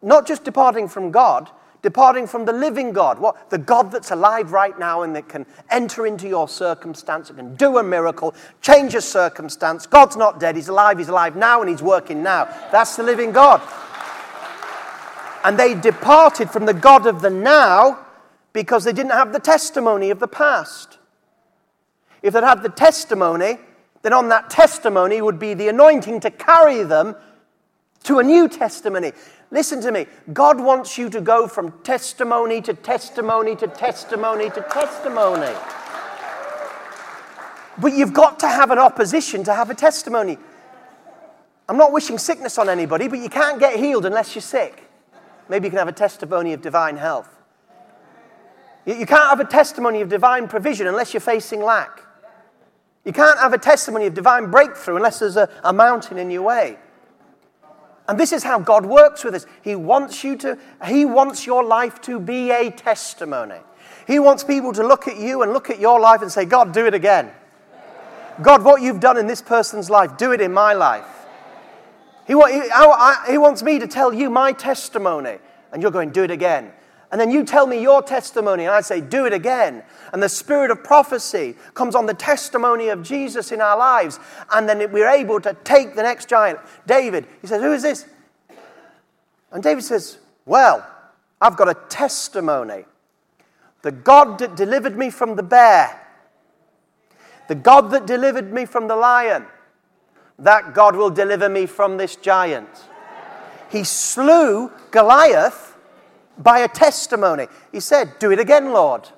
Not 0.00 0.26
just 0.26 0.44
departing 0.44 0.88
from 0.88 1.10
God, 1.10 1.50
departing 1.82 2.26
from 2.26 2.44
the 2.44 2.52
living 2.52 2.92
God. 2.92 3.18
What? 3.18 3.50
The 3.50 3.58
God 3.58 3.90
that's 3.90 4.10
alive 4.10 4.52
right 4.52 4.78
now 4.78 5.02
and 5.02 5.14
that 5.14 5.28
can 5.28 5.44
enter 5.70 6.06
into 6.06 6.28
your 6.28 6.48
circumstance, 6.48 7.28
it 7.28 7.36
can 7.36 7.54
do 7.56 7.78
a 7.78 7.82
miracle, 7.82 8.34
change 8.60 8.94
a 8.94 9.00
circumstance. 9.00 9.86
God's 9.86 10.16
not 10.16 10.40
dead, 10.40 10.56
He's 10.56 10.68
alive, 10.68 10.98
He's 10.98 11.08
alive 11.08 11.36
now, 11.36 11.60
and 11.60 11.68
He's 11.68 11.82
working 11.82 12.22
now. 12.22 12.44
That's 12.70 12.96
the 12.96 13.02
living 13.02 13.32
God. 13.32 13.60
And 15.44 15.58
they 15.58 15.74
departed 15.74 16.50
from 16.50 16.66
the 16.66 16.74
God 16.74 17.06
of 17.06 17.20
the 17.20 17.30
now 17.30 18.06
because 18.52 18.84
they 18.84 18.92
didn't 18.92 19.12
have 19.12 19.32
the 19.32 19.40
testimony 19.40 20.10
of 20.10 20.20
the 20.20 20.28
past. 20.28 20.98
If 22.22 22.34
they'd 22.34 22.44
had 22.44 22.62
the 22.62 22.68
testimony, 22.68 23.58
then 24.02 24.12
on 24.12 24.28
that 24.28 24.50
testimony 24.50 25.20
would 25.20 25.40
be 25.40 25.54
the 25.54 25.68
anointing 25.68 26.20
to 26.20 26.30
carry 26.30 26.84
them 26.84 27.16
to 28.04 28.18
a 28.18 28.22
new 28.22 28.48
testimony. 28.48 29.12
Listen 29.52 29.82
to 29.82 29.92
me. 29.92 30.06
God 30.32 30.58
wants 30.58 30.96
you 30.96 31.10
to 31.10 31.20
go 31.20 31.46
from 31.46 31.72
testimony 31.82 32.62
to 32.62 32.72
testimony 32.72 33.54
to 33.56 33.68
testimony 33.68 34.48
to 34.48 34.62
testimony. 34.62 35.54
But 37.78 37.92
you've 37.92 38.14
got 38.14 38.40
to 38.40 38.48
have 38.48 38.70
an 38.70 38.78
opposition 38.78 39.44
to 39.44 39.54
have 39.54 39.68
a 39.68 39.74
testimony. 39.74 40.38
I'm 41.68 41.76
not 41.76 41.92
wishing 41.92 42.16
sickness 42.16 42.56
on 42.56 42.70
anybody, 42.70 43.08
but 43.08 43.18
you 43.18 43.28
can't 43.28 43.60
get 43.60 43.76
healed 43.76 44.06
unless 44.06 44.34
you're 44.34 44.42
sick. 44.42 44.84
Maybe 45.50 45.66
you 45.66 45.70
can 45.70 45.78
have 45.78 45.88
a 45.88 45.92
testimony 45.92 46.54
of 46.54 46.62
divine 46.62 46.96
health. 46.96 47.28
You 48.86 49.06
can't 49.06 49.28
have 49.28 49.40
a 49.40 49.44
testimony 49.44 50.00
of 50.00 50.08
divine 50.08 50.48
provision 50.48 50.86
unless 50.86 51.12
you're 51.12 51.20
facing 51.20 51.62
lack. 51.62 52.02
You 53.04 53.12
can't 53.12 53.38
have 53.38 53.52
a 53.52 53.58
testimony 53.58 54.06
of 54.06 54.14
divine 54.14 54.50
breakthrough 54.50 54.96
unless 54.96 55.18
there's 55.18 55.36
a, 55.36 55.50
a 55.62 55.74
mountain 55.74 56.16
in 56.16 56.30
your 56.30 56.42
way. 56.42 56.78
And 58.12 58.20
this 58.20 58.32
is 58.32 58.44
how 58.44 58.58
God 58.58 58.84
works 58.84 59.24
with 59.24 59.34
us. 59.34 59.46
He 59.62 59.74
wants 59.74 60.22
you 60.22 60.36
to, 60.36 60.58
He 60.86 61.06
wants 61.06 61.46
your 61.46 61.64
life 61.64 61.98
to 62.02 62.20
be 62.20 62.50
a 62.50 62.70
testimony. 62.70 63.56
He 64.06 64.18
wants 64.18 64.44
people 64.44 64.70
to 64.74 64.86
look 64.86 65.08
at 65.08 65.16
you 65.16 65.40
and 65.40 65.54
look 65.54 65.70
at 65.70 65.80
your 65.80 65.98
life 65.98 66.20
and 66.20 66.30
say, 66.30 66.44
God, 66.44 66.74
do 66.74 66.84
it 66.84 66.92
again. 66.92 67.30
God, 68.42 68.64
what 68.64 68.82
you've 68.82 69.00
done 69.00 69.16
in 69.16 69.26
this 69.26 69.40
person's 69.40 69.88
life, 69.88 70.18
do 70.18 70.32
it 70.32 70.42
in 70.42 70.52
my 70.52 70.74
life. 70.74 71.06
He, 72.26 72.34
he, 72.34 73.30
he 73.30 73.38
wants 73.38 73.62
me 73.62 73.78
to 73.78 73.86
tell 73.86 74.12
you 74.12 74.28
my 74.28 74.52
testimony. 74.52 75.38
And 75.72 75.80
you're 75.80 75.90
going, 75.90 76.10
do 76.10 76.22
it 76.22 76.30
again. 76.30 76.70
And 77.12 77.20
then 77.20 77.30
you 77.30 77.44
tell 77.44 77.66
me 77.66 77.80
your 77.80 78.02
testimony, 78.02 78.64
and 78.64 78.74
I 78.74 78.80
say, 78.80 79.02
do 79.02 79.26
it 79.26 79.34
again. 79.34 79.82
And 80.14 80.22
the 80.22 80.30
spirit 80.30 80.70
of 80.70 80.82
prophecy 80.82 81.54
comes 81.74 81.94
on 81.94 82.06
the 82.06 82.14
testimony 82.14 82.88
of 82.88 83.02
Jesus 83.02 83.52
in 83.52 83.60
our 83.60 83.76
lives. 83.76 84.18
And 84.50 84.66
then 84.66 84.90
we're 84.90 85.10
able 85.10 85.38
to 85.42 85.54
take 85.62 85.94
the 85.94 86.02
next 86.02 86.30
giant. 86.30 86.58
David, 86.86 87.26
he 87.42 87.46
says, 87.46 87.60
Who 87.60 87.74
is 87.74 87.82
this? 87.82 88.06
And 89.50 89.62
David 89.62 89.84
says, 89.84 90.16
Well, 90.46 90.86
I've 91.38 91.58
got 91.58 91.68
a 91.68 91.76
testimony. 91.90 92.86
The 93.82 93.92
God 93.92 94.38
that 94.38 94.56
delivered 94.56 94.96
me 94.96 95.10
from 95.10 95.36
the 95.36 95.42
bear, 95.42 96.00
the 97.48 97.54
God 97.54 97.90
that 97.90 98.06
delivered 98.06 98.50
me 98.50 98.64
from 98.64 98.88
the 98.88 98.96
lion, 98.96 99.44
that 100.38 100.72
God 100.72 100.96
will 100.96 101.10
deliver 101.10 101.50
me 101.50 101.66
from 101.66 101.98
this 101.98 102.16
giant. 102.16 102.70
He 103.70 103.84
slew 103.84 104.70
Goliath 104.90 105.71
by 106.38 106.60
a 106.60 106.68
testimony. 106.68 107.48
He 107.70 107.80
said, 107.80 108.18
Do 108.18 108.30
it 108.30 108.38
again, 108.38 108.72
Lord. 108.72 109.08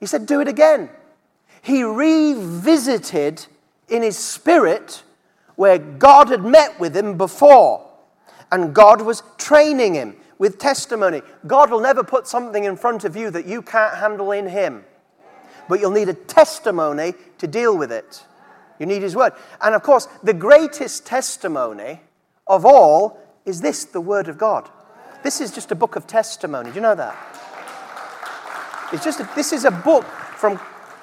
He 0.00 0.06
said, 0.06 0.26
Do 0.26 0.40
it 0.40 0.48
again. 0.48 0.90
He 1.62 1.84
revisited 1.84 3.46
in 3.88 4.02
his 4.02 4.18
spirit 4.18 5.02
where 5.54 5.78
God 5.78 6.28
had 6.28 6.44
met 6.44 6.80
with 6.80 6.96
him 6.96 7.16
before, 7.16 7.88
and 8.50 8.74
God 8.74 9.02
was 9.02 9.22
training 9.38 9.94
him 9.94 10.16
with 10.38 10.58
testimony. 10.58 11.22
God 11.46 11.70
will 11.70 11.80
never 11.80 12.02
put 12.02 12.26
something 12.26 12.64
in 12.64 12.76
front 12.76 13.04
of 13.04 13.14
you 13.14 13.30
that 13.30 13.46
you 13.46 13.62
can't 13.62 13.96
handle 13.96 14.32
in 14.32 14.48
him, 14.48 14.84
but 15.68 15.78
you'll 15.78 15.92
need 15.92 16.08
a 16.08 16.14
testimony 16.14 17.14
to 17.38 17.46
deal 17.46 17.76
with 17.76 17.92
it. 17.92 18.24
You 18.80 18.86
need 18.86 19.02
his 19.02 19.14
word. 19.14 19.34
And 19.60 19.74
of 19.74 19.82
course, 19.84 20.08
the 20.24 20.34
greatest 20.34 21.06
testimony 21.06 22.00
of 22.48 22.66
all 22.66 23.20
is 23.44 23.60
this 23.60 23.84
the 23.84 24.00
word 24.00 24.26
of 24.26 24.38
God. 24.38 24.68
This 25.22 25.40
is 25.40 25.50
just 25.50 25.70
a 25.70 25.74
book 25.74 25.96
of 25.96 26.06
testimony. 26.06 26.70
Do 26.70 26.74
you 26.74 26.80
know 26.80 26.94
that? 26.94 27.16
It's 28.92 29.04
just 29.04 29.20
a, 29.20 29.28
this 29.34 29.52
is 29.52 29.64
a 29.64 29.70
book 29.70 30.04
from 30.04 30.60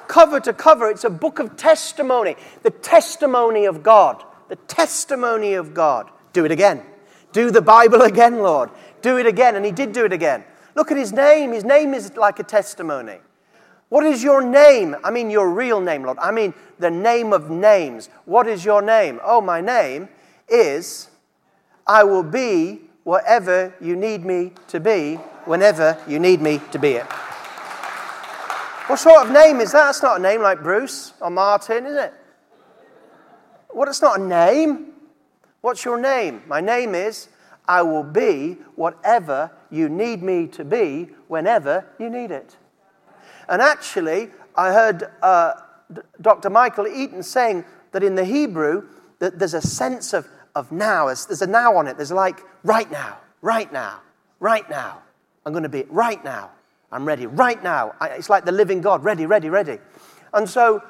cover 0.08 0.40
to 0.42 0.54
cover. 0.54 0.90
It's 0.90 1.06
a 1.06 1.10
book 1.10 1.40
of 1.40 1.56
testimony. 1.56 2.36
The 2.64 2.72
testimony 2.72 3.66
of 3.66 3.82
God. 3.82 4.24
The 4.50 4.58
testimony 4.58 5.54
of 5.54 5.74
God. 5.74 6.10
Do 6.34 6.46
it 6.46 6.52
again. 6.52 6.84
Do 7.32 7.52
the 7.52 7.62
Bible 7.62 8.02
again, 8.02 8.40
Lord. 8.40 8.70
Do 9.02 9.18
it 9.18 9.26
again. 9.26 9.56
And 9.56 9.66
he 9.66 9.72
did 9.72 9.94
do 9.94 10.06
it 10.06 10.14
again. 10.14 10.44
Look 10.76 10.92
at 10.92 10.98
his 10.98 11.14
name. 11.14 11.52
His 11.52 11.64
name 11.64 11.94
is 11.94 12.16
like 12.16 12.40
a 12.40 12.44
testimony. 12.44 13.20
What 13.90 14.06
is 14.06 14.24
your 14.24 14.44
name? 14.44 14.96
I 15.04 15.10
mean, 15.10 15.32
your 15.32 15.50
real 15.50 15.82
name, 15.82 16.04
Lord. 16.04 16.20
I 16.20 16.32
mean, 16.32 16.54
the 16.78 16.92
name 16.92 17.34
of 17.34 17.50
names. 17.50 18.10
What 18.26 18.48
is 18.48 18.64
your 18.64 18.82
name? 18.82 19.20
Oh, 19.24 19.42
my 19.42 19.62
name 19.62 20.10
is 20.48 21.10
I 21.88 22.04
will 22.04 22.24
be 22.24 22.89
whatever 23.10 23.74
you 23.82 23.96
need 23.96 24.24
me 24.24 24.52
to 24.68 24.80
be 24.80 25.16
whenever 25.46 25.98
you 26.08 26.20
need 26.20 26.40
me 26.40 26.62
to 26.70 26.78
be 26.78 26.90
it. 26.90 27.06
What 28.86 29.00
sort 29.00 29.26
of 29.26 29.34
name 29.34 29.62
is 29.62 29.72
that? 29.72 29.86
That's 29.86 30.04
not 30.04 30.20
a 30.20 30.22
name 30.22 30.44
like 30.44 30.62
Bruce 30.62 31.14
or 31.20 31.32
Martin, 31.32 31.88
is 31.88 31.96
it? 31.98 32.14
What? 33.70 33.88
It's 33.88 34.04
not 34.04 34.20
a 34.20 34.24
name. 34.24 34.94
What's 35.62 35.84
your 35.84 36.00
name? 36.00 36.44
My 36.46 36.62
name 36.62 36.94
is, 36.94 37.30
I 37.68 37.82
will 37.82 38.04
be 38.04 38.58
whatever 38.76 39.50
you 39.72 39.90
need 39.90 40.22
me 40.22 40.46
to 40.50 40.64
be 40.64 41.10
whenever 41.28 41.88
you 41.98 42.12
need 42.12 42.30
it. 42.30 42.58
And 43.48 43.60
actually, 43.60 44.30
I 44.56 44.72
heard 44.72 45.10
uh, 45.24 45.54
Dr. 46.22 46.52
Michael 46.52 46.86
Eaton 46.86 47.24
saying 47.24 47.66
that 47.92 48.04
in 48.04 48.14
the 48.14 48.26
Hebrew, 48.26 48.88
that 49.18 49.40
there's 49.40 49.56
a 49.56 49.62
sense 49.62 50.14
of, 50.14 50.28
of 50.60 50.72
now. 50.72 51.06
There's 51.06 51.42
a 51.42 51.48
now 51.48 51.76
on 51.78 51.88
it. 51.88 51.98
There's 51.98 52.12
like 52.12 52.42
right 52.64 52.90
now, 52.92 53.18
right 53.42 53.72
now, 53.72 54.02
right 54.40 54.70
now. 54.70 55.02
I'm 55.46 55.54
going 55.54 55.64
to 55.64 55.70
be 55.70 55.86
right 55.90 56.24
now. 56.24 56.52
I'm 56.92 57.06
ready 57.06 57.26
right 57.26 57.62
now. 57.64 57.94
It's 58.02 58.30
like 58.30 58.46
the 58.46 58.52
living 58.52 58.82
God, 58.82 59.04
ready, 59.04 59.26
ready, 59.26 59.50
ready. 59.50 59.80
And 60.34 60.50
so 60.50 60.84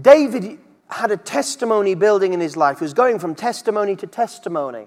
David 0.00 0.58
had 0.88 1.10
a 1.10 1.16
testimony 1.16 1.94
building 1.94 2.32
in 2.32 2.40
his 2.40 2.56
life. 2.56 2.78
He 2.78 2.84
was 2.84 2.94
going 2.94 3.18
from 3.18 3.34
testimony 3.34 3.96
to 3.96 4.06
testimony. 4.06 4.86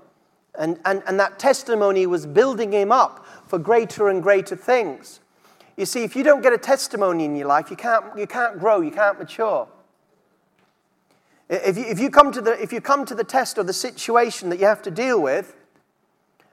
And, 0.58 0.80
and, 0.86 1.04
and 1.08 1.20
that 1.20 1.40
testimony 1.40 2.06
was 2.06 2.26
building 2.26 2.74
him 2.74 2.92
up 2.92 3.26
for 3.48 3.60
greater 3.60 4.10
and 4.10 4.22
greater 4.22 4.56
things. 4.56 5.20
You 5.78 5.86
see, 5.86 6.04
if 6.04 6.16
you 6.16 6.24
don't 6.24 6.42
get 6.42 6.52
a 6.52 6.58
testimony 6.58 7.26
in 7.26 7.36
your 7.36 7.48
life, 7.48 7.70
you 7.70 7.78
can't, 7.78 8.06
you 8.18 8.28
can't 8.28 8.60
grow, 8.60 8.82
you 8.82 8.92
can't 8.92 9.18
mature. 9.18 9.68
If 11.50 11.78
you, 11.78 11.86
if, 11.86 12.00
you 12.00 12.12
come 12.12 12.32
to 12.32 12.42
the, 12.42 12.62
if 12.62 12.72
you 12.72 12.80
come 12.80 13.06
to 13.06 13.16
the 13.16 13.24
test 13.24 13.58
or 13.58 13.64
the 13.64 13.74
situation 13.74 14.50
that 14.50 14.60
you 14.60 14.66
have 14.66 14.84
to 14.84 14.92
deal 14.92 15.20
with, 15.20 15.56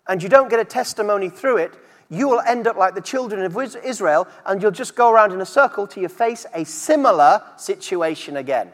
and 0.09 0.23
you 0.23 0.29
don't 0.29 0.49
get 0.49 0.59
a 0.59 0.65
testimony 0.65 1.29
through 1.29 1.59
it, 1.59 1.75
you 2.09 2.29
will 2.29 2.41
end 2.41 2.67
up 2.67 2.77
like 2.77 2.95
the 2.95 3.01
children 3.01 3.43
of 3.43 3.57
Israel, 3.85 4.27
and 4.47 4.63
you'll 4.63 4.71
just 4.71 4.95
go 4.95 5.11
around 5.11 5.33
in 5.33 5.41
a 5.41 5.47
circle 5.47 5.87
till 5.87 6.03
you 6.03 6.09
face 6.09 6.47
a 6.55 6.65
similar 6.65 7.43
situation 7.57 8.37
again. 8.37 8.71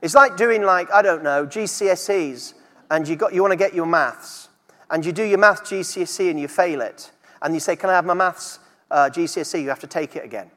It's 0.00 0.14
like 0.14 0.36
doing, 0.36 0.62
like, 0.62 0.90
I 0.92 1.02
don't 1.02 1.22
know, 1.22 1.46
GCSEs, 1.46 2.54
and 2.90 3.06
you, 3.06 3.16
got, 3.16 3.34
you 3.34 3.42
want 3.42 3.52
to 3.52 3.56
get 3.56 3.74
your 3.74 3.86
maths, 3.86 4.48
and 4.90 5.04
you 5.04 5.12
do 5.12 5.24
your 5.24 5.38
math 5.38 5.64
GCSE 5.64 6.30
and 6.30 6.38
you 6.38 6.48
fail 6.48 6.80
it, 6.80 7.10
and 7.42 7.52
you 7.52 7.60
say, 7.60 7.74
Can 7.76 7.90
I 7.90 7.94
have 7.94 8.04
my 8.04 8.14
maths 8.14 8.60
uh, 8.90 9.10
GCSE? 9.12 9.60
You 9.60 9.68
have 9.68 9.80
to 9.80 9.86
take 9.86 10.14
it 10.16 10.24
again. 10.24 10.50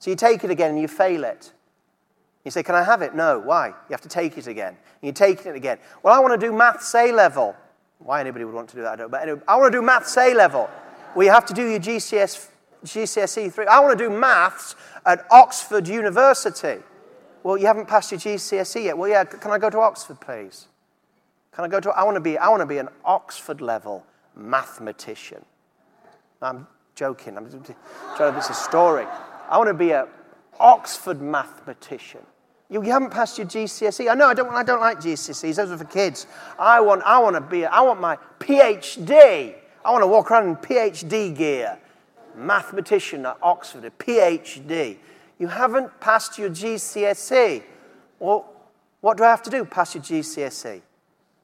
So 0.00 0.10
you 0.10 0.16
take 0.16 0.44
it 0.44 0.50
again 0.50 0.70
and 0.70 0.80
you 0.80 0.88
fail 0.88 1.24
it. 1.24 1.52
You 2.48 2.52
say, 2.52 2.62
Can 2.62 2.74
I 2.74 2.82
have 2.82 3.02
it? 3.02 3.14
No. 3.14 3.38
Why? 3.38 3.66
You 3.66 3.74
have 3.90 4.00
to 4.00 4.08
take 4.08 4.38
it 4.38 4.46
again. 4.46 4.68
And 4.68 5.02
you 5.02 5.12
take 5.12 5.44
it 5.44 5.54
again. 5.54 5.76
Well, 6.02 6.14
I 6.14 6.18
want 6.18 6.40
to 6.40 6.46
do 6.46 6.50
maths 6.50 6.94
A 6.94 7.12
level. 7.12 7.54
Why 7.98 8.22
anybody 8.22 8.46
would 8.46 8.54
want 8.54 8.70
to 8.70 8.76
do 8.76 8.80
that, 8.80 8.92
I 8.92 8.96
don't 8.96 9.10
But 9.10 9.20
anyway, 9.20 9.42
I 9.46 9.56
want 9.56 9.70
to 9.70 9.78
do 9.78 9.82
maths 9.84 10.16
A 10.16 10.32
level. 10.32 10.70
Well, 11.14 11.26
you 11.26 11.30
have 11.30 11.44
to 11.44 11.52
do 11.52 11.68
your 11.68 11.78
GCS, 11.78 12.48
GCSE 12.86 13.52
3. 13.52 13.66
I 13.66 13.80
want 13.80 13.98
to 13.98 14.02
do 14.02 14.08
maths 14.08 14.76
at 15.04 15.26
Oxford 15.30 15.86
University. 15.88 16.82
Well, 17.42 17.58
you 17.58 17.66
haven't 17.66 17.86
passed 17.86 18.12
your 18.12 18.20
GCSE 18.20 18.84
yet. 18.84 18.96
Well, 18.96 19.10
yeah, 19.10 19.24
can 19.24 19.50
I 19.50 19.58
go 19.58 19.68
to 19.68 19.80
Oxford, 19.80 20.18
please? 20.18 20.68
Can 21.52 21.66
I 21.66 21.68
go 21.68 21.80
to, 21.80 21.90
I 21.90 22.02
want 22.02 22.14
to 22.14 22.20
be, 22.20 22.38
I 22.38 22.48
want 22.48 22.62
to 22.62 22.66
be 22.66 22.78
an 22.78 22.88
Oxford 23.04 23.60
level 23.60 24.06
mathematician. 24.34 25.44
I'm 26.40 26.66
joking. 26.94 27.36
I'm 27.36 27.50
trying 28.16 28.32
to, 28.32 28.38
is 28.38 28.48
a 28.48 28.54
story. 28.54 29.04
I 29.50 29.58
want 29.58 29.68
to 29.68 29.74
be 29.74 29.92
an 29.92 30.06
Oxford 30.58 31.20
mathematician. 31.20 32.22
You, 32.70 32.82
you 32.82 32.92
haven't 32.92 33.10
passed 33.10 33.38
your 33.38 33.46
GCSE. 33.46 34.10
I 34.10 34.14
know 34.14 34.26
I 34.26 34.34
don't, 34.34 34.50
I 34.50 34.62
don't 34.62 34.80
like 34.80 35.00
GCSEs. 35.00 35.56
Those 35.56 35.70
are 35.70 35.78
for 35.78 35.84
kids. 35.84 36.26
I 36.58 36.80
want, 36.80 37.02
I 37.02 37.18
want 37.18 37.34
to 37.36 37.40
be, 37.40 37.64
I 37.64 37.80
want 37.80 38.00
my 38.00 38.18
PhD. 38.40 39.54
I 39.84 39.90
want 39.90 40.02
to 40.02 40.06
walk 40.06 40.30
around 40.30 40.48
in 40.48 40.56
PhD 40.56 41.34
gear. 41.34 41.78
Mathematician 42.36 43.26
at 43.26 43.38
Oxford, 43.42 43.84
a 43.84 43.90
PhD. 43.90 44.96
You 45.38 45.48
haven't 45.48 45.98
passed 46.00 46.38
your 46.38 46.50
GCSE. 46.50 47.62
Well, 48.18 48.52
what 49.00 49.16
do 49.16 49.24
I 49.24 49.30
have 49.30 49.42
to 49.44 49.50
do? 49.50 49.64
Pass 49.64 49.94
your 49.94 50.04
GCSE. 50.04 50.82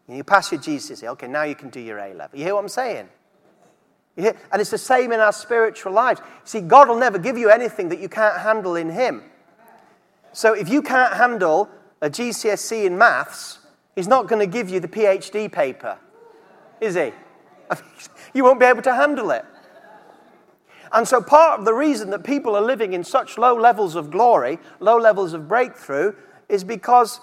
You 0.08 0.24
pass 0.24 0.52
your 0.52 0.60
GCSE. 0.60 1.04
Okay, 1.04 1.26
now 1.26 1.44
you 1.44 1.54
can 1.54 1.70
do 1.70 1.80
your 1.80 1.98
A 1.98 2.12
level. 2.12 2.38
You 2.38 2.44
hear 2.44 2.54
what 2.54 2.62
I'm 2.62 2.68
saying? 2.68 3.08
And 4.16 4.36
it's 4.60 4.70
the 4.70 4.78
same 4.78 5.12
in 5.12 5.20
our 5.20 5.32
spiritual 5.32 5.92
lives. 5.92 6.20
See, 6.44 6.60
God 6.60 6.88
will 6.88 6.98
never 6.98 7.18
give 7.18 7.38
you 7.38 7.50
anything 7.50 7.88
that 7.88 7.98
you 7.98 8.08
can't 8.08 8.38
handle 8.38 8.76
in 8.76 8.90
Him. 8.90 9.22
So 10.34 10.52
if 10.52 10.68
you 10.68 10.82
can't 10.82 11.14
handle 11.14 11.70
a 12.02 12.10
GCSE 12.10 12.84
in 12.84 12.98
maths, 12.98 13.60
He's 13.94 14.08
not 14.08 14.26
going 14.26 14.40
to 14.40 14.46
give 14.46 14.68
you 14.68 14.80
the 14.80 14.88
PhD 14.88 15.50
paper, 15.50 15.96
is 16.80 16.96
He? 16.96 17.12
you 18.34 18.42
won't 18.42 18.58
be 18.58 18.66
able 18.66 18.82
to 18.82 18.94
handle 18.94 19.30
it. 19.30 19.44
And 20.92 21.06
so, 21.06 21.22
part 21.22 21.60
of 21.60 21.64
the 21.64 21.72
reason 21.72 22.10
that 22.10 22.24
people 22.24 22.56
are 22.56 22.62
living 22.62 22.92
in 22.92 23.04
such 23.04 23.38
low 23.38 23.54
levels 23.54 23.94
of 23.94 24.10
glory, 24.10 24.58
low 24.80 24.96
levels 24.96 25.32
of 25.32 25.48
breakthrough, 25.48 26.14
is 26.48 26.64
because 26.64 27.20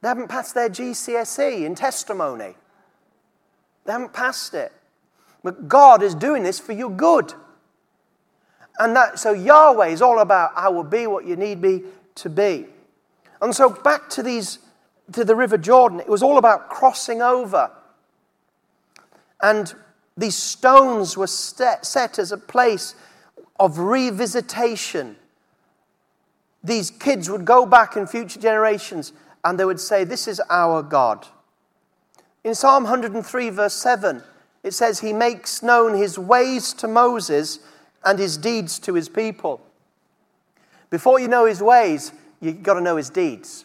they 0.00 0.08
haven't 0.08 0.28
passed 0.28 0.54
their 0.54 0.68
GCSE 0.68 1.64
in 1.64 1.76
testimony. 1.76 2.54
They 3.84 3.92
haven't 3.92 4.12
passed 4.12 4.54
it. 4.54 4.72
But 5.44 5.68
God 5.68 6.02
is 6.02 6.14
doing 6.14 6.42
this 6.42 6.58
for 6.58 6.72
your 6.72 6.90
good. 6.90 7.34
And 8.78 8.96
that, 8.96 9.20
so 9.20 9.32
Yahweh 9.32 9.88
is 9.88 10.02
all 10.02 10.18
about, 10.18 10.52
I 10.56 10.68
will 10.68 10.84
be 10.84 11.06
what 11.06 11.24
you 11.24 11.36
need 11.36 11.60
me 11.60 11.82
to 12.16 12.30
be. 12.30 12.66
And 13.40 13.54
so 13.54 13.68
back 13.68 14.08
to 14.10 14.22
these, 14.22 14.58
to 15.12 15.24
the 15.24 15.34
River 15.34 15.58
Jordan, 15.58 16.00
it 16.00 16.08
was 16.08 16.22
all 16.22 16.38
about 16.38 16.68
crossing 16.70 17.20
over. 17.20 17.70
And 19.40 19.74
these 20.16 20.36
stones 20.36 21.16
were 21.16 21.26
set 21.26 22.18
as 22.18 22.32
a 22.32 22.38
place 22.38 22.94
of 23.58 23.76
revisitation. 23.76 25.16
These 26.62 26.90
kids 26.90 27.28
would 27.28 27.44
go 27.44 27.66
back 27.66 27.96
in 27.96 28.06
future 28.06 28.40
generations 28.40 29.12
and 29.44 29.58
they 29.58 29.64
would 29.64 29.80
say, 29.80 30.04
This 30.04 30.28
is 30.28 30.40
our 30.48 30.82
God. 30.82 31.26
In 32.44 32.54
Psalm 32.54 32.84
103, 32.84 33.50
verse 33.50 33.74
7, 33.74 34.22
it 34.62 34.72
says, 34.72 35.00
He 35.00 35.12
makes 35.12 35.62
known 35.62 35.94
His 35.94 36.18
ways 36.18 36.72
to 36.74 36.88
Moses 36.88 37.60
and 38.04 38.18
His 38.18 38.36
deeds 38.36 38.78
to 38.80 38.94
His 38.94 39.08
people. 39.08 39.60
Before 40.92 41.18
you 41.18 41.26
know 41.26 41.46
His 41.46 41.60
ways, 41.60 42.12
you've 42.40 42.62
got 42.62 42.74
to 42.74 42.80
know 42.80 42.96
His 42.96 43.10
deeds. 43.10 43.64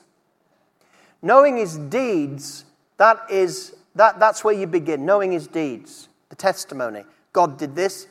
Knowing 1.21 1.57
His 1.57 1.77
deeds, 1.77 2.65
that 2.97 3.19
is, 3.29 3.75
that, 3.93 4.19
that's 4.19 4.43
where 4.43 4.55
you 4.55 4.65
begin, 4.65 5.05
knowing 5.05 5.31
His 5.31 5.45
deeds 5.45 6.07
the 6.29 6.35
testimony. 6.35 7.03
God 7.33 7.57
did 7.57 7.75
this. 7.75 8.07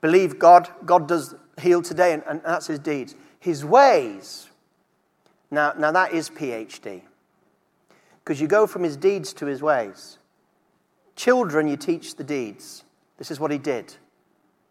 Believe 0.00 0.38
God. 0.38 0.68
God 0.84 1.08
does 1.08 1.34
heal 1.60 1.82
today, 1.82 2.12
and, 2.12 2.22
and 2.26 2.42
that's 2.44 2.66
his 2.66 2.78
deeds. 2.78 3.14
His 3.38 3.64
ways. 3.64 4.48
Now, 5.50 5.72
now 5.76 5.92
that 5.92 6.12
is 6.12 6.30
PhD. 6.30 7.02
Because 8.22 8.40
you 8.40 8.46
go 8.46 8.66
from 8.66 8.82
his 8.82 8.96
deeds 8.96 9.32
to 9.34 9.46
his 9.46 9.62
ways. 9.62 10.18
Children, 11.16 11.68
you 11.68 11.76
teach 11.76 12.16
the 12.16 12.24
deeds. 12.24 12.84
This 13.18 13.30
is 13.30 13.40
what 13.40 13.50
he 13.50 13.58
did. 13.58 13.94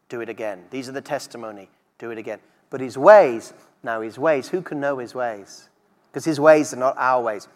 Do 0.08 0.22
it 0.22 0.30
again. 0.30 0.64
These 0.72 0.90
are 0.90 0.94
the 0.94 1.02
testimony. 1.02 1.70
Do 2.00 2.12
it 2.12 2.18
again. 2.18 2.40
But 2.70 2.82
his 2.82 2.98
ways, 2.98 3.54
now 3.84 4.02
his 4.02 4.20
ways, 4.20 4.50
who 4.50 4.62
can 4.62 4.80
know 4.80 4.98
his 4.98 5.16
ways? 5.16 5.70
Because 6.12 6.26
his 6.26 6.40
ways 6.40 6.74
are 6.74 6.78
not 6.78 6.98
our 6.98 7.22
ways. 7.22 7.48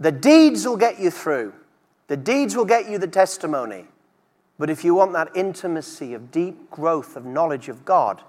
The 0.00 0.12
deeds 0.12 0.66
will 0.66 0.76
get 0.76 1.00
you 1.00 1.10
through. 1.10 1.54
The 2.08 2.16
deeds 2.16 2.56
will 2.56 2.64
get 2.64 2.88
you 2.88 2.98
the 2.98 3.08
testimony. 3.08 3.86
But 4.58 4.70
if 4.70 4.84
you 4.84 4.94
want 4.94 5.12
that 5.12 5.30
intimacy 5.34 6.14
of 6.14 6.30
deep 6.30 6.70
growth 6.70 7.16
of 7.16 7.24
knowledge 7.24 7.68
of 7.68 7.84
God, 7.84 8.22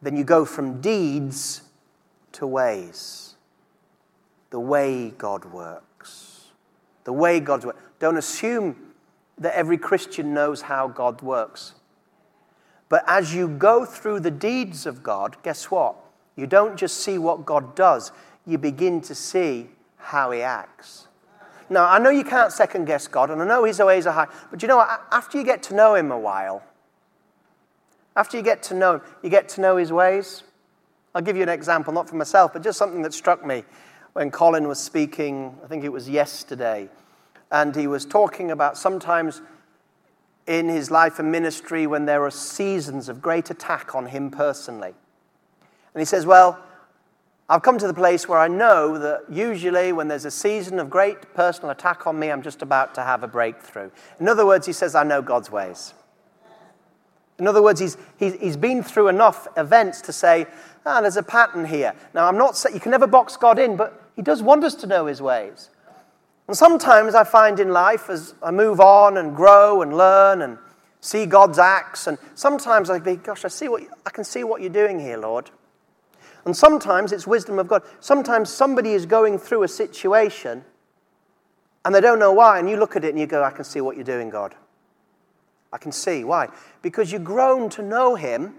then 0.00 0.16
you 0.16 0.24
go 0.24 0.44
from 0.44 0.80
deeds 0.80 1.62
to 2.32 2.46
ways. 2.46 3.34
The 4.50 4.60
way 4.60 5.10
God 5.10 5.44
works. 5.46 6.46
The 7.04 7.12
way 7.12 7.40
God 7.40 7.64
works. 7.64 7.78
Don't 7.98 8.16
assume 8.16 8.76
that 9.38 9.54
every 9.54 9.78
Christian 9.78 10.34
knows 10.34 10.62
how 10.62 10.88
God 10.88 11.22
works. 11.22 11.74
But 12.88 13.04
as 13.06 13.34
you 13.34 13.48
go 13.48 13.84
through 13.84 14.20
the 14.20 14.30
deeds 14.30 14.84
of 14.84 15.02
God, 15.02 15.36
guess 15.42 15.70
what? 15.70 15.96
You 16.36 16.46
don't 16.46 16.76
just 16.76 16.98
see 16.98 17.18
what 17.18 17.44
God 17.44 17.74
does, 17.74 18.12
you 18.46 18.58
begin 18.58 19.00
to 19.02 19.14
see 19.14 19.68
how 19.96 20.30
He 20.30 20.42
acts. 20.42 21.08
Now, 21.70 21.88
I 21.88 21.98
know 21.98 22.10
you 22.10 22.24
can't 22.24 22.52
second 22.52 22.84
guess 22.84 23.06
God, 23.08 23.30
and 23.30 23.40
I 23.40 23.46
know 23.46 23.64
His 23.64 23.78
ways 23.78 24.06
are 24.06 24.12
high, 24.12 24.28
but 24.50 24.62
you 24.62 24.68
know 24.68 24.78
what? 24.78 25.02
After 25.10 25.38
you 25.38 25.44
get 25.44 25.62
to 25.64 25.74
know 25.74 25.94
Him 25.94 26.10
a 26.10 26.18
while, 26.18 26.62
after 28.16 28.36
you 28.36 28.42
get 28.42 28.62
to 28.64 28.74
know 28.74 28.94
Him, 28.94 29.02
you 29.22 29.30
get 29.30 29.48
to 29.50 29.60
know 29.60 29.76
His 29.76 29.92
ways. 29.92 30.42
I'll 31.14 31.22
give 31.22 31.36
you 31.36 31.42
an 31.42 31.48
example, 31.48 31.92
not 31.92 32.08
for 32.08 32.16
myself, 32.16 32.52
but 32.52 32.62
just 32.62 32.78
something 32.78 33.02
that 33.02 33.12
struck 33.12 33.44
me 33.44 33.64
when 34.12 34.30
Colin 34.30 34.68
was 34.68 34.78
speaking, 34.78 35.56
I 35.64 35.68
think 35.68 35.84
it 35.84 35.88
was 35.90 36.08
yesterday, 36.08 36.88
and 37.50 37.74
he 37.74 37.86
was 37.86 38.04
talking 38.04 38.50
about 38.50 38.76
sometimes 38.76 39.40
in 40.46 40.68
his 40.68 40.90
life 40.90 41.18
and 41.18 41.30
ministry 41.30 41.86
when 41.86 42.04
there 42.04 42.22
are 42.24 42.30
seasons 42.30 43.08
of 43.08 43.22
great 43.22 43.50
attack 43.50 43.94
on 43.94 44.06
him 44.06 44.30
personally. 44.30 44.94
And 45.94 46.00
he 46.00 46.04
says, 46.04 46.26
Well, 46.26 46.58
I've 47.48 47.62
come 47.62 47.78
to 47.78 47.86
the 47.86 47.94
place 47.94 48.28
where 48.28 48.38
I 48.38 48.48
know 48.48 48.98
that 48.98 49.24
usually 49.28 49.92
when 49.92 50.08
there's 50.08 50.24
a 50.24 50.30
season 50.30 50.78
of 50.78 50.88
great 50.88 51.34
personal 51.34 51.70
attack 51.70 52.06
on 52.06 52.18
me, 52.18 52.30
I'm 52.30 52.42
just 52.42 52.62
about 52.62 52.94
to 52.94 53.02
have 53.02 53.22
a 53.22 53.28
breakthrough. 53.28 53.90
In 54.18 54.28
other 54.28 54.46
words, 54.46 54.66
he 54.66 54.72
says, 54.72 54.94
I 54.94 55.02
know 55.02 55.20
God's 55.20 55.50
ways. 55.50 55.92
In 57.38 57.48
other 57.48 57.62
words, 57.62 57.80
he's, 57.80 57.96
he's, 58.18 58.34
he's 58.34 58.56
been 58.56 58.82
through 58.82 59.08
enough 59.08 59.48
events 59.56 60.00
to 60.02 60.12
say, 60.12 60.46
ah, 60.86 61.00
there's 61.00 61.16
a 61.16 61.22
pattern 61.22 61.64
here. 61.64 61.94
Now, 62.14 62.26
I'm 62.26 62.38
not 62.38 62.62
you 62.72 62.80
can 62.80 62.90
never 62.90 63.06
box 63.06 63.36
God 63.36 63.58
in, 63.58 63.76
but 63.76 64.00
he 64.16 64.22
does 64.22 64.42
want 64.42 64.64
us 64.64 64.74
to 64.76 64.86
know 64.86 65.06
his 65.06 65.20
ways. 65.20 65.68
And 66.48 66.56
sometimes 66.56 67.14
I 67.14 67.24
find 67.24 67.58
in 67.60 67.70
life 67.70 68.08
as 68.10 68.34
I 68.42 68.50
move 68.50 68.80
on 68.80 69.16
and 69.16 69.34
grow 69.34 69.82
and 69.82 69.96
learn 69.96 70.42
and 70.42 70.58
see 71.00 71.26
God's 71.26 71.58
acts, 71.58 72.06
and 72.06 72.16
sometimes 72.34 72.90
I 72.90 73.00
think, 73.00 73.24
gosh, 73.24 73.44
I 73.44 73.48
see 73.48 73.68
what 73.68 73.82
I 74.06 74.10
can 74.10 74.22
see 74.22 74.44
what 74.44 74.60
you're 74.60 74.70
doing 74.70 75.00
here, 75.00 75.18
Lord. 75.18 75.50
And 76.44 76.56
sometimes 76.56 77.12
it's 77.12 77.26
wisdom 77.26 77.58
of 77.58 77.68
God. 77.68 77.82
Sometimes 78.00 78.50
somebody 78.50 78.92
is 78.92 79.06
going 79.06 79.38
through 79.38 79.62
a 79.62 79.68
situation 79.68 80.64
and 81.84 81.94
they 81.94 82.00
don't 82.00 82.20
know 82.20 82.32
why, 82.32 82.60
and 82.60 82.70
you 82.70 82.76
look 82.76 82.94
at 82.94 83.04
it 83.04 83.08
and 83.08 83.18
you 83.18 83.26
go, 83.26 83.42
I 83.42 83.50
can 83.50 83.64
see 83.64 83.80
what 83.80 83.96
you're 83.96 84.04
doing, 84.04 84.30
God. 84.30 84.54
I 85.72 85.78
can 85.78 85.90
see. 85.90 86.22
Why? 86.22 86.48
Because 86.80 87.10
you've 87.10 87.24
grown 87.24 87.68
to 87.70 87.82
know 87.82 88.14
Him 88.14 88.54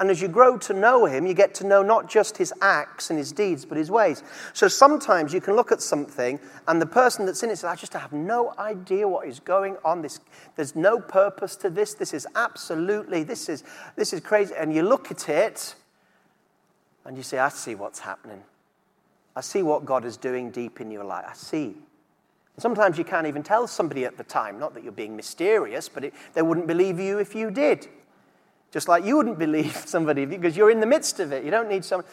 and 0.00 0.10
as 0.10 0.22
you 0.22 0.28
grow 0.28 0.56
to 0.56 0.72
know 0.72 1.04
him, 1.04 1.26
you 1.26 1.34
get 1.34 1.52
to 1.56 1.66
know 1.66 1.82
not 1.82 2.08
just 2.08 2.38
his 2.38 2.54
acts 2.62 3.10
and 3.10 3.18
his 3.18 3.32
deeds, 3.32 3.66
but 3.66 3.76
his 3.76 3.90
ways. 3.90 4.22
So 4.54 4.66
sometimes 4.66 5.34
you 5.34 5.42
can 5.42 5.56
look 5.56 5.70
at 5.70 5.82
something, 5.82 6.40
and 6.66 6.80
the 6.80 6.86
person 6.86 7.26
that's 7.26 7.42
in 7.42 7.50
it 7.50 7.56
says, 7.56 7.64
I 7.64 7.76
just 7.76 7.92
have 7.92 8.14
no 8.14 8.54
idea 8.58 9.06
what 9.06 9.28
is 9.28 9.40
going 9.40 9.76
on. 9.84 10.00
This, 10.00 10.20
there's 10.56 10.74
no 10.74 10.98
purpose 10.98 11.54
to 11.56 11.68
this. 11.68 11.92
This 11.92 12.14
is 12.14 12.26
absolutely, 12.34 13.24
this 13.24 13.50
is, 13.50 13.62
this 13.94 14.14
is 14.14 14.20
crazy. 14.20 14.54
And 14.58 14.74
you 14.74 14.82
look 14.82 15.10
at 15.10 15.28
it, 15.28 15.74
and 17.04 17.16
you 17.16 17.22
say, 17.22 17.38
I 17.38 17.48
see 17.48 17.74
what's 17.74 18.00
happening. 18.00 18.42
I 19.34 19.40
see 19.40 19.62
what 19.62 19.84
God 19.84 20.04
is 20.04 20.16
doing 20.16 20.50
deep 20.50 20.80
in 20.80 20.90
your 20.90 21.04
life. 21.04 21.24
I 21.28 21.34
see. 21.34 21.76
Sometimes 22.58 22.98
you 22.98 23.04
can't 23.04 23.26
even 23.26 23.42
tell 23.42 23.66
somebody 23.66 24.04
at 24.04 24.18
the 24.18 24.24
time, 24.24 24.58
not 24.58 24.74
that 24.74 24.82
you're 24.82 24.92
being 24.92 25.16
mysterious, 25.16 25.88
but 25.88 26.04
it, 26.04 26.14
they 26.34 26.42
wouldn't 26.42 26.66
believe 26.66 27.00
you 27.00 27.18
if 27.18 27.34
you 27.34 27.50
did. 27.50 27.88
Just 28.70 28.86
like 28.88 29.04
you 29.04 29.16
wouldn't 29.16 29.38
believe 29.46 29.76
somebody 29.76 30.26
because 30.26 30.56
you're 30.56 30.70
in 30.70 30.80
the 30.80 30.86
midst 30.86 31.20
of 31.20 31.32
it. 31.32 31.44
You 31.44 31.50
don't 31.50 31.68
need 31.68 31.84
someone. 31.84 32.06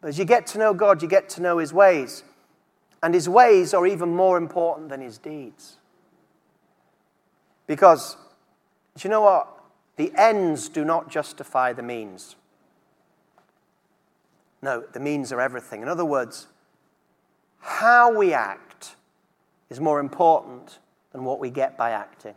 But 0.00 0.08
as 0.08 0.18
you 0.18 0.24
get 0.24 0.46
to 0.48 0.58
know 0.58 0.74
God, 0.74 1.02
you 1.02 1.08
get 1.08 1.28
to 1.30 1.42
know 1.42 1.58
His 1.58 1.72
ways. 1.72 2.22
And 3.02 3.14
His 3.14 3.28
ways 3.28 3.74
are 3.74 3.86
even 3.86 4.14
more 4.14 4.36
important 4.36 4.88
than 4.88 5.00
His 5.00 5.18
deeds. 5.18 5.78
Because, 7.66 8.16
do 8.96 9.08
you 9.08 9.10
know 9.10 9.22
what? 9.22 9.48
The 9.96 10.12
ends 10.16 10.68
do 10.68 10.84
not 10.84 11.10
justify 11.10 11.72
the 11.72 11.82
means. 11.82 12.36
No, 14.62 14.84
the 14.92 15.00
means 15.00 15.32
are 15.32 15.40
everything. 15.40 15.82
In 15.82 15.88
other 15.88 16.04
words, 16.04 16.46
how 17.58 18.16
we 18.16 18.32
act 18.32 18.96
is 19.68 19.80
more 19.80 20.00
important 20.00 20.78
than 21.12 21.24
what 21.24 21.40
we 21.40 21.50
get 21.50 21.76
by 21.76 21.90
acting. 21.90 22.34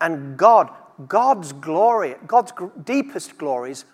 And 0.00 0.36
God 0.36 0.70
God's 1.06 1.52
glory, 1.52 2.16
God's 2.26 2.52
deepest 2.84 3.38
glories 3.38 3.84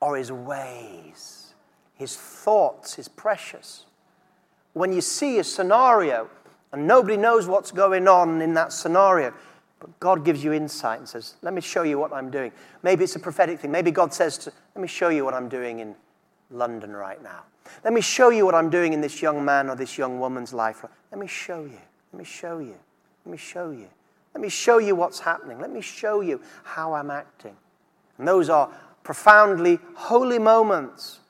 are 0.00 0.16
his 0.16 0.30
ways, 0.30 1.54
his 1.94 2.16
thoughts, 2.16 2.94
his 2.94 3.08
precious. 3.08 3.86
When 4.72 4.92
you 4.92 5.00
see 5.00 5.38
a 5.38 5.44
scenario 5.44 6.28
and 6.72 6.86
nobody 6.86 7.16
knows 7.16 7.48
what's 7.48 7.72
going 7.72 8.06
on 8.06 8.40
in 8.40 8.54
that 8.54 8.72
scenario, 8.72 9.32
but 9.84 10.00
God 10.00 10.24
gives 10.24 10.42
you 10.42 10.54
insight 10.54 10.98
and 10.98 11.06
says, 11.06 11.34
Let 11.42 11.52
me 11.52 11.60
show 11.60 11.82
you 11.82 11.98
what 11.98 12.10
I'm 12.10 12.30
doing. 12.30 12.52
Maybe 12.82 13.04
it's 13.04 13.16
a 13.16 13.18
prophetic 13.18 13.60
thing. 13.60 13.70
Maybe 13.70 13.90
God 13.90 14.14
says, 14.14 14.38
to, 14.38 14.52
Let 14.74 14.80
me 14.80 14.88
show 14.88 15.10
you 15.10 15.26
what 15.26 15.34
I'm 15.34 15.46
doing 15.46 15.80
in 15.80 15.94
London 16.50 16.96
right 16.96 17.22
now. 17.22 17.42
Let 17.84 17.92
me 17.92 18.00
show 18.00 18.30
you 18.30 18.46
what 18.46 18.54
I'm 18.54 18.70
doing 18.70 18.94
in 18.94 19.02
this 19.02 19.20
young 19.20 19.44
man 19.44 19.68
or 19.68 19.76
this 19.76 19.98
young 19.98 20.18
woman's 20.18 20.54
life. 20.54 20.86
Let 21.10 21.20
me 21.20 21.26
show 21.26 21.64
you. 21.64 21.78
Let 22.14 22.18
me 22.18 22.24
show 22.24 22.60
you. 22.60 22.76
Let 23.26 23.32
me 23.32 23.36
show 23.36 23.72
you. 23.72 23.88
Let 24.32 24.40
me 24.40 24.48
show 24.48 24.78
you 24.78 24.96
what's 24.96 25.20
happening. 25.20 25.60
Let 25.60 25.70
me 25.70 25.82
show 25.82 26.22
you 26.22 26.40
how 26.62 26.94
I'm 26.94 27.10
acting. 27.10 27.54
And 28.16 28.26
those 28.26 28.48
are 28.48 28.70
profoundly 29.02 29.80
holy 29.96 30.38
moments 30.38 31.20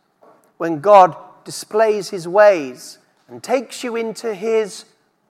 when 0.58 0.78
God 0.78 1.16
displays 1.42 2.10
his 2.10 2.28
ways 2.28 2.98
and 3.26 3.42
takes 3.42 3.82
you 3.82 3.96
into 3.96 4.32
his 4.32 4.84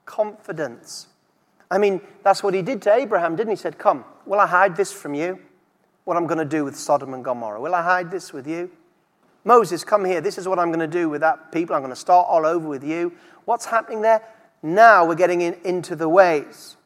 confidence. 0.05 1.07
I 1.69 1.77
mean, 1.77 2.01
that's 2.23 2.43
what 2.43 2.53
he 2.53 2.61
did 2.61 2.81
to 2.83 2.93
Abraham, 2.93 3.35
didn't 3.35 3.49
he? 3.49 3.55
He 3.55 3.61
said, 3.61 3.77
Come, 3.77 4.05
will 4.25 4.39
I 4.39 4.47
hide 4.47 4.75
this 4.75 4.91
from 4.91 5.13
you? 5.13 5.39
What 6.03 6.17
I'm 6.17 6.27
going 6.27 6.37
to 6.37 6.45
do 6.45 6.63
with 6.63 6.75
Sodom 6.75 7.13
and 7.13 7.23
Gomorrah. 7.23 7.59
Will 7.59 7.73
I 7.73 7.81
hide 7.81 8.11
this 8.11 8.31
with 8.31 8.47
you? 8.47 8.69
Moses, 9.43 9.83
come 9.83 10.05
here. 10.05 10.21
This 10.21 10.37
is 10.37 10.47
what 10.47 10.59
I'm 10.59 10.69
going 10.69 10.79
to 10.79 10.87
do 10.87 11.09
with 11.09 11.21
that 11.21 11.51
people. 11.51 11.75
I'm 11.75 11.81
going 11.81 11.93
to 11.93 11.99
start 11.99 12.27
all 12.29 12.45
over 12.45 12.67
with 12.67 12.83
you. 12.83 13.13
What's 13.45 13.65
happening 13.65 14.01
there? 14.01 14.21
Now 14.61 15.05
we're 15.05 15.15
getting 15.15 15.41
in, 15.41 15.55
into 15.63 15.95
the 15.95 16.09
ways. 16.09 16.77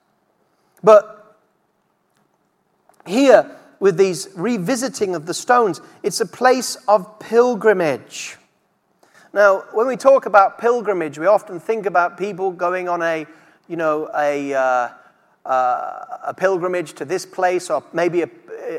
But 0.83 1.37
here, 3.05 3.49
with 3.79 3.97
these 3.97 4.27
revisiting 4.35 5.15
of 5.15 5.25
the 5.25 5.33
stones, 5.33 5.81
it's 6.03 6.19
a 6.19 6.25
place 6.25 6.75
of 6.87 7.19
pilgrimage. 7.19 8.37
Now, 9.31 9.63
when 9.73 9.87
we 9.87 9.95
talk 9.95 10.25
about 10.25 10.59
pilgrimage, 10.59 11.17
we 11.17 11.27
often 11.27 11.59
think 11.59 11.85
about 11.85 12.17
people 12.17 12.51
going 12.51 12.89
on 12.89 13.01
a, 13.01 13.25
you 13.69 13.77
know, 13.77 14.09
a, 14.17 14.53
uh, 14.53 14.89
uh, 15.45 16.05
a 16.25 16.33
pilgrimage 16.35 16.93
to 16.93 17.05
this 17.05 17.25
place, 17.25 17.69
or 17.69 17.83
maybe 17.93 18.23
a, 18.23 18.29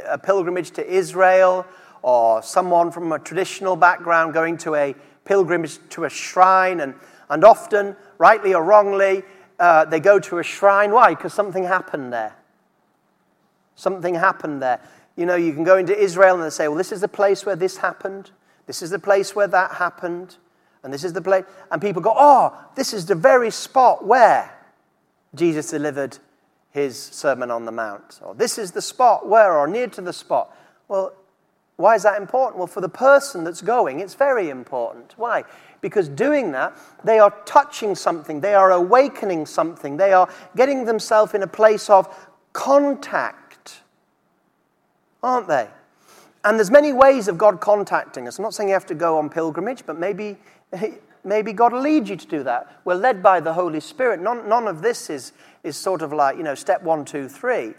a 0.07 0.19
pilgrimage 0.19 0.73
to 0.73 0.87
Israel, 0.87 1.65
or 2.03 2.43
someone 2.43 2.91
from 2.91 3.13
a 3.13 3.19
traditional 3.19 3.77
background 3.77 4.35
going 4.35 4.59
to 4.59 4.75
a 4.75 4.95
pilgrimage 5.25 5.79
to 5.91 6.05
a 6.05 6.11
shrine. 6.11 6.81
And, 6.81 6.95
and 7.31 7.45
often, 7.45 7.95
rightly 8.19 8.53
or 8.53 8.65
wrongly, 8.65 9.23
uh, 9.61 9.85
they 9.85 10.01
go 10.01 10.19
to 10.19 10.39
a 10.39 10.43
shrine. 10.43 10.91
Why? 10.91 11.15
Because 11.15 11.33
something 11.33 11.65
happened 11.65 12.13
there. 12.13 12.35
Something 13.77 14.17
happened 14.17 14.61
there. 14.61 14.81
You 15.17 15.27
know, 15.27 15.37
you 15.37 15.53
can 15.53 15.65
go 15.65 15.77
into 15.77 15.97
Israel 15.97 16.35
and 16.35 16.45
they 16.45 16.51
say, 16.51 16.67
well, 16.67 16.77
this 16.77 16.93
is 16.93 17.01
the 17.01 17.09
place 17.09 17.47
where 17.47 17.57
this 17.57 17.77
happened. 17.77 18.31
This 18.67 18.83
is 18.83 18.91
the 18.91 18.99
place 18.99 19.37
where 19.37 19.47
that 19.47 19.73
happened. 19.73 20.37
And 20.83 20.93
this 20.93 21.05
is 21.05 21.13
the 21.13 21.23
place. 21.23 21.45
And 21.71 21.81
people 21.81 22.03
go, 22.03 22.15
oh, 22.17 22.59
this 22.75 22.93
is 22.93 23.07
the 23.07 23.15
very 23.15 23.51
spot 23.51 24.05
where 24.05 24.51
Jesus 25.35 25.71
delivered 25.71 26.19
his 26.71 26.99
Sermon 26.99 27.51
on 27.51 27.65
the 27.65 27.73
Mount. 27.73 28.21
Or 28.23 28.35
this 28.35 28.59
is 28.59 28.73
the 28.73 28.83
spot 28.83 29.29
where, 29.29 29.57
or 29.57 29.67
near 29.67 29.89
to 29.89 30.01
the 30.01 30.13
spot. 30.13 30.57
Well, 30.89 31.13
why 31.77 31.95
is 31.95 32.03
that 32.03 32.21
important? 32.21 32.59
Well, 32.59 32.67
for 32.67 32.81
the 32.81 32.89
person 32.89 33.45
that's 33.45 33.63
going, 33.63 34.01
it's 34.01 34.15
very 34.15 34.51
important. 34.51 35.15
Why? 35.17 35.45
because 35.81 36.09
doing 36.09 36.53
that, 36.53 36.77
they 37.05 37.19
are 37.19 37.35
touching 37.45 37.95
something, 37.95 38.41
they 38.41 38.55
are 38.55 38.71
awakening 38.71 39.47
something, 39.47 39.97
they 39.97 40.13
are 40.13 40.29
getting 40.57 40.85
themselves 40.85 41.35
in 41.35 41.43
a 41.43 41.47
place 41.47 41.89
of 41.89 42.29
contact, 42.53 43.81
aren't 45.23 45.49
they? 45.49 45.69
And 46.45 46.59
there's 46.59 46.71
many 46.71 46.93
ways 46.93 47.29
of 47.29 47.37
God 47.37 47.61
contacting 47.61 48.27
us. 48.27 48.39
I'm 48.39 48.43
not 48.43 48.55
saying 48.55 48.71
you 48.71 48.75
have 48.75 48.87
to 48.87 48.95
go 48.95 49.19
on 49.19 49.29
pilgrimage, 49.29 49.85
but 49.85 49.99
maybe, 49.99 50.39
maybe 51.25 51.53
God 51.53 51.73
will 51.73 51.81
lead 51.81 52.09
you 52.09 52.17
to 52.17 52.27
do 52.27 52.43
that. 52.45 52.81
We're 52.85 52.95
led 52.95 53.23
by 53.23 53.41
the 53.41 53.53
Holy 53.53 53.81
Spirit. 53.81 54.21
None, 54.21 54.49
none 54.49 54.69
of 54.69 54.83
this 54.83 55.11
is, 55.11 55.33
is 55.63 55.77
sort 55.77 56.03
of 56.03 56.13
like, 56.13 56.37
you 56.37 56.43
know, 56.43 56.55
step 56.55 56.83
one, 56.83 57.05
two, 57.05 57.29
three. 57.29 57.75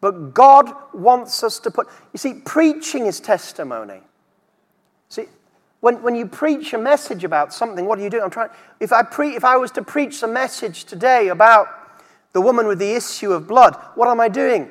But 0.00 0.32
God 0.34 0.72
wants 0.94 1.42
us 1.42 1.58
to 1.60 1.70
put, 1.70 1.88
you 2.12 2.18
see, 2.18 2.34
preaching 2.34 3.06
is 3.06 3.20
testimony. 3.20 4.00
See, 5.08 5.26
when, 5.80 6.02
when 6.02 6.14
you 6.14 6.26
preach 6.26 6.72
a 6.72 6.78
message 6.78 7.24
about 7.24 7.52
something, 7.52 7.86
what 7.86 7.98
do 7.98 8.04
you 8.04 8.10
do? 8.10 8.20
I'm 8.20 8.30
trying, 8.30 8.50
if, 8.80 8.92
I 8.92 9.02
pre, 9.02 9.34
if 9.34 9.44
I 9.44 9.56
was 9.56 9.70
to 9.72 9.82
preach 9.82 10.22
a 10.22 10.28
message 10.28 10.84
today 10.84 11.28
about 11.28 11.68
the 12.32 12.40
woman 12.40 12.66
with 12.66 12.78
the 12.78 12.92
issue 12.92 13.32
of 13.32 13.48
blood, 13.48 13.76
what 13.94 14.08
am 14.08 14.20
I 14.20 14.28
doing? 14.28 14.70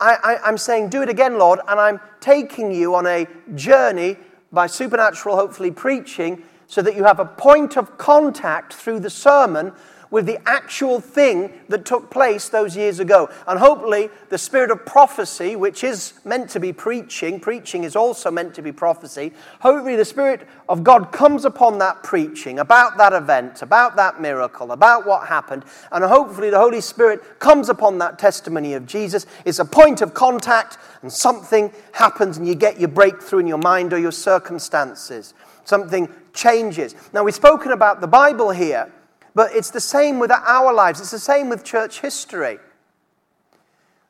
I, 0.00 0.38
I'm 0.44 0.58
saying, 0.58 0.90
do 0.90 1.02
it 1.02 1.08
again, 1.08 1.38
Lord, 1.38 1.58
and 1.66 1.80
I'm 1.80 2.00
taking 2.20 2.70
you 2.70 2.94
on 2.94 3.06
a 3.06 3.26
journey 3.56 4.16
by 4.52 4.68
supernatural, 4.68 5.34
hopefully, 5.34 5.70
preaching 5.70 6.44
so 6.68 6.82
that 6.82 6.94
you 6.94 7.02
have 7.04 7.18
a 7.18 7.24
point 7.24 7.76
of 7.76 7.98
contact 7.98 8.74
through 8.74 9.00
the 9.00 9.10
sermon 9.10 9.72
with 10.10 10.26
the 10.26 10.38
actual 10.48 11.00
thing 11.00 11.52
that 11.68 11.84
took 11.84 12.10
place 12.10 12.48
those 12.48 12.76
years 12.76 12.98
ago. 12.98 13.28
And 13.46 13.58
hopefully, 13.58 14.10
the 14.30 14.38
spirit 14.38 14.70
of 14.70 14.86
prophecy, 14.86 15.56
which 15.56 15.84
is 15.84 16.14
meant 16.24 16.50
to 16.50 16.60
be 16.60 16.72
preaching, 16.72 17.40
preaching 17.40 17.84
is 17.84 17.96
also 17.96 18.30
meant 18.30 18.54
to 18.54 18.62
be 18.62 18.72
prophecy. 18.72 19.32
Hopefully, 19.60 19.96
the 19.96 20.04
spirit 20.04 20.48
of 20.68 20.82
God 20.82 21.12
comes 21.12 21.44
upon 21.44 21.78
that 21.78 22.02
preaching 22.02 22.58
about 22.58 22.96
that 22.98 23.12
event, 23.12 23.62
about 23.62 23.96
that 23.96 24.20
miracle, 24.20 24.72
about 24.72 25.06
what 25.06 25.28
happened. 25.28 25.64
And 25.92 26.04
hopefully, 26.04 26.50
the 26.50 26.58
Holy 26.58 26.80
Spirit 26.80 27.38
comes 27.38 27.68
upon 27.68 27.98
that 27.98 28.18
testimony 28.18 28.74
of 28.74 28.86
Jesus. 28.86 29.26
It's 29.44 29.58
a 29.58 29.64
point 29.64 30.00
of 30.00 30.14
contact, 30.14 30.78
and 31.02 31.12
something 31.12 31.72
happens, 31.92 32.38
and 32.38 32.48
you 32.48 32.54
get 32.54 32.80
your 32.80 32.88
breakthrough 32.88 33.40
in 33.40 33.46
your 33.46 33.58
mind 33.58 33.92
or 33.92 33.98
your 33.98 34.12
circumstances. 34.12 35.34
Something 35.68 36.08
changes. 36.32 36.94
Now, 37.12 37.24
we've 37.24 37.34
spoken 37.34 37.72
about 37.72 38.00
the 38.00 38.06
Bible 38.06 38.52
here. 38.52 38.90
But 39.34 39.54
it's 39.54 39.70
the 39.70 39.82
same 39.82 40.18
with 40.18 40.30
our 40.30 40.72
lives, 40.72 40.98
it's 40.98 41.10
the 41.10 41.18
same 41.18 41.50
with 41.50 41.62
church 41.62 42.00
history. 42.00 42.58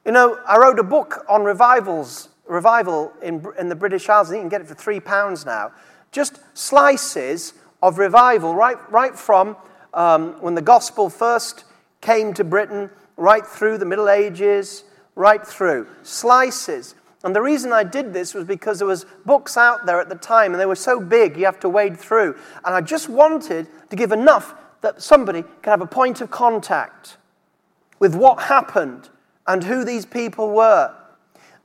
You 0.06 0.12
know, 0.12 0.38
I 0.46 0.56
wrote 0.56 0.78
a 0.78 0.84
book 0.84 1.26
on 1.28 1.42
revivals, 1.42 2.28
revival 2.46 3.12
in, 3.22 3.44
in 3.58 3.68
the 3.68 3.74
British 3.74 4.08
Isles, 4.08 4.30
and 4.30 4.36
you 4.36 4.42
can 4.42 4.48
get 4.48 4.60
it 4.60 4.68
for 4.68 4.74
three 4.74 5.00
pounds 5.00 5.44
now. 5.44 5.72
Just 6.12 6.38
slices 6.54 7.54
of 7.82 7.98
revival, 7.98 8.54
right, 8.54 8.78
right 8.92 9.18
from 9.18 9.56
um, 9.94 10.40
when 10.40 10.54
the 10.54 10.62
gospel 10.62 11.10
first 11.10 11.64
came 12.00 12.32
to 12.34 12.44
Britain, 12.44 12.88
right 13.16 13.44
through 13.44 13.78
the 13.78 13.84
Middle 13.84 14.08
Ages, 14.08 14.84
right 15.16 15.44
through. 15.44 15.88
Slices. 16.04 16.94
And 17.24 17.34
the 17.34 17.42
reason 17.42 17.72
I 17.72 17.82
did 17.82 18.12
this 18.12 18.32
was 18.32 18.44
because 18.44 18.78
there 18.78 18.86
was 18.86 19.04
books 19.26 19.56
out 19.56 19.86
there 19.86 20.00
at 20.00 20.08
the 20.08 20.14
time 20.14 20.52
and 20.52 20.60
they 20.60 20.66
were 20.66 20.76
so 20.76 21.00
big 21.00 21.36
you 21.36 21.46
have 21.46 21.60
to 21.60 21.68
wade 21.68 21.98
through. 21.98 22.36
And 22.64 22.74
I 22.74 22.80
just 22.80 23.08
wanted 23.08 23.66
to 23.90 23.96
give 23.96 24.12
enough 24.12 24.54
that 24.82 25.02
somebody 25.02 25.42
can 25.42 25.70
have 25.70 25.80
a 25.80 25.86
point 25.86 26.20
of 26.20 26.30
contact 26.30 27.16
with 27.98 28.14
what 28.14 28.44
happened 28.44 29.08
and 29.46 29.64
who 29.64 29.84
these 29.84 30.06
people 30.06 30.50
were. 30.50 30.94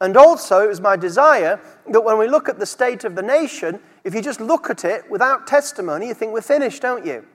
And 0.01 0.17
also, 0.17 0.59
it 0.61 0.67
was 0.67 0.81
my 0.81 0.95
desire 0.95 1.61
that 1.87 2.01
when 2.01 2.17
we 2.17 2.27
look 2.27 2.49
at 2.49 2.59
the 2.59 2.65
state 2.65 3.03
of 3.03 3.15
the 3.15 3.21
nation, 3.21 3.79
if 4.03 4.15
you 4.15 4.21
just 4.21 4.41
look 4.41 4.69
at 4.69 4.83
it 4.83 5.09
without 5.09 5.45
testimony, 5.45 6.07
you 6.07 6.13
think 6.13 6.33
we're 6.33 6.41
finished, 6.41 6.81
don't 6.81 7.05
you? 7.05 7.25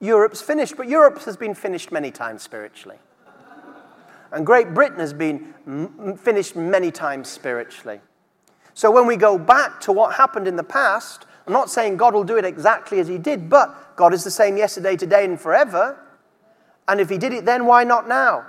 Europe's 0.00 0.40
finished, 0.40 0.76
but 0.76 0.88
Europe 0.88 1.22
has 1.22 1.36
been 1.36 1.54
finished 1.54 1.92
many 1.92 2.10
times 2.10 2.42
spiritually. 2.42 2.98
And 4.32 4.44
Great 4.44 4.74
Britain 4.74 4.98
has 4.98 5.12
been 5.12 5.54
m- 5.66 6.16
finished 6.16 6.56
many 6.56 6.90
times 6.90 7.28
spiritually. 7.28 8.00
So 8.74 8.90
when 8.90 9.06
we 9.06 9.16
go 9.16 9.38
back 9.38 9.80
to 9.82 9.92
what 9.92 10.16
happened 10.16 10.46
in 10.46 10.56
the 10.56 10.64
past, 10.64 11.26
I'm 11.46 11.52
not 11.52 11.70
saying 11.70 11.96
God 11.96 12.12
will 12.12 12.24
do 12.24 12.36
it 12.36 12.44
exactly 12.44 12.98
as 12.98 13.08
He 13.08 13.18
did, 13.18 13.48
but 13.48 13.96
God 13.96 14.12
is 14.12 14.24
the 14.24 14.30
same 14.30 14.56
yesterday, 14.56 14.96
today, 14.96 15.24
and 15.24 15.40
forever. 15.40 15.98
And 16.88 17.00
if 17.00 17.08
He 17.08 17.18
did 17.18 17.32
it 17.32 17.44
then, 17.44 17.66
why 17.66 17.84
not 17.84 18.08
now? 18.08 18.44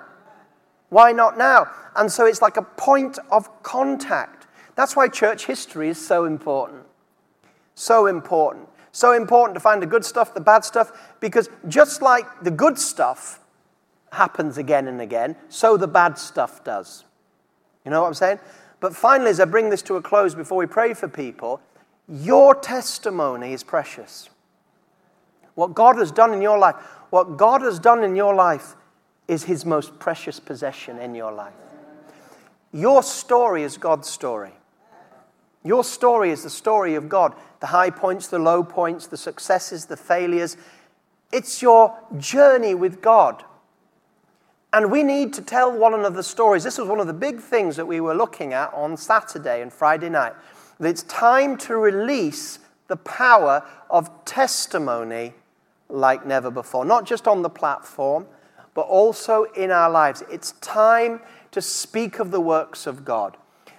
Why 0.89 1.11
not 1.11 1.37
now? 1.37 1.71
And 1.95 2.11
so 2.11 2.25
it's 2.25 2.41
like 2.41 2.57
a 2.57 2.61
point 2.61 3.19
of 3.31 3.63
contact. 3.63 4.47
That's 4.75 4.95
why 4.95 5.07
church 5.07 5.45
history 5.45 5.89
is 5.89 6.05
so 6.05 6.25
important. 6.25 6.83
So 7.75 8.07
important. 8.07 8.67
So 8.91 9.13
important 9.13 9.55
to 9.55 9.59
find 9.59 9.81
the 9.81 9.87
good 9.87 10.03
stuff, 10.03 10.33
the 10.33 10.41
bad 10.41 10.65
stuff, 10.65 11.15
because 11.19 11.49
just 11.67 12.01
like 12.01 12.25
the 12.41 12.51
good 12.51 12.79
stuff 12.79 13.39
happens 14.11 14.57
again 14.57 14.87
and 14.87 15.01
again, 15.01 15.35
so 15.49 15.77
the 15.77 15.87
bad 15.87 16.17
stuff 16.17 16.63
does. 16.63 17.05
You 17.85 17.91
know 17.91 18.01
what 18.01 18.07
I'm 18.07 18.13
saying? 18.13 18.39
But 18.79 18.95
finally, 18.95 19.29
as 19.29 19.39
I 19.39 19.45
bring 19.45 19.69
this 19.69 19.81
to 19.83 19.95
a 19.95 20.01
close 20.01 20.35
before 20.35 20.57
we 20.57 20.65
pray 20.65 20.93
for 20.93 21.07
people, 21.07 21.61
your 22.07 22.55
testimony 22.55 23.53
is 23.53 23.63
precious. 23.63 24.29
What 25.55 25.73
God 25.73 25.97
has 25.97 26.11
done 26.11 26.33
in 26.33 26.41
your 26.41 26.57
life, 26.57 26.75
what 27.09 27.37
God 27.37 27.61
has 27.61 27.79
done 27.79 28.03
in 28.03 28.15
your 28.15 28.35
life 28.35 28.75
is 29.27 29.43
his 29.43 29.65
most 29.65 29.97
precious 29.99 30.39
possession 30.39 30.99
in 30.99 31.15
your 31.15 31.31
life. 31.31 31.53
Your 32.71 33.01
story 33.01 33.63
is 33.63 33.77
God's 33.77 34.09
story. 34.09 34.51
Your 35.63 35.83
story 35.83 36.31
is 36.31 36.43
the 36.43 36.49
story 36.49 36.95
of 36.95 37.09
God 37.09 37.33
the 37.59 37.67
high 37.67 37.89
points, 37.89 38.27
the 38.27 38.39
low 38.39 38.63
points, 38.63 39.07
the 39.07 39.17
successes, 39.17 39.85
the 39.85 39.97
failures. 39.97 40.57
It's 41.31 41.61
your 41.61 41.97
journey 42.17 42.75
with 42.75 43.01
God. 43.01 43.43
And 44.73 44.91
we 44.91 45.01
need 45.01 45.33
to 45.33 45.41
tell 45.41 45.71
one 45.71 45.93
another 45.93 46.23
stories. 46.23 46.63
This 46.63 46.77
was 46.77 46.87
one 46.87 46.99
of 46.99 47.07
the 47.07 47.13
big 47.13 47.39
things 47.39 47.77
that 47.77 47.85
we 47.85 47.99
were 47.99 48.13
looking 48.13 48.53
at 48.53 48.73
on 48.73 48.97
Saturday 48.97 49.61
and 49.61 49.71
Friday 49.71 50.09
night. 50.09 50.33
It's 50.79 51.03
time 51.03 51.57
to 51.59 51.77
release 51.77 52.59
the 52.87 52.97
power 52.97 53.63
of 53.89 54.25
testimony 54.25 55.33
like 55.89 56.25
never 56.25 56.51
before, 56.51 56.85
not 56.85 57.05
just 57.05 57.27
on 57.27 57.41
the 57.41 57.49
platform, 57.49 58.27
but 58.73 58.81
also 58.81 59.45
in 59.55 59.71
our 59.71 59.89
lives. 59.89 60.23
It's 60.29 60.51
time 60.53 61.21
to 61.51 61.61
speak 61.61 62.19
of 62.19 62.31
the 62.31 62.41
works 62.41 62.85
of 62.85 63.05
God. 63.05 63.37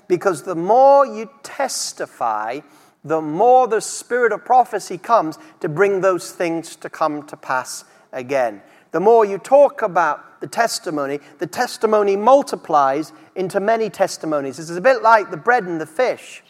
Because 0.08 0.42
the 0.42 0.54
more 0.54 1.06
you 1.06 1.30
testify, 1.42 2.60
the 3.04 3.20
more 3.20 3.68
the 3.68 3.80
spirit 3.80 4.32
of 4.32 4.44
prophecy 4.44 4.98
comes 4.98 5.38
to 5.60 5.68
bring 5.68 6.00
those 6.00 6.32
things 6.32 6.74
to 6.76 6.88
come 6.88 7.22
to 7.24 7.36
pass 7.36 7.84
again. 8.12 8.62
The 8.90 9.00
more 9.00 9.24
you 9.24 9.38
talk 9.38 9.82
about 9.82 10.40
the 10.40 10.46
testimony, 10.46 11.20
the 11.38 11.46
testimony 11.46 12.16
multiplies 12.16 13.12
into 13.34 13.60
many 13.60 13.90
testimonies. 13.90 14.58
It's 14.58 14.70
a 14.70 14.80
bit 14.80 15.02
like 15.02 15.30
the 15.30 15.36
bread 15.36 15.64
and 15.64 15.80
the 15.80 15.86
fish. 15.86 16.42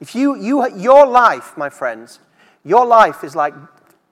If 0.00 0.14
you, 0.14 0.36
you 0.36 0.68
your 0.76 1.06
life, 1.06 1.56
my 1.56 1.68
friends, 1.68 2.20
your 2.64 2.86
life 2.86 3.24
is 3.24 3.34
like 3.34 3.54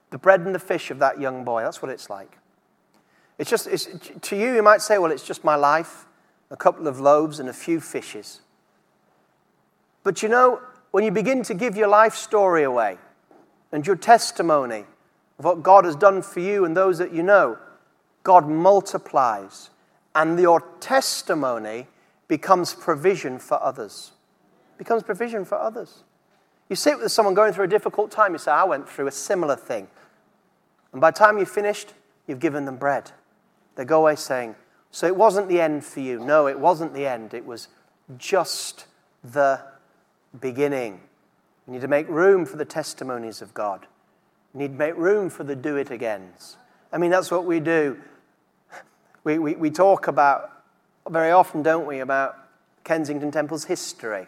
the 0.09 0.17
bread 0.17 0.41
and 0.41 0.53
the 0.53 0.59
fish 0.59 0.91
of 0.91 0.99
that 0.99 1.19
young 1.19 1.43
boy. 1.43 1.63
That's 1.63 1.81
what 1.81 1.91
it's 1.91 2.09
like. 2.09 2.37
It's 3.37 3.49
just, 3.49 3.67
it's, 3.67 3.87
to 4.21 4.35
you, 4.35 4.53
you 4.53 4.63
might 4.63 4.81
say, 4.81 4.97
well, 4.97 5.11
it's 5.11 5.25
just 5.25 5.43
my 5.43 5.55
life, 5.55 6.05
a 6.49 6.57
couple 6.57 6.87
of 6.87 6.99
loaves 6.99 7.39
and 7.39 7.49
a 7.49 7.53
few 7.53 7.79
fishes. 7.79 8.41
But 10.03 10.21
you 10.21 10.29
know, 10.29 10.61
when 10.91 11.03
you 11.03 11.11
begin 11.11 11.43
to 11.43 11.53
give 11.53 11.75
your 11.77 11.87
life 11.87 12.15
story 12.15 12.63
away 12.63 12.97
and 13.71 13.87
your 13.87 13.95
testimony 13.95 14.85
of 15.41 15.45
what 15.45 15.63
God 15.63 15.85
has 15.85 15.95
done 15.95 16.21
for 16.21 16.39
you 16.39 16.65
and 16.65 16.77
those 16.77 16.99
that 16.99 17.11
you 17.11 17.23
know, 17.23 17.57
God 18.21 18.47
multiplies. 18.47 19.71
And 20.13 20.39
your 20.39 20.63
testimony 20.79 21.87
becomes 22.27 22.75
provision 22.75 23.39
for 23.39 23.59
others. 23.59 24.11
Becomes 24.77 25.01
provision 25.01 25.43
for 25.43 25.57
others. 25.57 26.03
You 26.69 26.75
sit 26.75 26.99
with 26.99 27.11
someone 27.11 27.33
going 27.33 27.53
through 27.53 27.63
a 27.63 27.69
difficult 27.69 28.11
time, 28.11 28.33
you 28.33 28.37
say, 28.37 28.51
I 28.51 28.65
went 28.65 28.87
through 28.87 29.07
a 29.07 29.11
similar 29.11 29.55
thing. 29.55 29.87
And 30.91 31.01
by 31.01 31.09
the 31.09 31.17
time 31.17 31.39
you've 31.39 31.49
finished, 31.49 31.95
you've 32.27 32.39
given 32.39 32.65
them 32.65 32.77
bread. 32.77 33.09
They 33.77 33.83
go 33.83 34.01
away 34.01 34.17
saying, 34.17 34.53
So 34.91 35.07
it 35.07 35.15
wasn't 35.15 35.49
the 35.49 35.59
end 35.59 35.83
for 35.83 36.01
you. 36.01 36.19
No, 36.19 36.45
it 36.45 36.59
wasn't 36.59 36.93
the 36.93 37.07
end. 37.07 37.33
It 37.33 37.47
was 37.47 37.67
just 38.19 38.85
the 39.23 39.59
beginning. 40.39 41.01
You 41.65 41.73
need 41.73 41.81
to 41.81 41.87
make 41.87 42.07
room 42.09 42.45
for 42.45 42.57
the 42.57 42.65
testimonies 42.65 43.41
of 43.41 43.55
God. 43.55 43.87
You 44.53 44.59
need 44.59 44.73
to 44.73 44.77
make 44.77 44.97
room 44.97 45.29
for 45.29 45.43
the 45.43 45.55
do 45.55 45.77
it 45.77 45.91
agains. 45.91 46.57
I 46.91 46.97
mean, 46.97 47.11
that's 47.11 47.31
what 47.31 47.45
we 47.45 47.59
do. 47.59 47.97
We, 49.23 49.37
we, 49.37 49.55
we 49.55 49.69
talk 49.69 50.07
about, 50.07 50.63
very 51.09 51.31
often, 51.31 51.61
don't 51.63 51.85
we, 51.85 51.99
about 51.99 52.37
Kensington 52.83 53.31
Temple's 53.31 53.65
history, 53.65 54.27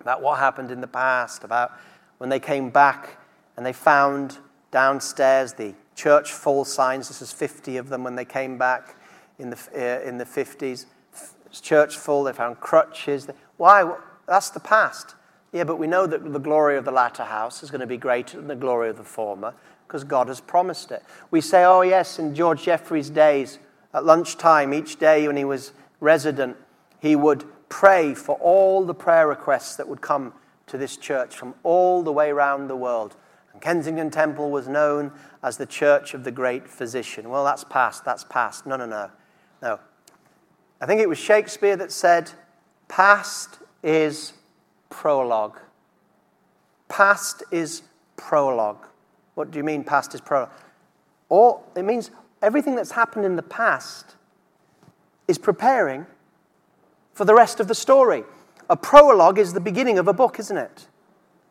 about 0.00 0.22
what 0.22 0.38
happened 0.38 0.70
in 0.70 0.80
the 0.80 0.86
past, 0.86 1.44
about 1.44 1.72
when 2.18 2.30
they 2.30 2.40
came 2.40 2.70
back 2.70 3.18
and 3.56 3.64
they 3.64 3.72
found 3.72 4.38
downstairs 4.70 5.52
the 5.52 5.74
church 5.94 6.32
full 6.32 6.64
signs. 6.64 7.08
This 7.08 7.22
is 7.22 7.32
50 7.32 7.76
of 7.76 7.88
them 7.90 8.02
when 8.02 8.16
they 8.16 8.24
came 8.24 8.58
back 8.58 8.96
in 9.38 9.50
the, 9.50 9.58
uh, 9.74 10.08
in 10.08 10.18
the 10.18 10.24
50s. 10.24 10.86
Church 11.50 11.96
full, 11.98 12.24
they 12.24 12.32
found 12.32 12.60
crutches. 12.60 13.28
Why? 13.58 13.94
That's 14.26 14.50
the 14.50 14.60
past. 14.60 15.14
Yeah, 15.52 15.64
but 15.64 15.76
we 15.76 15.86
know 15.86 16.06
that 16.06 16.32
the 16.32 16.38
glory 16.38 16.78
of 16.78 16.84
the 16.84 16.90
latter 16.90 17.24
house 17.24 17.62
is 17.62 17.70
going 17.70 17.82
to 17.82 17.86
be 17.86 17.98
greater 17.98 18.38
than 18.38 18.48
the 18.48 18.56
glory 18.56 18.88
of 18.88 18.96
the 18.96 19.04
former 19.04 19.54
because 19.86 20.02
God 20.02 20.28
has 20.28 20.40
promised 20.40 20.90
it. 20.90 21.02
We 21.30 21.42
say, 21.42 21.64
oh, 21.64 21.82
yes, 21.82 22.18
in 22.18 22.34
George 22.34 22.62
Jeffreys' 22.62 23.10
days, 23.10 23.58
at 23.92 24.06
lunchtime, 24.06 24.72
each 24.72 24.98
day 24.98 25.26
when 25.26 25.36
he 25.36 25.44
was 25.44 25.72
resident, 26.00 26.56
he 26.98 27.14
would 27.14 27.44
pray 27.68 28.14
for 28.14 28.36
all 28.36 28.84
the 28.84 28.94
prayer 28.94 29.28
requests 29.28 29.76
that 29.76 29.86
would 29.86 30.00
come 30.00 30.32
to 30.66 30.78
this 30.78 30.96
church 30.96 31.36
from 31.36 31.54
all 31.62 32.02
the 32.02 32.12
way 32.12 32.30
around 32.30 32.68
the 32.68 32.76
world. 32.76 33.16
And 33.52 33.60
Kensington 33.60 34.10
Temple 34.10 34.50
was 34.50 34.68
known 34.68 35.12
as 35.42 35.58
the 35.58 35.66
church 35.66 36.14
of 36.14 36.24
the 36.24 36.30
great 36.30 36.66
physician. 36.66 37.28
Well, 37.28 37.44
that's 37.44 37.64
past, 37.64 38.06
that's 38.06 38.24
past. 38.24 38.66
No, 38.66 38.76
no, 38.76 38.86
no. 38.86 39.10
No. 39.60 39.78
I 40.80 40.86
think 40.86 41.02
it 41.02 41.08
was 41.08 41.18
Shakespeare 41.18 41.76
that 41.76 41.92
said, 41.92 42.30
past 42.88 43.58
is 43.82 44.32
prologue. 44.92 45.58
Past 46.88 47.42
is 47.50 47.82
prologue. 48.16 48.86
What 49.34 49.50
do 49.50 49.58
you 49.58 49.64
mean 49.64 49.82
past 49.82 50.14
is 50.14 50.20
prologue? 50.20 50.50
Or 51.30 51.62
it 51.74 51.82
means 51.82 52.10
everything 52.42 52.76
that's 52.76 52.92
happened 52.92 53.24
in 53.24 53.34
the 53.34 53.42
past 53.42 54.16
is 55.26 55.38
preparing 55.38 56.06
for 57.14 57.24
the 57.24 57.34
rest 57.34 57.58
of 57.58 57.68
the 57.68 57.74
story. 57.74 58.22
A 58.68 58.76
prologue 58.76 59.38
is 59.38 59.54
the 59.54 59.60
beginning 59.60 59.98
of 59.98 60.08
a 60.08 60.12
book, 60.12 60.38
isn't 60.38 60.56
it? 60.56 60.86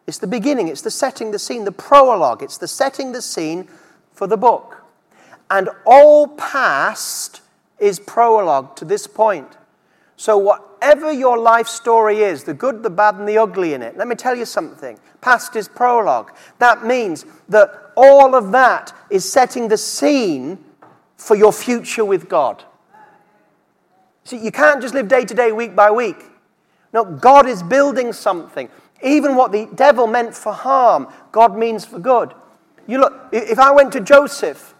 It's 0.06 0.20
the 0.20 0.28
beginning, 0.28 0.68
it's 0.68 0.82
the 0.82 0.92
setting 0.92 1.32
the 1.32 1.40
scene, 1.40 1.66
the 1.66 1.72
prologue, 1.72 2.44
it's 2.44 2.58
the 2.58 2.68
setting 2.68 3.12
the 3.12 3.22
scene 3.22 3.68
for 4.14 4.28
the 4.28 4.38
book. 4.38 4.84
And 5.50 5.70
all 5.86 6.28
past 6.28 7.42
is 7.80 8.00
prologue 8.00 8.76
to 8.76 8.86
this 8.86 9.08
point. 9.08 9.58
So, 10.16 10.71
whatever 10.82 11.12
your 11.12 11.38
life 11.38 11.68
story 11.68 12.22
is, 12.22 12.44
the 12.44 12.54
good, 12.54 12.82
the 12.82 12.90
bad, 12.90 13.16
and 13.16 13.28
the 13.28 13.38
ugly 13.38 13.74
in 13.74 13.84
it, 13.84 13.96
let 13.98 14.08
me 14.08 14.16
tell 14.16 14.36
you 14.36 14.46
something. 14.46 14.98
Past 15.22 15.56
is 15.56 15.68
prologue. 15.68 16.32
That 16.58 16.84
means 16.84 17.26
that 17.50 17.92
all 17.96 18.34
of 18.34 18.52
that 18.52 18.92
is 19.12 19.32
setting 19.32 19.68
the 19.68 19.78
scene 19.78 20.58
for 21.18 21.36
your 21.36 21.54
future 21.54 22.04
with 22.04 22.28
God. 22.28 22.64
See, 24.24 24.38
you 24.38 24.52
can't 24.52 24.82
just 24.82 24.96
live 24.96 25.08
day 25.08 25.24
to 25.24 25.34
day, 25.36 25.52
week 25.52 25.76
by 25.76 25.92
week. 25.92 26.26
No, 26.94 27.06
God 27.06 27.48
is 27.48 27.62
building 27.62 28.12
something. 28.12 28.68
Even 29.04 29.36
what 29.36 29.52
the 29.52 29.68
devil 29.76 30.08
meant 30.08 30.34
for 30.34 30.52
harm, 30.52 31.08
God 31.32 31.56
means 31.58 31.86
for 31.86 32.00
good. 32.00 32.34
You 32.88 33.00
look, 33.00 33.30
if 33.32 33.60
I 33.60 33.72
went 33.72 33.94
to 33.94 34.00
Joseph, 34.00 34.74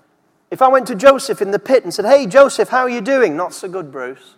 if 0.50 0.64
I 0.64 0.68
went 0.68 0.88
to 0.88 0.96
Joseph 0.96 1.44
in 1.44 1.52
the 1.52 1.60
pit 1.60 1.84
and 1.84 1.94
said, 1.94 2.06
Hey, 2.06 2.26
Joseph, 2.26 2.70
how 2.70 2.82
are 2.82 2.90
you 2.90 3.02
doing? 3.02 3.38
Not 3.38 3.54
so 3.54 3.68
good, 3.68 3.92
Bruce. 3.92 4.36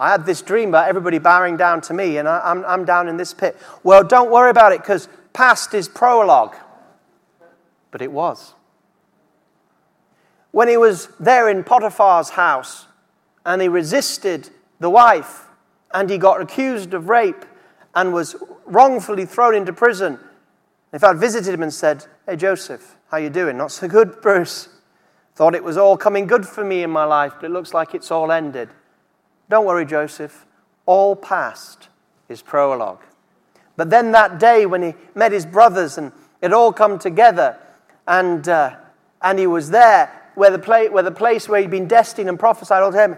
I 0.00 0.10
had 0.10 0.24
this 0.24 0.40
dream 0.40 0.70
about 0.70 0.88
everybody 0.88 1.18
bowing 1.18 1.58
down 1.58 1.82
to 1.82 1.94
me, 1.94 2.16
and 2.16 2.26
I, 2.26 2.38
am 2.50 2.64
I'm, 2.64 2.64
I'm 2.64 2.84
down 2.86 3.06
in 3.06 3.18
this 3.18 3.34
pit. 3.34 3.54
Well, 3.82 4.02
don't 4.02 4.30
worry 4.30 4.48
about 4.48 4.72
it 4.72 4.80
because 4.80 5.08
past 5.34 5.74
is 5.74 5.88
prologue. 5.88 6.56
But 7.90 8.00
it 8.00 8.10
was. 8.10 8.54
When 10.52 10.68
he 10.68 10.78
was 10.78 11.08
there 11.20 11.50
in 11.50 11.64
Potiphar's 11.64 12.30
house 12.30 12.86
and 13.44 13.60
he 13.60 13.68
resisted 13.68 14.48
the 14.78 14.88
wife 14.88 15.46
and 15.92 16.08
he 16.08 16.16
got 16.16 16.40
accused 16.40 16.94
of 16.94 17.10
rape 17.10 17.44
and 17.94 18.14
was 18.14 18.36
wrongfully 18.64 19.26
thrown 19.26 19.54
into 19.54 19.72
prison. 19.74 20.18
In 20.94 20.98
fact, 20.98 21.18
visited 21.18 21.52
him 21.52 21.62
and 21.62 21.74
said, 21.74 22.06
Hey, 22.24 22.36
Joseph, 22.36 22.96
how 23.10 23.18
you 23.18 23.28
doing? 23.28 23.58
Not 23.58 23.70
so 23.70 23.86
good, 23.86 24.22
Bruce. 24.22 24.70
Thought 25.34 25.54
it 25.54 25.64
was 25.64 25.76
all 25.76 25.98
coming 25.98 26.26
good 26.26 26.46
for 26.46 26.64
me 26.64 26.82
in 26.82 26.90
my 26.90 27.04
life, 27.04 27.34
but 27.40 27.46
it 27.46 27.52
looks 27.52 27.74
like 27.74 27.94
it's 27.94 28.10
all 28.10 28.32
ended. 28.32 28.70
Don't 29.50 29.66
worry, 29.66 29.84
Joseph. 29.84 30.46
All 30.86 31.16
past 31.16 31.88
is 32.28 32.40
prologue. 32.40 33.02
But 33.76 33.90
then 33.90 34.12
that 34.12 34.38
day 34.38 34.64
when 34.64 34.82
he 34.82 34.94
met 35.14 35.32
his 35.32 35.44
brothers 35.44 35.98
and 35.98 36.12
it 36.40 36.52
all 36.52 36.72
come 36.72 36.98
together, 36.98 37.58
and, 38.06 38.48
uh, 38.48 38.76
and 39.20 39.38
he 39.38 39.46
was 39.46 39.70
there 39.70 40.30
where 40.36 40.50
the, 40.50 40.58
pla- 40.58 40.86
where 40.86 41.02
the 41.02 41.10
place 41.10 41.48
where 41.48 41.60
he'd 41.60 41.70
been 41.70 41.88
destined 41.88 42.28
and 42.28 42.38
prophesied 42.38 42.82
all 42.82 42.92
to 42.92 42.98
him. 42.98 43.16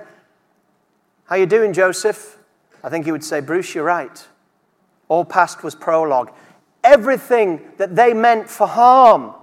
How 1.27 1.37
you 1.37 1.47
doing, 1.47 1.73
Joseph? 1.73 2.39
I 2.83 2.89
think 2.89 3.05
he 3.05 3.13
would 3.13 3.25
say, 3.25 3.41
Bruce, 3.41 3.75
you're 3.75 3.85
right. 3.85 4.27
All 5.09 5.25
past 5.25 5.63
was 5.63 5.75
prologue. 5.75 6.33
Everything 6.83 7.61
that 7.77 7.95
they 7.95 8.15
meant 8.15 8.49
for 8.49 8.67
harm. 8.67 9.35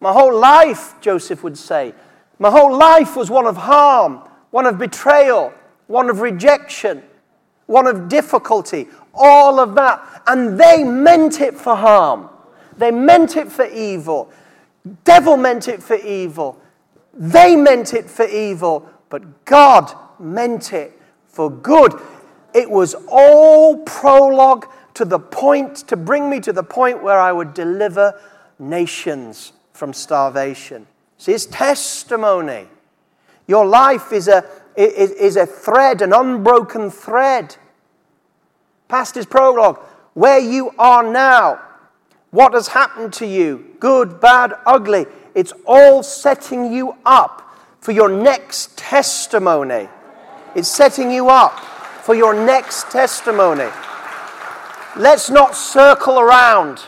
My 0.00 0.12
whole 0.12 0.38
life, 0.38 1.00
Joseph 1.00 1.42
would 1.42 1.58
say, 1.58 1.94
my 2.38 2.50
whole 2.50 2.76
life 2.76 3.16
was 3.16 3.30
one 3.30 3.46
of 3.46 3.56
harm, 3.56 4.22
one 4.50 4.66
of 4.66 4.78
betrayal, 4.78 5.52
one 5.90 6.08
of 6.08 6.20
rejection, 6.20 7.02
one 7.66 7.88
of 7.88 8.08
difficulty, 8.08 8.86
all 9.12 9.58
of 9.58 9.74
that. 9.74 10.22
And 10.28 10.58
they 10.58 10.84
meant 10.84 11.40
it 11.40 11.56
for 11.56 11.74
harm. 11.74 12.30
They 12.76 12.92
meant 12.92 13.36
it 13.36 13.50
for 13.50 13.66
evil. 13.66 14.30
Devil 15.02 15.36
meant 15.36 15.66
it 15.66 15.82
for 15.82 15.96
evil. 15.96 16.62
They 17.12 17.56
meant 17.56 17.92
it 17.92 18.08
for 18.08 18.24
evil, 18.24 18.88
but 19.08 19.44
God 19.44 19.92
meant 20.20 20.72
it 20.72 20.96
for 21.26 21.50
good. 21.50 21.92
It 22.54 22.70
was 22.70 22.94
all 23.08 23.78
prologue 23.78 24.66
to 24.94 25.04
the 25.04 25.18
point, 25.18 25.76
to 25.88 25.96
bring 25.96 26.30
me 26.30 26.38
to 26.40 26.52
the 26.52 26.62
point 26.62 27.02
where 27.02 27.18
I 27.18 27.32
would 27.32 27.52
deliver 27.52 28.18
nations 28.60 29.52
from 29.72 29.92
starvation. 29.92 30.86
See, 31.18 31.32
it's 31.32 31.46
testimony. 31.46 32.68
Your 33.48 33.66
life 33.66 34.12
is 34.12 34.28
a, 34.28 34.44
is, 34.76 35.36
a 35.36 35.46
thread, 35.46 36.02
an 36.02 36.12
unbroken 36.12 36.90
thread. 36.90 37.56
Past 38.88 39.16
prologue. 39.30 39.78
Where 40.14 40.38
you 40.38 40.72
are 40.78 41.02
now, 41.02 41.60
what 42.30 42.54
has 42.54 42.68
happened 42.68 43.12
to 43.14 43.26
you, 43.26 43.76
good, 43.78 44.20
bad, 44.20 44.54
ugly, 44.66 45.06
it's 45.34 45.52
all 45.66 46.02
setting 46.02 46.72
you 46.72 46.96
up 47.06 47.56
for 47.80 47.92
your 47.92 48.08
next 48.08 48.76
testimony. 48.76 49.88
It's 50.54 50.68
setting 50.68 51.10
you 51.10 51.28
up 51.28 51.58
for 52.02 52.14
your 52.14 52.34
next 52.34 52.90
testimony. 52.90 53.68
Let's 54.96 55.30
not 55.30 55.54
circle 55.54 56.18
around. 56.18 56.80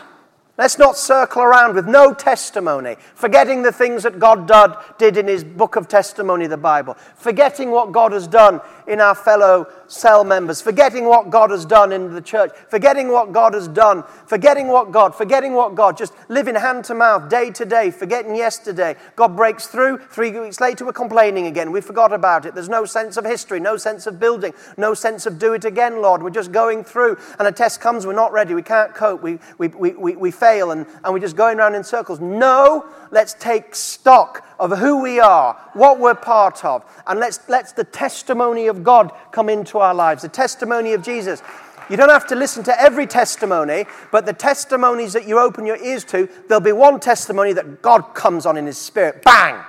Let's 0.55 0.77
not 0.77 0.97
circle 0.97 1.41
around 1.41 1.73
with 1.73 1.87
no 1.87 2.13
testimony, 2.13 2.97
forgetting 3.15 3.63
the 3.63 3.71
things 3.71 4.03
that 4.03 4.19
God 4.19 4.77
did 4.99 5.17
in 5.17 5.27
His 5.27 5.43
book 5.43 5.75
of 5.75 5.87
testimony, 5.87 6.45
the 6.45 6.57
Bible, 6.57 6.93
forgetting 7.15 7.71
what 7.71 7.91
God 7.91 8.11
has 8.11 8.27
done 8.27 8.61
in 8.87 9.01
our 9.01 9.15
fellow 9.15 9.67
cell 9.87 10.23
members, 10.23 10.61
forgetting 10.61 11.05
what 11.05 11.31
God 11.31 11.49
has 11.49 11.65
done 11.65 11.91
in 11.91 12.13
the 12.13 12.21
church, 12.21 12.51
forgetting 12.69 13.09
what 13.11 13.31
God 13.31 13.55
has 13.55 13.67
done, 13.67 14.03
forgetting 14.27 14.67
what 14.67 14.91
God, 14.91 15.15
forgetting 15.15 15.53
what 15.53 15.73
God, 15.73 15.97
just 15.97 16.13
living 16.29 16.53
hand 16.53 16.85
to 16.85 16.93
mouth, 16.93 17.29
day 17.29 17.49
to 17.49 17.65
day, 17.65 17.89
forgetting 17.89 18.35
yesterday. 18.35 18.95
God 19.15 19.35
breaks 19.35 19.65
through, 19.65 19.99
three 20.09 20.31
weeks 20.31 20.61
later, 20.61 20.85
we're 20.85 20.93
complaining 20.93 21.47
again. 21.47 21.71
We 21.71 21.81
forgot 21.81 22.13
about 22.13 22.45
it. 22.45 22.53
There's 22.53 22.69
no 22.69 22.85
sense 22.85 23.17
of 23.17 23.25
history, 23.25 23.59
no 23.59 23.77
sense 23.77 24.05
of 24.05 24.19
building, 24.19 24.53
no 24.77 24.93
sense 24.93 25.25
of 25.25 25.39
do 25.39 25.53
it 25.53 25.65
again, 25.65 26.01
Lord. 26.01 26.21
We're 26.21 26.29
just 26.29 26.51
going 26.51 26.83
through, 26.83 27.17
and 27.39 27.47
a 27.47 27.51
test 27.51 27.81
comes, 27.81 28.05
we're 28.05 28.13
not 28.13 28.31
ready, 28.31 28.53
we 28.53 28.61
can't 28.61 28.93
cope, 28.93 29.23
we, 29.23 29.39
we, 29.57 29.67
we, 29.69 29.91
we, 29.91 30.15
we 30.15 30.31
fail, 30.43 30.71
and, 30.71 30.85
and 31.03 31.13
we're 31.13 31.19
just 31.19 31.37
going 31.37 31.57
around 31.57 31.75
in 31.75 31.83
circles. 31.83 32.19
No, 32.19 32.85
let's 33.11 33.33
take 33.33 33.75
stock 33.75 34.45
of 34.59 34.77
who 34.77 35.01
we 35.01 35.19
are, 35.19 35.53
what 35.73 35.99
we're 35.99 36.15
part 36.15 36.65
of, 36.65 36.83
and 37.07 37.19
let's, 37.19 37.39
let's 37.47 37.71
the 37.71 37.85
testimony 37.85 38.67
of 38.67 38.83
God 38.83 39.11
come 39.31 39.47
into 39.47 39.79
our 39.79 39.93
lives, 39.93 40.23
the 40.23 40.29
testimony 40.29 40.93
of 40.93 41.01
Jesus. 41.01 41.41
You 41.89 41.97
don't 41.97 42.09
have 42.09 42.27
to 42.27 42.35
listen 42.35 42.63
to 42.65 42.81
every 42.81 43.07
testimony, 43.07 43.85
but 44.11 44.25
the 44.25 44.33
testimonies 44.33 45.13
that 45.13 45.27
you 45.27 45.39
open 45.39 45.65
your 45.65 45.77
ears 45.77 46.03
to, 46.05 46.29
there'll 46.47 46.61
be 46.61 46.71
one 46.71 46.99
testimony 46.99 47.53
that 47.53 47.81
God 47.81 48.13
comes 48.13 48.45
on 48.45 48.57
in 48.57 48.65
His 48.65 48.77
Spirit. 48.77 49.23
Bang! 49.23 49.63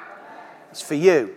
It's 0.70 0.80
for 0.80 0.94
you. 0.94 1.34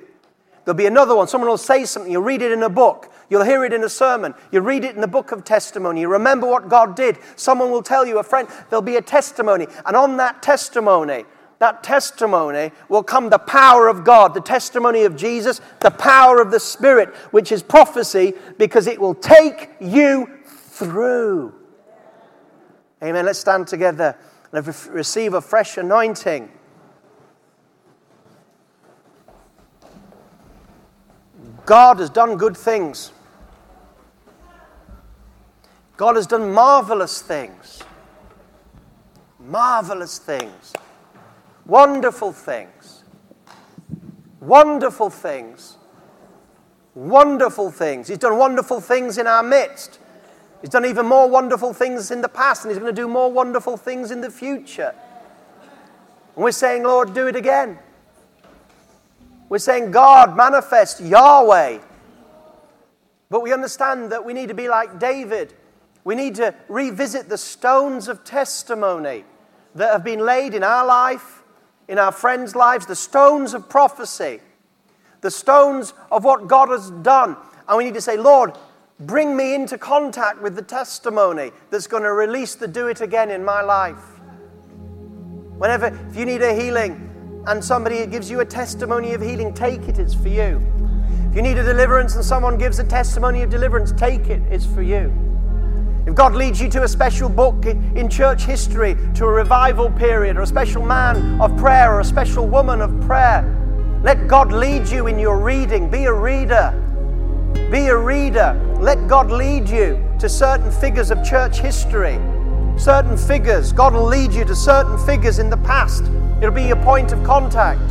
There'll 0.67 0.75
be 0.75 0.85
another 0.85 1.15
one. 1.15 1.29
Someone 1.29 1.49
will 1.49 1.57
say 1.57 1.85
something. 1.85 2.11
You'll 2.11 2.23
read 2.23 2.41
it 2.41 2.51
in 2.51 2.61
a 2.61 2.67
book. 2.67 3.09
You'll 3.29 3.45
hear 3.45 3.63
it 3.63 3.71
in 3.71 3.85
a 3.85 3.89
sermon. 3.89 4.33
You 4.51 4.59
read 4.59 4.83
it 4.83 4.95
in 4.95 4.99
the 4.99 5.07
book 5.07 5.31
of 5.31 5.45
testimony. 5.45 6.01
You 6.01 6.09
remember 6.09 6.45
what 6.45 6.67
God 6.67 6.93
did. 6.93 7.19
Someone 7.37 7.71
will 7.71 7.81
tell 7.81 8.05
you, 8.05 8.19
a 8.19 8.23
friend, 8.23 8.49
there'll 8.69 8.81
be 8.81 8.97
a 8.97 9.01
testimony. 9.01 9.67
And 9.85 9.95
on 9.95 10.17
that 10.17 10.43
testimony, 10.43 11.23
that 11.59 11.83
testimony 11.83 12.73
will 12.89 13.01
come 13.01 13.29
the 13.29 13.37
power 13.37 13.87
of 13.87 14.03
God, 14.03 14.33
the 14.33 14.41
testimony 14.41 15.03
of 15.03 15.15
Jesus, 15.15 15.61
the 15.79 15.89
power 15.89 16.41
of 16.41 16.51
the 16.51 16.59
Spirit, 16.59 17.15
which 17.31 17.53
is 17.53 17.63
prophecy, 17.63 18.33
because 18.57 18.87
it 18.87 18.99
will 18.99 19.15
take 19.15 19.69
you 19.79 20.29
through. 20.43 21.55
Amen. 23.01 23.25
Let's 23.25 23.39
stand 23.39 23.67
together 23.67 24.17
and 24.51 24.67
receive 24.89 25.33
a 25.33 25.39
fresh 25.39 25.77
anointing. 25.77 26.51
God 31.67 31.99
has 31.99 32.09
done 32.09 32.37
good 32.37 32.55
things. 32.55 33.11
God 35.97 36.15
has 36.15 36.25
done 36.25 36.53
marvelous 36.53 37.21
things. 37.21 37.83
Marvelous 39.37 40.17
things. 40.17 40.71
Wonderful 41.65 42.31
things. 42.31 43.03
Wonderful 44.39 45.09
things. 45.09 45.75
Wonderful 46.95 47.69
things. 47.69 48.07
He's 48.07 48.17
done 48.17 48.37
wonderful 48.37 48.79
things 48.79 49.17
in 49.17 49.27
our 49.27 49.43
midst. 49.43 49.99
He's 50.61 50.69
done 50.69 50.85
even 50.85 51.05
more 51.05 51.29
wonderful 51.29 51.73
things 51.73 52.11
in 52.11 52.21
the 52.21 52.29
past, 52.29 52.63
and 52.63 52.71
He's 52.71 52.79
going 52.79 52.95
to 52.95 53.01
do 53.01 53.09
more 53.09 53.29
wonderful 53.29 53.75
things 53.75 54.09
in 54.09 54.21
the 54.21 54.31
future. 54.31 54.95
And 56.33 56.43
we're 56.45 56.51
saying, 56.53 56.83
Lord, 56.83 57.13
do 57.13 57.27
it 57.27 57.35
again. 57.35 57.77
We're 59.49 59.59
saying, 59.59 59.91
God, 59.91 60.35
manifest 60.35 61.01
Yahweh. 61.01 61.79
But 63.29 63.41
we 63.41 63.53
understand 63.53 64.11
that 64.11 64.25
we 64.25 64.33
need 64.33 64.47
to 64.49 64.53
be 64.53 64.69
like 64.69 64.99
David. 64.99 65.53
We 66.03 66.15
need 66.15 66.35
to 66.35 66.53
revisit 66.67 67.29
the 67.29 67.37
stones 67.37 68.07
of 68.07 68.23
testimony 68.23 69.25
that 69.75 69.91
have 69.91 70.03
been 70.03 70.19
laid 70.19 70.53
in 70.53 70.63
our 70.63 70.85
life 70.85 71.43
in 71.87 71.97
our 71.97 72.11
friends' 72.11 72.55
lives, 72.55 72.85
the 72.85 72.95
stones 72.95 73.53
of 73.53 73.69
prophecy, 73.69 74.39
the 75.21 75.31
stones 75.31 75.93
of 76.11 76.23
what 76.23 76.47
God 76.47 76.69
has 76.69 76.91
done. 76.91 77.37
And 77.67 77.77
we 77.77 77.85
need 77.85 77.93
to 77.93 78.01
say, 78.01 78.17
Lord, 78.17 78.57
bring 78.99 79.35
me 79.35 79.55
into 79.55 79.77
contact 79.77 80.41
with 80.41 80.55
the 80.55 80.61
testimony 80.61 81.51
that's 81.69 81.87
going 81.87 82.03
to 82.03 82.11
release 82.11 82.55
the 82.55 82.67
do 82.67 82.87
it 82.87 83.01
again 83.01 83.31
in 83.31 83.43
my 83.43 83.61
life. 83.61 84.19
Whenever, 85.57 85.87
if 86.09 86.15
you 86.15 86.25
need 86.25 86.41
a 86.41 86.53
healing 86.53 87.06
and 87.47 87.63
somebody 87.63 88.05
gives 88.05 88.29
you 88.29 88.41
a 88.41 88.45
testimony 88.45 89.13
of 89.13 89.21
healing, 89.21 89.53
take 89.53 89.87
it, 89.87 89.97
it's 89.99 90.13
for 90.13 90.27
you. 90.27 90.61
If 91.29 91.35
you 91.35 91.41
need 91.41 91.57
a 91.57 91.63
deliverance 91.63 92.15
and 92.15 92.23
someone 92.23 92.57
gives 92.57 92.79
a 92.79 92.83
testimony 92.83 93.41
of 93.41 93.49
deliverance, 93.49 93.93
take 93.93 94.27
it, 94.27 94.41
it's 94.51 94.65
for 94.65 94.81
you. 94.81 95.13
If 96.05 96.13
God 96.13 96.35
leads 96.35 96.59
you 96.59 96.69
to 96.69 96.83
a 96.83 96.87
special 96.87 97.29
book 97.29 97.65
in 97.65 98.09
church 98.09 98.43
history, 98.43 98.97
to 99.15 99.25
a 99.25 99.31
revival 99.31 99.89
period, 99.91 100.35
or 100.35 100.41
a 100.41 100.47
special 100.47 100.85
man 100.85 101.39
of 101.39 101.55
prayer, 101.57 101.93
or 101.93 102.01
a 102.01 102.05
special 102.05 102.45
woman 102.45 102.81
of 102.81 102.99
prayer, 103.01 103.43
let 104.03 104.27
God 104.27 104.51
lead 104.51 104.89
you 104.89 105.07
in 105.07 105.17
your 105.17 105.39
reading. 105.39 105.89
Be 105.89 106.03
a 106.03 106.13
reader. 106.13 106.71
Be 107.71 107.87
a 107.87 107.97
reader. 107.97 108.77
Let 108.79 109.07
God 109.07 109.31
lead 109.31 109.69
you 109.69 110.03
to 110.19 110.27
certain 110.27 110.69
figures 110.69 111.11
of 111.11 111.23
church 111.23 111.59
history. 111.59 112.19
Certain 112.77 113.17
figures. 113.17 113.71
God 113.71 113.93
will 113.93 114.05
lead 114.05 114.33
you 114.33 114.43
to 114.45 114.55
certain 114.55 114.97
figures 115.05 115.39
in 115.39 115.49
the 115.49 115.57
past. 115.57 116.03
It'll 116.41 116.51
be 116.51 116.63
your 116.63 116.83
point 116.83 117.11
of 117.11 117.23
contact. 117.23 117.81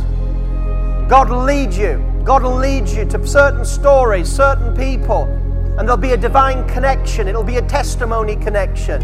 God 1.09 1.29
will 1.29 1.43
lead 1.43 1.73
you. 1.73 2.03
God 2.23 2.43
will 2.43 2.55
lead 2.55 2.87
you 2.87 3.05
to 3.05 3.27
certain 3.27 3.63
stories, 3.63 4.29
certain 4.29 4.75
people 4.75 5.33
and 5.77 5.87
there'll 5.87 6.01
be 6.01 6.13
a 6.13 6.17
divine 6.17 6.67
connection, 6.67 7.27
it'll 7.27 7.43
be 7.43 7.57
a 7.57 7.67
testimony 7.67 8.35
connection. 8.35 9.03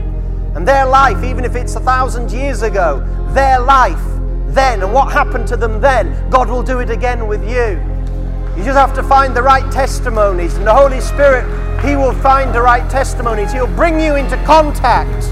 And 0.55 0.67
their 0.67 0.87
life, 0.87 1.23
even 1.23 1.45
if 1.45 1.55
it's 1.55 1.75
a 1.75 1.79
thousand 1.79 2.31
years 2.31 2.63
ago, 2.63 3.05
their 3.29 3.59
life 3.59 4.01
then 4.47 4.81
and 4.81 4.91
what 4.91 5.11
happened 5.11 5.47
to 5.47 5.57
them 5.57 5.79
then, 5.79 6.29
God 6.31 6.49
will 6.49 6.63
do 6.63 6.79
it 6.79 6.89
again 6.89 7.27
with 7.27 7.47
you. 7.47 7.79
You 8.57 8.63
just 8.63 8.77
have 8.77 8.93
to 8.95 9.03
find 9.03 9.35
the 9.35 9.41
right 9.41 9.71
testimonies, 9.71 10.55
and 10.55 10.65
the 10.65 10.73
Holy 10.73 10.99
Spirit, 10.99 11.45
He 11.83 11.95
will 11.95 12.13
find 12.13 12.53
the 12.53 12.61
right 12.61 12.87
testimonies. 12.89 13.51
He'll 13.51 13.67
bring 13.67 13.99
you 13.99 14.15
into 14.15 14.37
contact. 14.43 15.23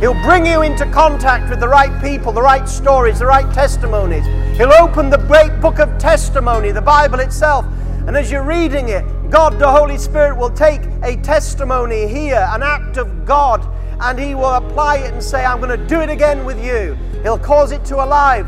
He'll 0.00 0.20
bring 0.22 0.44
you 0.44 0.62
into 0.62 0.84
contact 0.90 1.48
with 1.48 1.60
the 1.60 1.68
right 1.68 2.02
people, 2.02 2.32
the 2.32 2.42
right 2.42 2.68
stories, 2.68 3.20
the 3.20 3.26
right 3.26 3.52
testimonies. 3.54 4.26
He'll 4.56 4.72
open 4.72 5.08
the 5.08 5.18
great 5.18 5.60
book 5.60 5.78
of 5.78 5.96
testimony, 5.98 6.72
the 6.72 6.82
Bible 6.82 7.20
itself. 7.20 7.64
And 8.06 8.16
as 8.16 8.30
you're 8.30 8.42
reading 8.42 8.88
it, 8.88 9.04
God, 9.30 9.58
the 9.58 9.70
Holy 9.70 9.96
Spirit, 9.96 10.36
will 10.36 10.50
take 10.50 10.82
a 11.02 11.16
testimony 11.22 12.06
here, 12.06 12.46
an 12.50 12.62
act 12.62 12.98
of 12.98 13.24
God, 13.24 13.66
and 14.00 14.18
He 14.18 14.34
will 14.34 14.54
apply 14.54 14.98
it 14.98 15.12
and 15.12 15.22
say, 15.22 15.44
I'm 15.44 15.60
going 15.60 15.78
to 15.78 15.86
do 15.86 16.00
it 16.00 16.10
again 16.10 16.44
with 16.44 16.62
you. 16.62 16.98
He'll 17.22 17.38
cause 17.38 17.72
it 17.72 17.84
to 17.86 18.04
alive. 18.04 18.46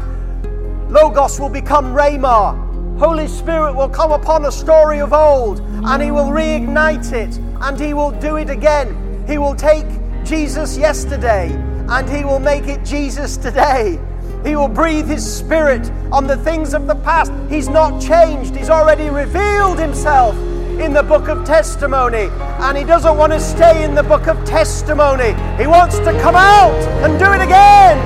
Logos 0.91 1.41
will 1.41 1.49
become 1.49 1.95
Rhema. 1.95 2.99
Holy 2.99 3.29
Spirit 3.29 3.75
will 3.75 3.89
come 3.89 4.13
upon 4.13 4.45
a 4.45 4.53
story 4.53 5.01
of 5.01 5.13
old 5.13 5.61
and 5.61 6.03
He 6.03 6.11
will 6.11 6.27
reignite 6.27 7.13
it 7.13 7.37
and 7.61 7.79
He 7.79 7.95
will 7.95 8.11
do 8.11 8.37
it 8.37 8.51
again. 8.51 9.25
He 9.27 9.39
will 9.39 9.55
take 9.55 9.87
Jesus 10.27 10.77
yesterday 10.77 11.53
and 11.89 12.09
He 12.09 12.25
will 12.25 12.41
make 12.41 12.65
it 12.67 12.85
Jesus 12.85 13.37
today. 13.37 13.99
He 14.45 14.57
will 14.57 14.69
breathe 14.69 15.07
His 15.07 15.25
Spirit 15.25 15.91
on 16.13 16.27
the 16.27 16.37
things 16.37 16.75
of 16.75 16.87
the 16.87 16.97
past. 16.97 17.33
He's 17.49 17.69
not 17.69 18.01
changed, 18.01 18.55
He's 18.55 18.71
already 18.71 19.09
revealed 19.09 19.79
Himself 19.79 20.37
in 20.81 20.93
the 20.93 21.03
book 21.03 21.29
of 21.29 21.45
testimony. 21.45 22.29
And 22.61 22.77
He 22.77 22.85
doesn't 22.85 23.17
want 23.17 23.33
to 23.33 23.41
stay 23.41 23.85
in 23.85 23.95
the 23.95 24.03
book 24.03 24.27
of 24.27 24.45
testimony. 24.45 25.33
He 25.57 25.67
wants 25.67 25.99
to 25.99 26.13
come 26.21 26.37
out 26.37 26.77
and 27.05 27.19
do 27.19 27.33
it 27.33 27.41
again. 27.41 27.97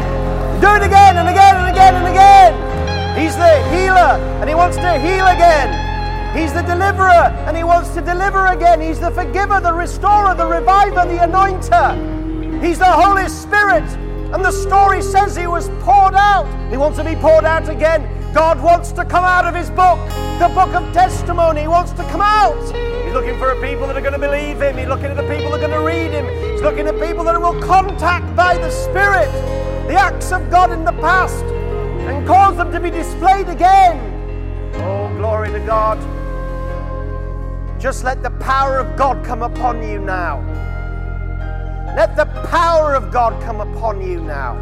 Do 0.60 0.68
it 0.74 0.82
again 0.82 1.16
and 1.16 1.28
again 1.28 1.56
and 1.56 1.68
again 1.70 1.94
and 1.94 2.06
again. 2.06 3.18
He's 3.18 3.36
the 3.36 3.62
healer 3.70 4.20
and 4.40 4.48
He 4.48 4.54
wants 4.54 4.76
to 4.76 4.98
heal 4.98 5.26
again. 5.26 5.89
He's 6.34 6.52
the 6.52 6.62
deliverer 6.62 7.32
and 7.46 7.56
He 7.56 7.64
wants 7.64 7.90
to 7.94 8.00
deliver 8.00 8.46
again. 8.46 8.80
He's 8.80 9.00
the 9.00 9.10
forgiver, 9.10 9.60
the 9.60 9.72
restorer, 9.72 10.34
the 10.34 10.46
reviver, 10.46 11.06
the 11.08 11.18
anointer. 11.18 12.62
He's 12.62 12.78
the 12.78 12.84
Holy 12.90 13.28
Spirit. 13.28 13.84
And 14.32 14.44
the 14.44 14.52
story 14.52 15.02
says 15.02 15.34
He 15.34 15.46
was 15.46 15.68
poured 15.80 16.14
out. 16.14 16.46
He 16.70 16.76
wants 16.76 16.98
to 16.98 17.04
be 17.04 17.16
poured 17.16 17.44
out 17.44 17.68
again. 17.68 18.08
God 18.32 18.62
wants 18.62 18.92
to 18.92 19.04
come 19.04 19.24
out 19.24 19.44
of 19.44 19.54
His 19.54 19.70
book, 19.70 19.98
the 20.38 20.50
book 20.54 20.72
of 20.74 20.92
testimony. 20.92 21.62
He 21.62 21.68
wants 21.68 21.92
to 21.92 22.04
come 22.04 22.20
out. 22.20 22.62
He's 23.04 23.12
looking 23.12 23.38
for 23.38 23.50
a 23.50 23.60
people 23.60 23.88
that 23.88 23.96
are 23.96 24.00
going 24.00 24.12
to 24.12 24.18
believe 24.18 24.60
Him. 24.60 24.76
He's 24.78 24.86
looking 24.86 25.06
at 25.06 25.16
the 25.16 25.28
people 25.28 25.50
that 25.50 25.62
are 25.62 25.68
going 25.68 25.72
to 25.72 25.84
read 25.84 26.12
Him. 26.12 26.26
He's 26.52 26.62
looking 26.62 26.86
at 26.86 26.94
people 27.00 27.24
that 27.24 27.40
will 27.40 27.60
contact 27.60 28.36
by 28.36 28.56
the 28.56 28.70
Spirit 28.70 29.30
the 29.90 29.96
acts 29.96 30.30
of 30.30 30.48
God 30.48 30.70
in 30.70 30.84
the 30.84 30.92
past 30.92 31.42
and 31.42 32.24
cause 32.24 32.56
them 32.56 32.70
to 32.70 32.78
be 32.78 32.90
displayed 32.90 33.48
again. 33.48 33.98
Oh, 34.74 35.12
glory 35.16 35.50
to 35.50 35.58
God. 35.58 35.98
Just 37.80 38.04
let 38.04 38.22
the 38.22 38.30
power 38.32 38.76
of 38.76 38.94
God 38.94 39.24
come 39.24 39.42
upon 39.42 39.82
you 39.82 39.98
now. 39.98 40.40
Let 41.96 42.14
the 42.14 42.26
power 42.50 42.94
of 42.94 43.10
God 43.10 43.42
come 43.42 43.62
upon 43.62 44.06
you 44.06 44.20
now. 44.20 44.54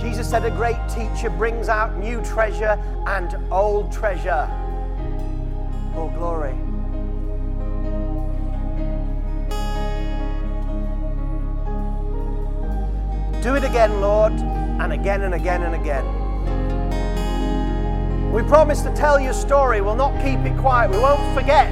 Jesus 0.00 0.30
said, 0.30 0.46
A 0.46 0.50
great 0.50 0.78
teacher 0.88 1.28
brings 1.28 1.68
out 1.68 1.98
new 1.98 2.22
treasure 2.22 2.82
and 3.06 3.36
old 3.52 3.92
treasure. 3.92 4.48
Oh, 5.94 6.10
glory. 6.16 6.63
Do 13.44 13.54
it 13.56 13.62
again, 13.62 14.00
Lord, 14.00 14.32
and 14.32 14.90
again 14.90 15.20
and 15.20 15.34
again 15.34 15.64
and 15.64 15.74
again. 15.74 16.02
We 18.32 18.42
promise 18.42 18.80
to 18.80 18.90
tell 18.94 19.20
your 19.20 19.34
story. 19.34 19.82
We'll 19.82 19.94
not 19.96 20.14
keep 20.24 20.38
it 20.38 20.56
quiet. 20.58 20.90
We 20.90 20.96
won't 20.96 21.34
forget. 21.34 21.70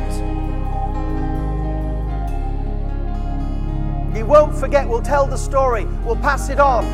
You 4.14 4.26
won't 4.26 4.54
forget. 4.54 4.86
We'll 4.86 5.00
tell 5.00 5.26
the 5.26 5.38
story. 5.38 5.86
We'll 6.04 6.16
pass 6.16 6.50
it 6.50 6.60
on. 6.60 6.84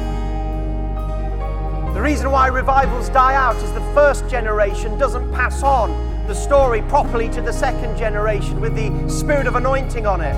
The 1.92 2.00
reason 2.00 2.30
why 2.30 2.46
revivals 2.46 3.08
die 3.08 3.34
out 3.34 3.56
is 3.56 3.72
the 3.72 3.80
first 3.94 4.28
generation 4.28 4.96
doesn't 4.96 5.32
pass 5.32 5.64
on 5.64 5.90
the 6.28 6.34
story 6.34 6.82
properly 6.82 7.28
to 7.30 7.42
the 7.42 7.52
second 7.52 7.98
generation 7.98 8.60
with 8.60 8.76
the 8.76 8.92
spirit 9.08 9.48
of 9.48 9.56
anointing 9.56 10.06
on 10.06 10.20
it. 10.20 10.36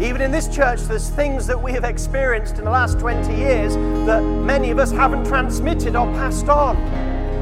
Even 0.00 0.20
in 0.20 0.32
this 0.32 0.48
church, 0.48 0.80
there's 0.82 1.08
things 1.08 1.46
that 1.46 1.60
we 1.60 1.70
have 1.70 1.84
experienced 1.84 2.58
in 2.58 2.64
the 2.64 2.70
last 2.70 2.98
20 2.98 3.32
years 3.32 3.76
that 4.06 4.22
many 4.22 4.70
of 4.70 4.80
us 4.80 4.90
haven't 4.90 5.24
transmitted 5.24 5.94
or 5.94 6.06
passed 6.14 6.48
on. 6.48 6.76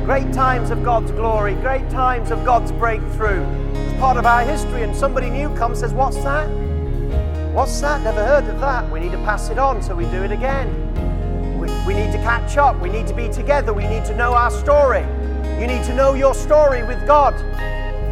Great 0.04 0.30
times 0.34 0.70
of 0.70 0.84
God's 0.84 1.10
glory, 1.12 1.54
great 1.54 1.88
times 1.88 2.30
of 2.30 2.44
God's 2.44 2.70
breakthrough. 2.72 3.42
It's 3.72 3.98
part 3.98 4.18
of 4.18 4.26
our 4.26 4.42
history, 4.42 4.82
and 4.82 4.94
somebody 4.94 5.30
new 5.30 5.48
comes 5.56 5.80
says, 5.80 5.94
What's 5.94 6.16
that? 6.24 6.46
What's 7.54 7.80
that? 7.80 8.02
Never 8.02 8.22
heard 8.22 8.44
of 8.44 8.60
that. 8.60 8.90
We 8.90 9.00
need 9.00 9.12
to 9.12 9.18
pass 9.18 9.48
it 9.48 9.58
on, 9.58 9.82
so 9.82 9.94
we 9.94 10.04
do 10.06 10.22
it 10.22 10.30
again. 10.30 10.92
We 11.86 11.94
need 11.94 12.12
to 12.12 12.18
catch 12.18 12.58
up. 12.58 12.78
We 12.80 12.90
need 12.90 13.06
to 13.06 13.14
be 13.14 13.28
together. 13.28 13.72
We 13.72 13.86
need 13.86 14.04
to 14.06 14.16
know 14.16 14.34
our 14.34 14.50
story. 14.50 15.02
You 15.58 15.66
need 15.66 15.84
to 15.84 15.94
know 15.94 16.14
your 16.14 16.34
story 16.34 16.82
with 16.84 17.06
God. 17.06 17.34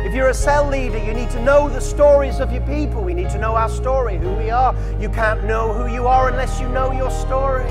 If 0.02 0.14
you're 0.14 0.30
a 0.30 0.34
cell 0.34 0.66
leader, 0.66 0.98
you 0.98 1.12
need 1.12 1.28
to 1.30 1.42
know 1.42 1.68
the 1.68 1.80
stories 1.80 2.40
of 2.40 2.50
your 2.52 2.62
people. 2.62 3.02
We 3.04 3.12
need 3.12 3.28
to 3.30 3.38
know 3.38 3.54
our 3.54 3.68
story, 3.68 4.16
who 4.16 4.32
we 4.32 4.50
are. 4.50 4.74
You 4.98 5.10
can't 5.10 5.44
know 5.44 5.74
who 5.74 5.92
you 5.92 6.06
are 6.06 6.30
unless 6.30 6.58
you 6.58 6.68
know 6.70 6.90
your 6.90 7.10
story. 7.10 7.70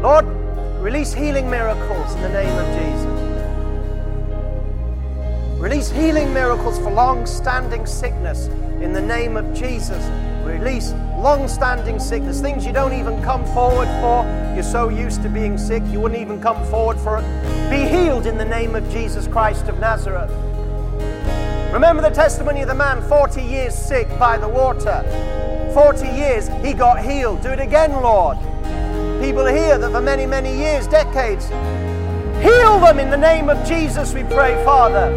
Lord, 0.00 0.26
release 0.80 1.12
healing 1.12 1.50
miracles 1.50 2.14
in 2.14 2.22
the 2.22 2.28
name 2.28 2.56
of 2.56 2.66
Jesus. 2.78 3.20
Release 5.60 5.90
healing 5.90 6.32
miracles 6.32 6.78
for 6.78 6.90
long 6.90 7.26
standing 7.26 7.84
sickness 7.84 8.46
in 8.80 8.92
the 8.92 9.00
name 9.00 9.36
of 9.36 9.52
Jesus. 9.52 10.08
Release 10.46 10.92
long 11.18 11.48
standing 11.48 11.98
sickness, 11.98 12.40
things 12.40 12.64
you 12.64 12.72
don't 12.72 12.94
even 12.94 13.20
come 13.22 13.44
forward 13.46 13.88
for. 14.00 14.24
You're 14.54 14.62
so 14.62 14.88
used 14.88 15.22
to 15.24 15.28
being 15.28 15.58
sick, 15.58 15.82
you 15.88 16.00
wouldn't 16.00 16.20
even 16.20 16.40
come 16.40 16.64
forward 16.70 16.98
for 16.98 17.18
it. 17.18 17.70
Be 17.70 17.88
healed 17.88 18.26
in 18.26 18.38
the 18.38 18.44
name 18.44 18.74
of 18.74 18.88
Jesus 18.90 19.26
Christ 19.26 19.68
of 19.68 19.78
Nazareth. 19.80 20.30
Remember 21.72 22.02
the 22.02 22.10
testimony 22.10 22.62
of 22.62 22.68
the 22.68 22.74
man 22.74 23.00
40 23.08 23.40
years 23.40 23.76
sick 23.76 24.08
by 24.18 24.36
the 24.36 24.48
water. 24.48 25.04
40 25.72 26.08
years, 26.08 26.48
he 26.64 26.72
got 26.72 27.00
healed. 27.00 27.42
Do 27.42 27.50
it 27.50 27.60
again, 27.60 27.92
Lord. 27.92 28.38
People 29.22 29.46
here 29.46 29.78
that 29.78 29.92
for 29.92 30.00
many, 30.00 30.26
many 30.26 30.52
years, 30.56 30.88
decades, 30.88 31.46
heal 32.42 32.80
them 32.80 32.98
in 32.98 33.08
the 33.08 33.16
name 33.16 33.48
of 33.48 33.64
Jesus, 33.64 34.12
we 34.12 34.24
pray, 34.24 34.62
Father. 34.64 35.10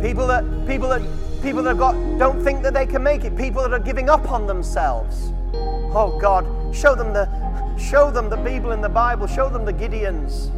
People 0.00 0.28
that 0.28 0.44
people 0.68 0.88
that 0.88 1.02
people 1.42 1.64
that 1.64 1.70
have 1.70 1.78
got 1.78 1.94
don't 2.16 2.40
think 2.44 2.62
that 2.62 2.74
they 2.74 2.86
can 2.86 3.02
make 3.02 3.24
it. 3.24 3.36
People 3.36 3.62
that 3.62 3.72
are 3.72 3.80
giving 3.80 4.08
up 4.08 4.30
on 4.30 4.46
themselves. 4.46 5.32
Oh 5.52 6.16
God, 6.20 6.46
show 6.72 6.94
them 6.94 7.12
the 7.12 7.41
show 7.78 8.10
them 8.10 8.28
the 8.28 8.36
people 8.38 8.72
in 8.72 8.80
the 8.80 8.88
Bible. 8.88 9.26
Show 9.26 9.48
them 9.48 9.64
the 9.64 9.72
Gideons. 9.72 10.50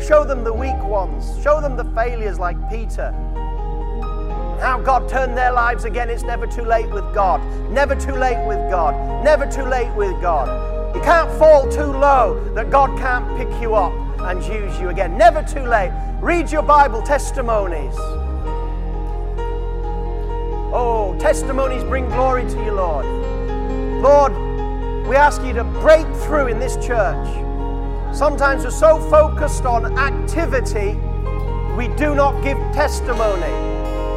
Show 0.00 0.24
them 0.24 0.44
the 0.44 0.52
weak 0.52 0.82
ones. 0.84 1.42
Show 1.42 1.60
them 1.60 1.76
the 1.76 1.84
failures 1.94 2.38
like 2.38 2.56
Peter. 2.70 3.12
How 4.60 4.80
God 4.84 5.08
turned 5.08 5.36
their 5.36 5.52
lives 5.52 5.84
again. 5.84 6.10
It's 6.10 6.22
never 6.22 6.46
too 6.46 6.62
late 6.62 6.90
with 6.90 7.12
God. 7.14 7.40
Never 7.70 7.94
too 7.94 8.12
late 8.12 8.44
with 8.46 8.58
God. 8.70 9.24
Never 9.24 9.46
too 9.46 9.64
late 9.64 9.92
with 9.94 10.20
God. 10.20 10.94
You 10.94 11.00
can't 11.02 11.30
fall 11.38 11.68
too 11.70 11.92
low 11.92 12.42
that 12.54 12.70
God 12.70 12.98
can't 12.98 13.36
pick 13.36 13.60
you 13.60 13.74
up 13.74 13.92
and 14.20 14.42
use 14.44 14.78
you 14.80 14.88
again. 14.88 15.16
Never 15.16 15.42
too 15.42 15.62
late. 15.62 15.92
Read 16.20 16.50
your 16.50 16.62
Bible 16.62 17.02
testimonies. 17.02 17.94
Oh, 20.70 21.16
testimonies 21.18 21.82
bring 21.84 22.06
glory 22.06 22.42
to 22.42 22.64
you, 22.64 22.72
Lord. 22.72 23.06
Lord, 24.02 24.32
we 25.08 25.16
ask 25.16 25.42
you 25.42 25.54
to 25.54 25.64
break 25.64 26.06
through 26.16 26.48
in 26.48 26.58
this 26.58 26.76
church. 26.76 27.26
Sometimes 28.14 28.64
we're 28.64 28.70
so 28.70 29.00
focused 29.08 29.64
on 29.64 29.96
activity, 29.98 30.98
we 31.76 31.88
do 31.96 32.14
not 32.14 32.42
give 32.44 32.58
testimony. 32.74 33.66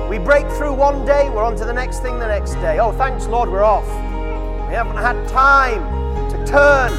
We 0.10 0.18
break 0.18 0.46
through 0.58 0.74
one 0.74 1.06
day, 1.06 1.30
we're 1.30 1.46
on 1.46 1.56
to 1.56 1.64
the 1.64 1.72
next 1.72 2.00
thing 2.00 2.20
the 2.20 2.28
next 2.28 2.56
day. 2.56 2.80
Oh, 2.80 2.92
thanks, 2.92 3.26
Lord, 3.28 3.50
we're 3.50 3.64
off. 3.64 3.88
We 4.68 4.74
haven't 4.74 4.98
had 4.98 5.30
time 5.30 5.82
to 6.30 6.46
turn 6.46 6.92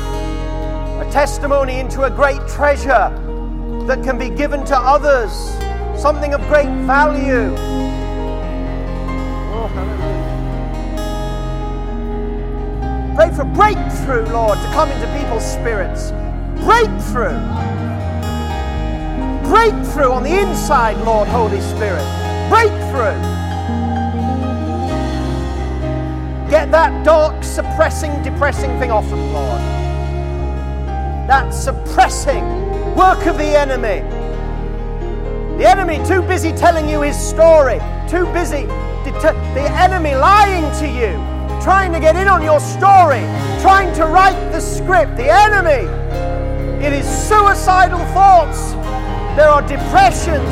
a 1.07 1.11
testimony 1.13 1.79
into 1.79 2.05
a 2.05 2.11
great 2.11 2.41
treasure 2.49 3.11
that 3.87 4.03
can 4.03 4.19
be 4.19 4.31
given 4.31 4.65
to 4.67 4.77
others, 4.77 5.33
something 6.01 6.33
of 6.33 6.41
great 6.49 6.71
value. 6.87 7.55
Pray 13.23 13.37
for 13.37 13.45
breakthrough, 13.45 14.27
Lord, 14.33 14.59
to 14.59 14.65
come 14.73 14.91
into 14.91 15.07
people's 15.17 15.45
spirits. 15.45 16.11
Breakthrough. 16.65 17.39
Breakthrough 19.49 20.11
on 20.11 20.25
the 20.25 20.41
inside, 20.41 20.97
Lord, 21.05 21.29
Holy 21.29 21.61
Spirit. 21.61 22.03
Breakthrough. 22.49 23.15
Get 26.51 26.73
that 26.73 27.05
dark, 27.05 27.45
suppressing, 27.45 28.21
depressing 28.25 28.77
thing 28.81 28.91
off 28.91 29.09
them, 29.09 29.33
Lord. 29.33 29.61
that 31.29 31.55
suppressing 31.55 32.45
work 32.97 33.27
of 33.27 33.39
the 33.39 33.57
enemy. 33.57 34.01
The 35.59 35.69
enemy 35.69 36.05
too 36.07 36.23
busy 36.23 36.53
telling 36.53 36.89
you 36.89 37.03
his 37.03 37.17
story, 37.17 37.79
too 38.09 38.27
busy, 38.33 38.67
the 39.05 39.69
enemy 39.77 40.15
lying 40.17 40.65
to 40.81 40.89
you, 40.89 41.32
trying 41.63 41.93
to 41.93 42.01
get 42.01 42.17
in 42.17 42.27
on 42.27 42.43
your 42.43 42.59
story, 42.59 43.23
trying 43.63 43.95
to 43.95 44.07
write 44.07 44.39
the 44.51 44.59
script. 44.59 45.17
The 45.17 45.31
enemy, 45.31 45.87
it 46.83 46.93
is 46.93 47.07
suicidal 47.07 48.03
thoughts. 48.11 48.73
There 49.39 49.47
are 49.49 49.63
depressions. 49.63 50.51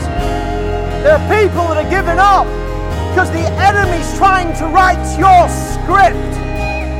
There 1.02 1.18
are 1.18 1.26
people 1.26 1.66
that 1.66 1.82
are 1.82 1.90
giving 1.90 2.22
up 2.22 2.46
because 3.11 3.26
the 3.34 3.42
enemy's 3.58 4.06
trying 4.16 4.54
to 4.62 4.70
write 4.70 5.02
your 5.18 5.50
script. 5.50 6.30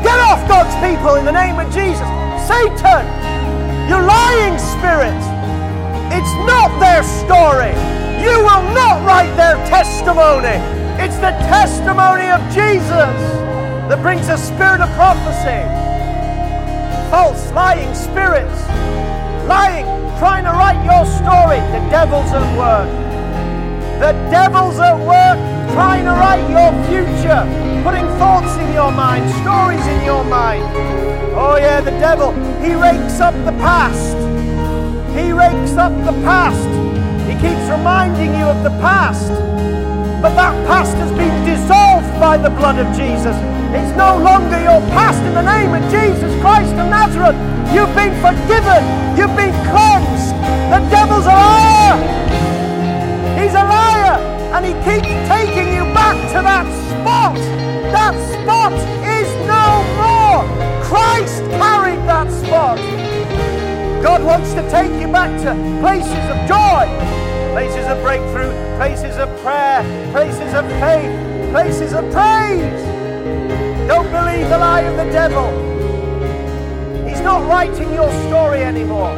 Get 0.03 0.19
off 0.27 0.43
God's 0.51 0.75
people 0.83 1.15
in 1.15 1.25
the 1.25 1.33
name 1.33 1.63
of 1.63 1.71
Jesus. 1.71 2.03
Satan, 2.51 3.07
you 3.87 3.95
lying 3.95 4.59
spirit. 4.59 5.15
It's 6.11 6.35
not 6.51 6.75
their 6.83 7.07
story. 7.07 7.79
You 8.19 8.43
will 8.43 8.67
not 8.75 9.07
write 9.07 9.31
their 9.39 9.55
testimony. 9.71 10.59
It's 10.99 11.17
the 11.23 11.31
testimony 11.47 12.27
of 12.27 12.43
Jesus 12.51 13.50
that 13.91 14.01
brings 14.03 14.29
a 14.29 14.39
spirit 14.39 14.81
of 14.81 14.89
prophecy. 14.95 15.67
False, 17.11 17.51
lying 17.51 17.93
spirits, 17.93 18.63
lying, 19.51 19.83
trying 20.23 20.47
to 20.47 20.55
write 20.55 20.79
your 20.87 21.03
story. 21.19 21.59
The 21.75 21.83
devil's 21.91 22.31
at 22.31 22.47
work. 22.55 22.87
The 23.99 24.15
devil's 24.31 24.79
at 24.79 24.95
work 24.95 25.39
trying 25.75 26.05
to 26.05 26.15
write 26.15 26.47
your 26.47 26.71
future, 26.87 27.43
putting 27.83 28.07
thoughts 28.15 28.55
in 28.63 28.73
your 28.73 28.93
mind, 28.93 29.27
stories 29.43 29.85
in 29.85 30.05
your 30.05 30.23
mind. 30.23 30.63
Oh, 31.35 31.57
yeah, 31.59 31.81
the 31.81 31.91
devil, 31.99 32.31
he 32.63 32.75
rakes 32.75 33.19
up 33.19 33.35
the 33.45 33.59
past. 33.59 34.15
He 35.19 35.33
rakes 35.33 35.75
up 35.75 35.91
the 36.07 36.15
past. 36.23 36.63
He 37.27 37.35
keeps 37.43 37.67
reminding 37.69 38.39
you 38.39 38.47
of 38.47 38.63
the 38.63 38.71
past. 38.79 39.31
But 40.23 40.37
that 40.39 40.55
past 40.69 40.95
has 40.95 41.11
been 41.19 41.45
dissolved 41.45 42.07
by 42.21 42.37
the 42.37 42.51
blood 42.51 42.79
of 42.79 42.87
Jesus. 42.97 43.35
It's 43.71 43.95
no 43.97 44.19
longer 44.19 44.59
your 44.59 44.83
past 44.91 45.23
in 45.23 45.35
the 45.35 45.47
name 45.47 45.71
of 45.75 45.83
Jesus 45.91 46.35
Christ 46.41 46.75
of 46.75 46.91
Nazareth. 46.91 47.39
You've 47.71 47.95
been 47.95 48.11
forgiven. 48.19 48.83
You've 49.15 49.37
been 49.39 49.55
cleansed. 49.71 50.35
The 50.75 50.83
devil's 50.91 51.27
a 51.27 51.37
liar. 51.39 51.95
He's 53.39 53.55
a 53.55 53.63
liar. 53.63 54.19
And 54.51 54.67
he 54.67 54.75
keeps 54.83 55.07
taking 55.31 55.71
you 55.73 55.87
back 55.95 56.19
to 56.35 56.43
that 56.43 56.67
spot. 56.91 57.37
That 57.95 58.15
spot 58.35 58.75
is 59.07 59.31
no 59.47 59.87
more. 60.03 60.43
Christ 60.83 61.43
carried 61.55 62.03
that 62.11 62.27
spot. 62.33 62.79
God 64.03 64.25
wants 64.25 64.53
to 64.55 64.69
take 64.69 64.91
you 65.01 65.07
back 65.07 65.31
to 65.43 65.55
places 65.81 66.25
of 66.27 66.39
joy, 66.49 66.87
places 67.53 67.87
of 67.87 68.03
breakthrough, 68.03 68.51
places 68.79 69.17
of 69.17 69.29
prayer, 69.43 69.83
places 70.11 70.55
of 70.55 70.67
faith, 70.83 71.53
places 71.53 71.93
of 71.93 72.11
praise. 72.11 73.60
Believe 74.31 74.49
the 74.49 74.59
lie 74.59 74.83
of 74.83 74.97
the 74.97 75.11
devil. 75.11 75.49
He's 77.05 77.21
not 77.21 77.49
writing 77.49 77.93
your 77.93 78.09
story 78.29 78.63
anymore. 78.63 79.13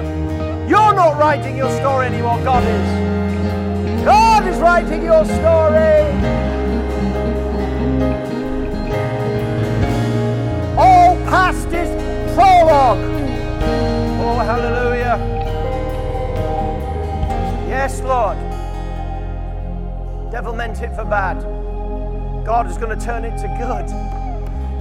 You're 0.66 0.94
not 0.94 1.18
writing 1.18 1.54
your 1.54 1.70
story 1.80 2.06
anymore, 2.06 2.42
God 2.42 2.64
is. 2.64 4.04
God 4.06 4.46
is 4.46 4.56
writing 4.58 5.02
your 5.02 5.22
story. 5.26 6.00
All 10.78 11.16
past 11.28 11.68
is 11.68 11.90
prologue. 12.34 12.98
Oh, 14.18 14.38
hallelujah. 14.38 15.18
Yes, 17.68 18.00
Lord. 18.00 18.38
Devil 20.32 20.54
meant 20.54 20.80
it 20.80 20.96
for 20.96 21.04
bad. 21.04 21.42
God 22.46 22.66
is 22.66 22.78
going 22.78 22.98
to 22.98 23.04
turn 23.04 23.26
it 23.26 23.36
to 23.42 23.48
good. 23.58 24.22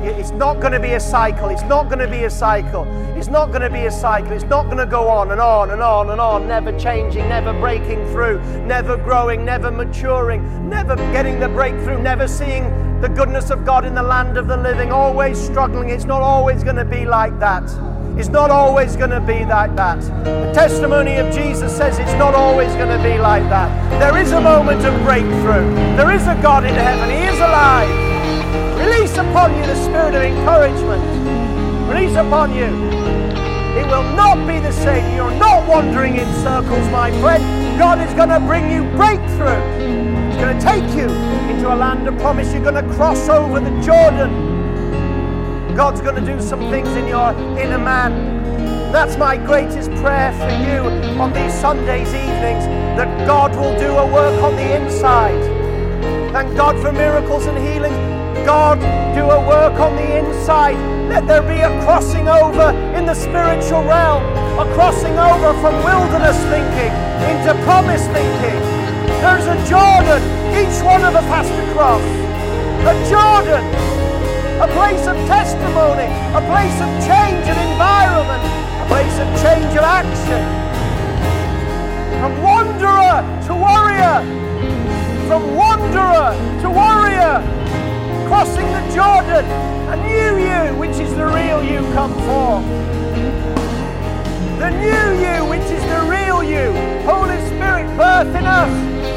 It's 0.04 0.32
not 0.32 0.60
going 0.60 0.74
to 0.74 0.80
be 0.80 0.94
a 0.94 1.00
cycle. 1.00 1.50
It's 1.50 1.64
not 1.64 1.88
going 1.88 2.00
to 2.00 2.08
be 2.08 2.24
a 2.24 2.30
cycle. 2.30 2.86
It's 3.16 3.28
not 3.28 3.50
going 3.50 3.62
to 3.62 3.70
be 3.70 3.86
a 3.86 3.92
cycle. 3.92 4.32
It's 4.32 4.46
not 4.46 4.66
going 4.66 4.78
to 4.78 4.86
go 4.86 5.08
on 5.08 5.32
and 5.32 5.40
on 5.40 5.70
and 5.70 5.82
on 5.82 6.10
and 6.10 6.20
on, 6.20 6.48
never 6.48 6.78
changing, 6.80 7.30
never 7.30 7.54
breaking 7.54 8.06
through, 8.08 8.42
never 8.66 8.98
growing, 8.98 9.46
never 9.46 9.70
maturing, 9.70 10.70
never 10.70 10.96
getting 11.14 11.40
the 11.40 11.50
breakthrough, 11.50 12.02
never 12.02 12.28
seeing 12.28 12.64
the 13.02 13.10
goodness 13.10 13.50
of 13.50 13.66
God 13.66 13.86
in 13.86 13.94
the 13.94 14.04
land 14.04 14.38
of 14.38 14.48
the 14.48 14.58
living, 14.58 14.92
always 14.92 15.40
struggling. 15.40 15.90
It's 15.90 16.06
not 16.06 16.22
always 16.22 16.64
going 16.64 16.78
to 16.78 16.86
be 16.86 17.06
like 17.06 17.38
that. 17.40 17.64
It's 18.18 18.30
not 18.30 18.52
always 18.52 18.96
going 18.96 19.10
to 19.12 19.22
be 19.22 19.46
like 19.46 19.76
that. 19.76 20.02
The 20.02 20.52
testimony 20.54 21.18
of 21.18 21.34
Jesus 21.34 21.76
says 21.76 21.98
it's 21.98 22.14
not 22.14 22.36
always 22.36 22.74
going 22.74 22.96
to 22.96 23.04
be 23.04 23.18
like 23.18 23.44
that. 23.44 24.00
There 24.00 24.18
is 24.22 24.32
a 24.32 24.42
moment 24.42 24.86
of 24.86 24.94
breakthrough. 25.04 25.74
There 25.96 26.12
is 26.12 26.24
a 26.24 26.38
God 26.42 26.66
in 26.66 26.74
heaven. 26.74 27.10
He 27.10 27.24
is 27.24 27.40
alive. 27.40 28.01
Upon 29.22 29.56
you 29.56 29.66
the 29.68 29.76
spirit 29.76 30.16
of 30.16 30.24
encouragement. 30.24 31.04
Release 31.88 32.16
upon 32.16 32.56
you. 32.56 32.66
It 33.78 33.86
will 33.86 34.04
not 34.16 34.48
be 34.48 34.60
the 34.60 34.72
same. 34.72 35.16
You're 35.16 35.38
not 35.38 35.68
wandering 35.68 36.18
in 36.18 36.26
circles, 36.42 36.90
my 36.90 37.12
friend. 37.22 37.44
God 37.78 38.02
is 38.02 38.12
going 38.16 38.30
to 38.30 38.40
bring 38.40 38.72
you 38.72 38.82
breakthrough. 38.98 39.62
He's 40.28 40.38
going 40.38 40.58
to 40.58 40.66
take 40.66 40.84
you 40.98 41.08
into 41.54 41.72
a 41.72 41.76
land 41.76 42.08
of 42.08 42.18
promise. 42.18 42.52
You're 42.52 42.64
going 42.64 42.84
to 42.84 42.94
cross 42.96 43.30
over 43.30 43.60
the 43.60 43.70
Jordan. 43.82 45.76
God's 45.76 46.02
going 46.02 46.16
to 46.16 46.26
do 46.26 46.42
some 46.42 46.72
things 46.72 46.90
in 46.90 47.08
your 47.08 47.32
inner 47.60 47.78
man. 47.78 48.92
That's 48.92 49.18
my 49.18 49.38
greatest 49.38 49.92
prayer 50.02 50.34
for 50.34 50.50
you 50.66 50.90
on 51.22 51.32
these 51.32 51.54
Sundays 51.54 52.08
evenings 52.08 52.66
that 52.98 53.28
God 53.28 53.56
will 53.56 53.78
do 53.80 53.86
a 53.86 54.12
work 54.12 54.42
on 54.42 54.56
the 54.56 54.76
inside. 54.82 55.44
Thank 56.34 56.58
God 56.58 56.76
for 56.82 56.92
miracles 56.92 57.46
and 57.46 57.58
healings. 57.60 58.21
God, 58.46 58.80
do 59.16 59.24
a 59.30 59.40
work 59.48 59.80
on 59.80 59.96
the 59.96 60.18
inside. 60.18 60.78
Let 61.10 61.28
there 61.28 61.42
be 61.42 61.60
a 61.60 61.70
crossing 61.84 62.28
over 62.28 62.72
in 62.96 63.06
the 63.06 63.14
spiritual 63.14 63.84
realm, 63.84 64.24
a 64.60 64.66
crossing 64.74 65.18
over 65.18 65.54
from 65.62 65.76
wilderness 65.84 66.38
thinking 66.50 66.94
into 67.30 67.54
promise 67.64 68.06
thinking. 68.08 68.62
There's 69.22 69.46
a 69.46 69.58
Jordan, 69.70 70.22
each 70.56 70.82
one 70.84 71.04
of 71.04 71.16
us 71.16 71.26
has 71.26 71.48
to 71.48 71.74
cross. 71.74 72.02
A 72.88 72.94
Jordan 73.10 73.92
a 74.62 74.68
place 74.78 75.08
of 75.08 75.18
testimony, 75.26 76.06
a 76.38 76.42
place 76.46 76.78
of 76.86 76.90
change 77.02 77.42
of 77.50 77.58
environment, 77.58 78.44
a 78.78 78.86
place 78.86 79.18
of 79.18 79.28
change 79.42 79.74
of 79.74 79.82
action. 79.82 80.44
From 82.22 82.44
wanderer 82.44 83.26
to 83.48 83.54
warrior, 83.56 84.22
from 85.26 85.56
wanderer 85.56 86.38
to 86.62 86.70
warrior, 86.70 87.42
crossing 88.32 88.66
the 88.66 88.96
Jordan, 88.96 89.44
a 89.92 89.98
new 90.08 90.38
you, 90.40 90.80
which 90.80 90.98
is 91.04 91.14
the 91.16 91.26
real 91.26 91.62
you, 91.62 91.80
come 91.92 92.14
forth. 92.24 92.66
The 94.58 94.70
new 94.70 95.08
you, 95.20 95.44
which 95.52 95.68
is 95.68 95.84
the 95.92 96.02
real 96.08 96.42
you, 96.42 96.72
Holy 97.04 97.36
Spirit, 97.48 97.88
birth 97.98 98.34
in 98.34 98.46
us 98.46 98.72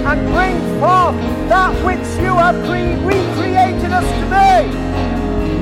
and 0.08 0.18
bring 0.34 0.58
forth 0.80 1.14
that 1.48 1.72
which 1.86 2.08
you 2.18 2.34
have 2.34 2.58
recreated 3.06 3.92
us 3.92 4.08
to 4.18 4.24
be 4.34 4.84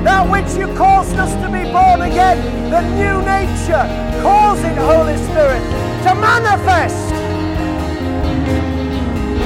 that 0.03 0.27
which 0.31 0.51
you 0.57 0.65
caused 0.75 1.15
us 1.17 1.31
to 1.43 1.47
be 1.47 1.63
born 1.71 2.01
again, 2.01 2.41
the 2.71 2.81
new 2.97 3.21
nature. 3.21 3.85
causing 4.23 4.75
Holy 4.77 5.15
Spirit, 5.29 5.61
to 6.01 6.15
manifest. 6.15 7.13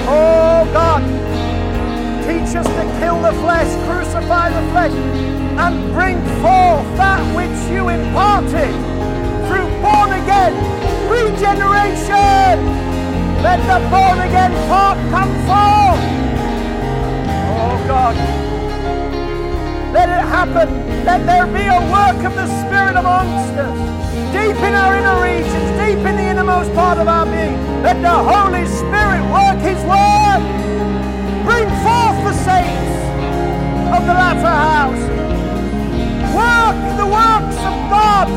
Oh 0.07 0.63
God, 0.71 1.16
teach 2.27 2.55
us 2.55 2.67
to 2.67 2.83
kill 2.99 3.21
the 3.21 3.31
flesh, 3.41 3.71
crucify 3.87 4.49
the 4.49 4.63
flesh, 4.71 4.91
and 4.91 5.93
bring 5.93 6.19
forth 6.43 6.85
that 6.99 7.23
which 7.35 7.57
you 7.71 7.87
imparted 7.87 8.75
through 9.47 9.67
born 9.81 10.11
again 10.11 10.53
regeneration. 11.07 12.59
Let 13.41 13.63
the 13.63 13.79
born 13.89 14.19
again 14.19 14.51
part 14.67 14.97
come 15.09 15.31
forth. 15.47 16.03
Oh 17.47 17.77
God. 17.87 18.15
Let 19.93 20.09
it 20.09 20.23
happen. 20.27 20.67
Let 21.05 21.25
there 21.25 21.47
be 21.47 21.63
a 21.63 21.79
work 21.89 22.19
of 22.25 22.35
the 22.35 22.47
Spirit 22.61 22.97
amongst 22.97 23.55
us. 23.55 23.77
Deep 24.33 24.57
in 24.57 24.73
our 24.75 24.97
inner 24.97 25.21
regions, 25.23 25.69
deep 25.79 26.03
in 26.05 26.17
the 26.17 26.27
innermost 26.27 26.73
part 26.73 26.97
of 26.97 27.07
our 27.07 27.25
being. 27.25 27.55
Let 27.81 28.01
the 28.01 28.11
Holy 28.11 28.65
Spirit 28.65 29.23
work 29.31 29.59
His 29.63 29.79
work. 29.87 30.43
Bring 31.47 31.69
saints 32.47 32.97
of 33.95 34.01
the 34.07 34.15
latter 34.23 34.55
house. 34.71 35.05
Work 36.39 36.77
the 37.01 37.07
works 37.19 37.59
of 37.69 37.75
God. 37.91 38.27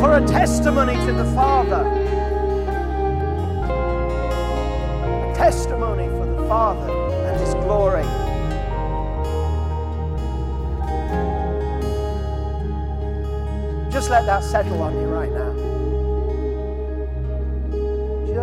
For 0.00 0.10
a 0.16 0.26
testimony 0.26 0.94
to 1.06 1.12
the 1.12 1.24
Father. 1.36 1.82
A 5.30 5.34
testimony 5.36 6.08
for 6.08 6.26
the 6.26 6.48
Father 6.48 6.90
and 7.26 7.40
His 7.40 7.54
glory. 7.54 8.02
Just 13.92 14.10
let 14.10 14.26
that 14.26 14.42
settle 14.42 14.82
on 14.82 14.94
you 15.00 15.06
right 15.06 15.30
now. 15.30 15.69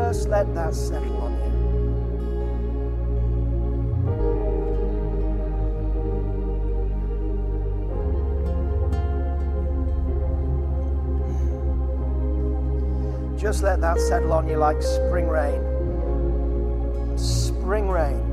Just 0.07 0.29
let 0.29 0.47
that 0.55 0.73
settle 0.73 1.17
on 1.17 1.34
you. 1.34 1.51
Just 13.38 13.63
let 13.63 13.81
that 13.81 13.99
settle 13.99 14.31
on 14.31 14.47
you 14.47 14.55
like 14.55 14.81
spring 14.81 15.27
rain. 15.27 15.61
Spring 17.17 17.89
rain. 17.89 18.26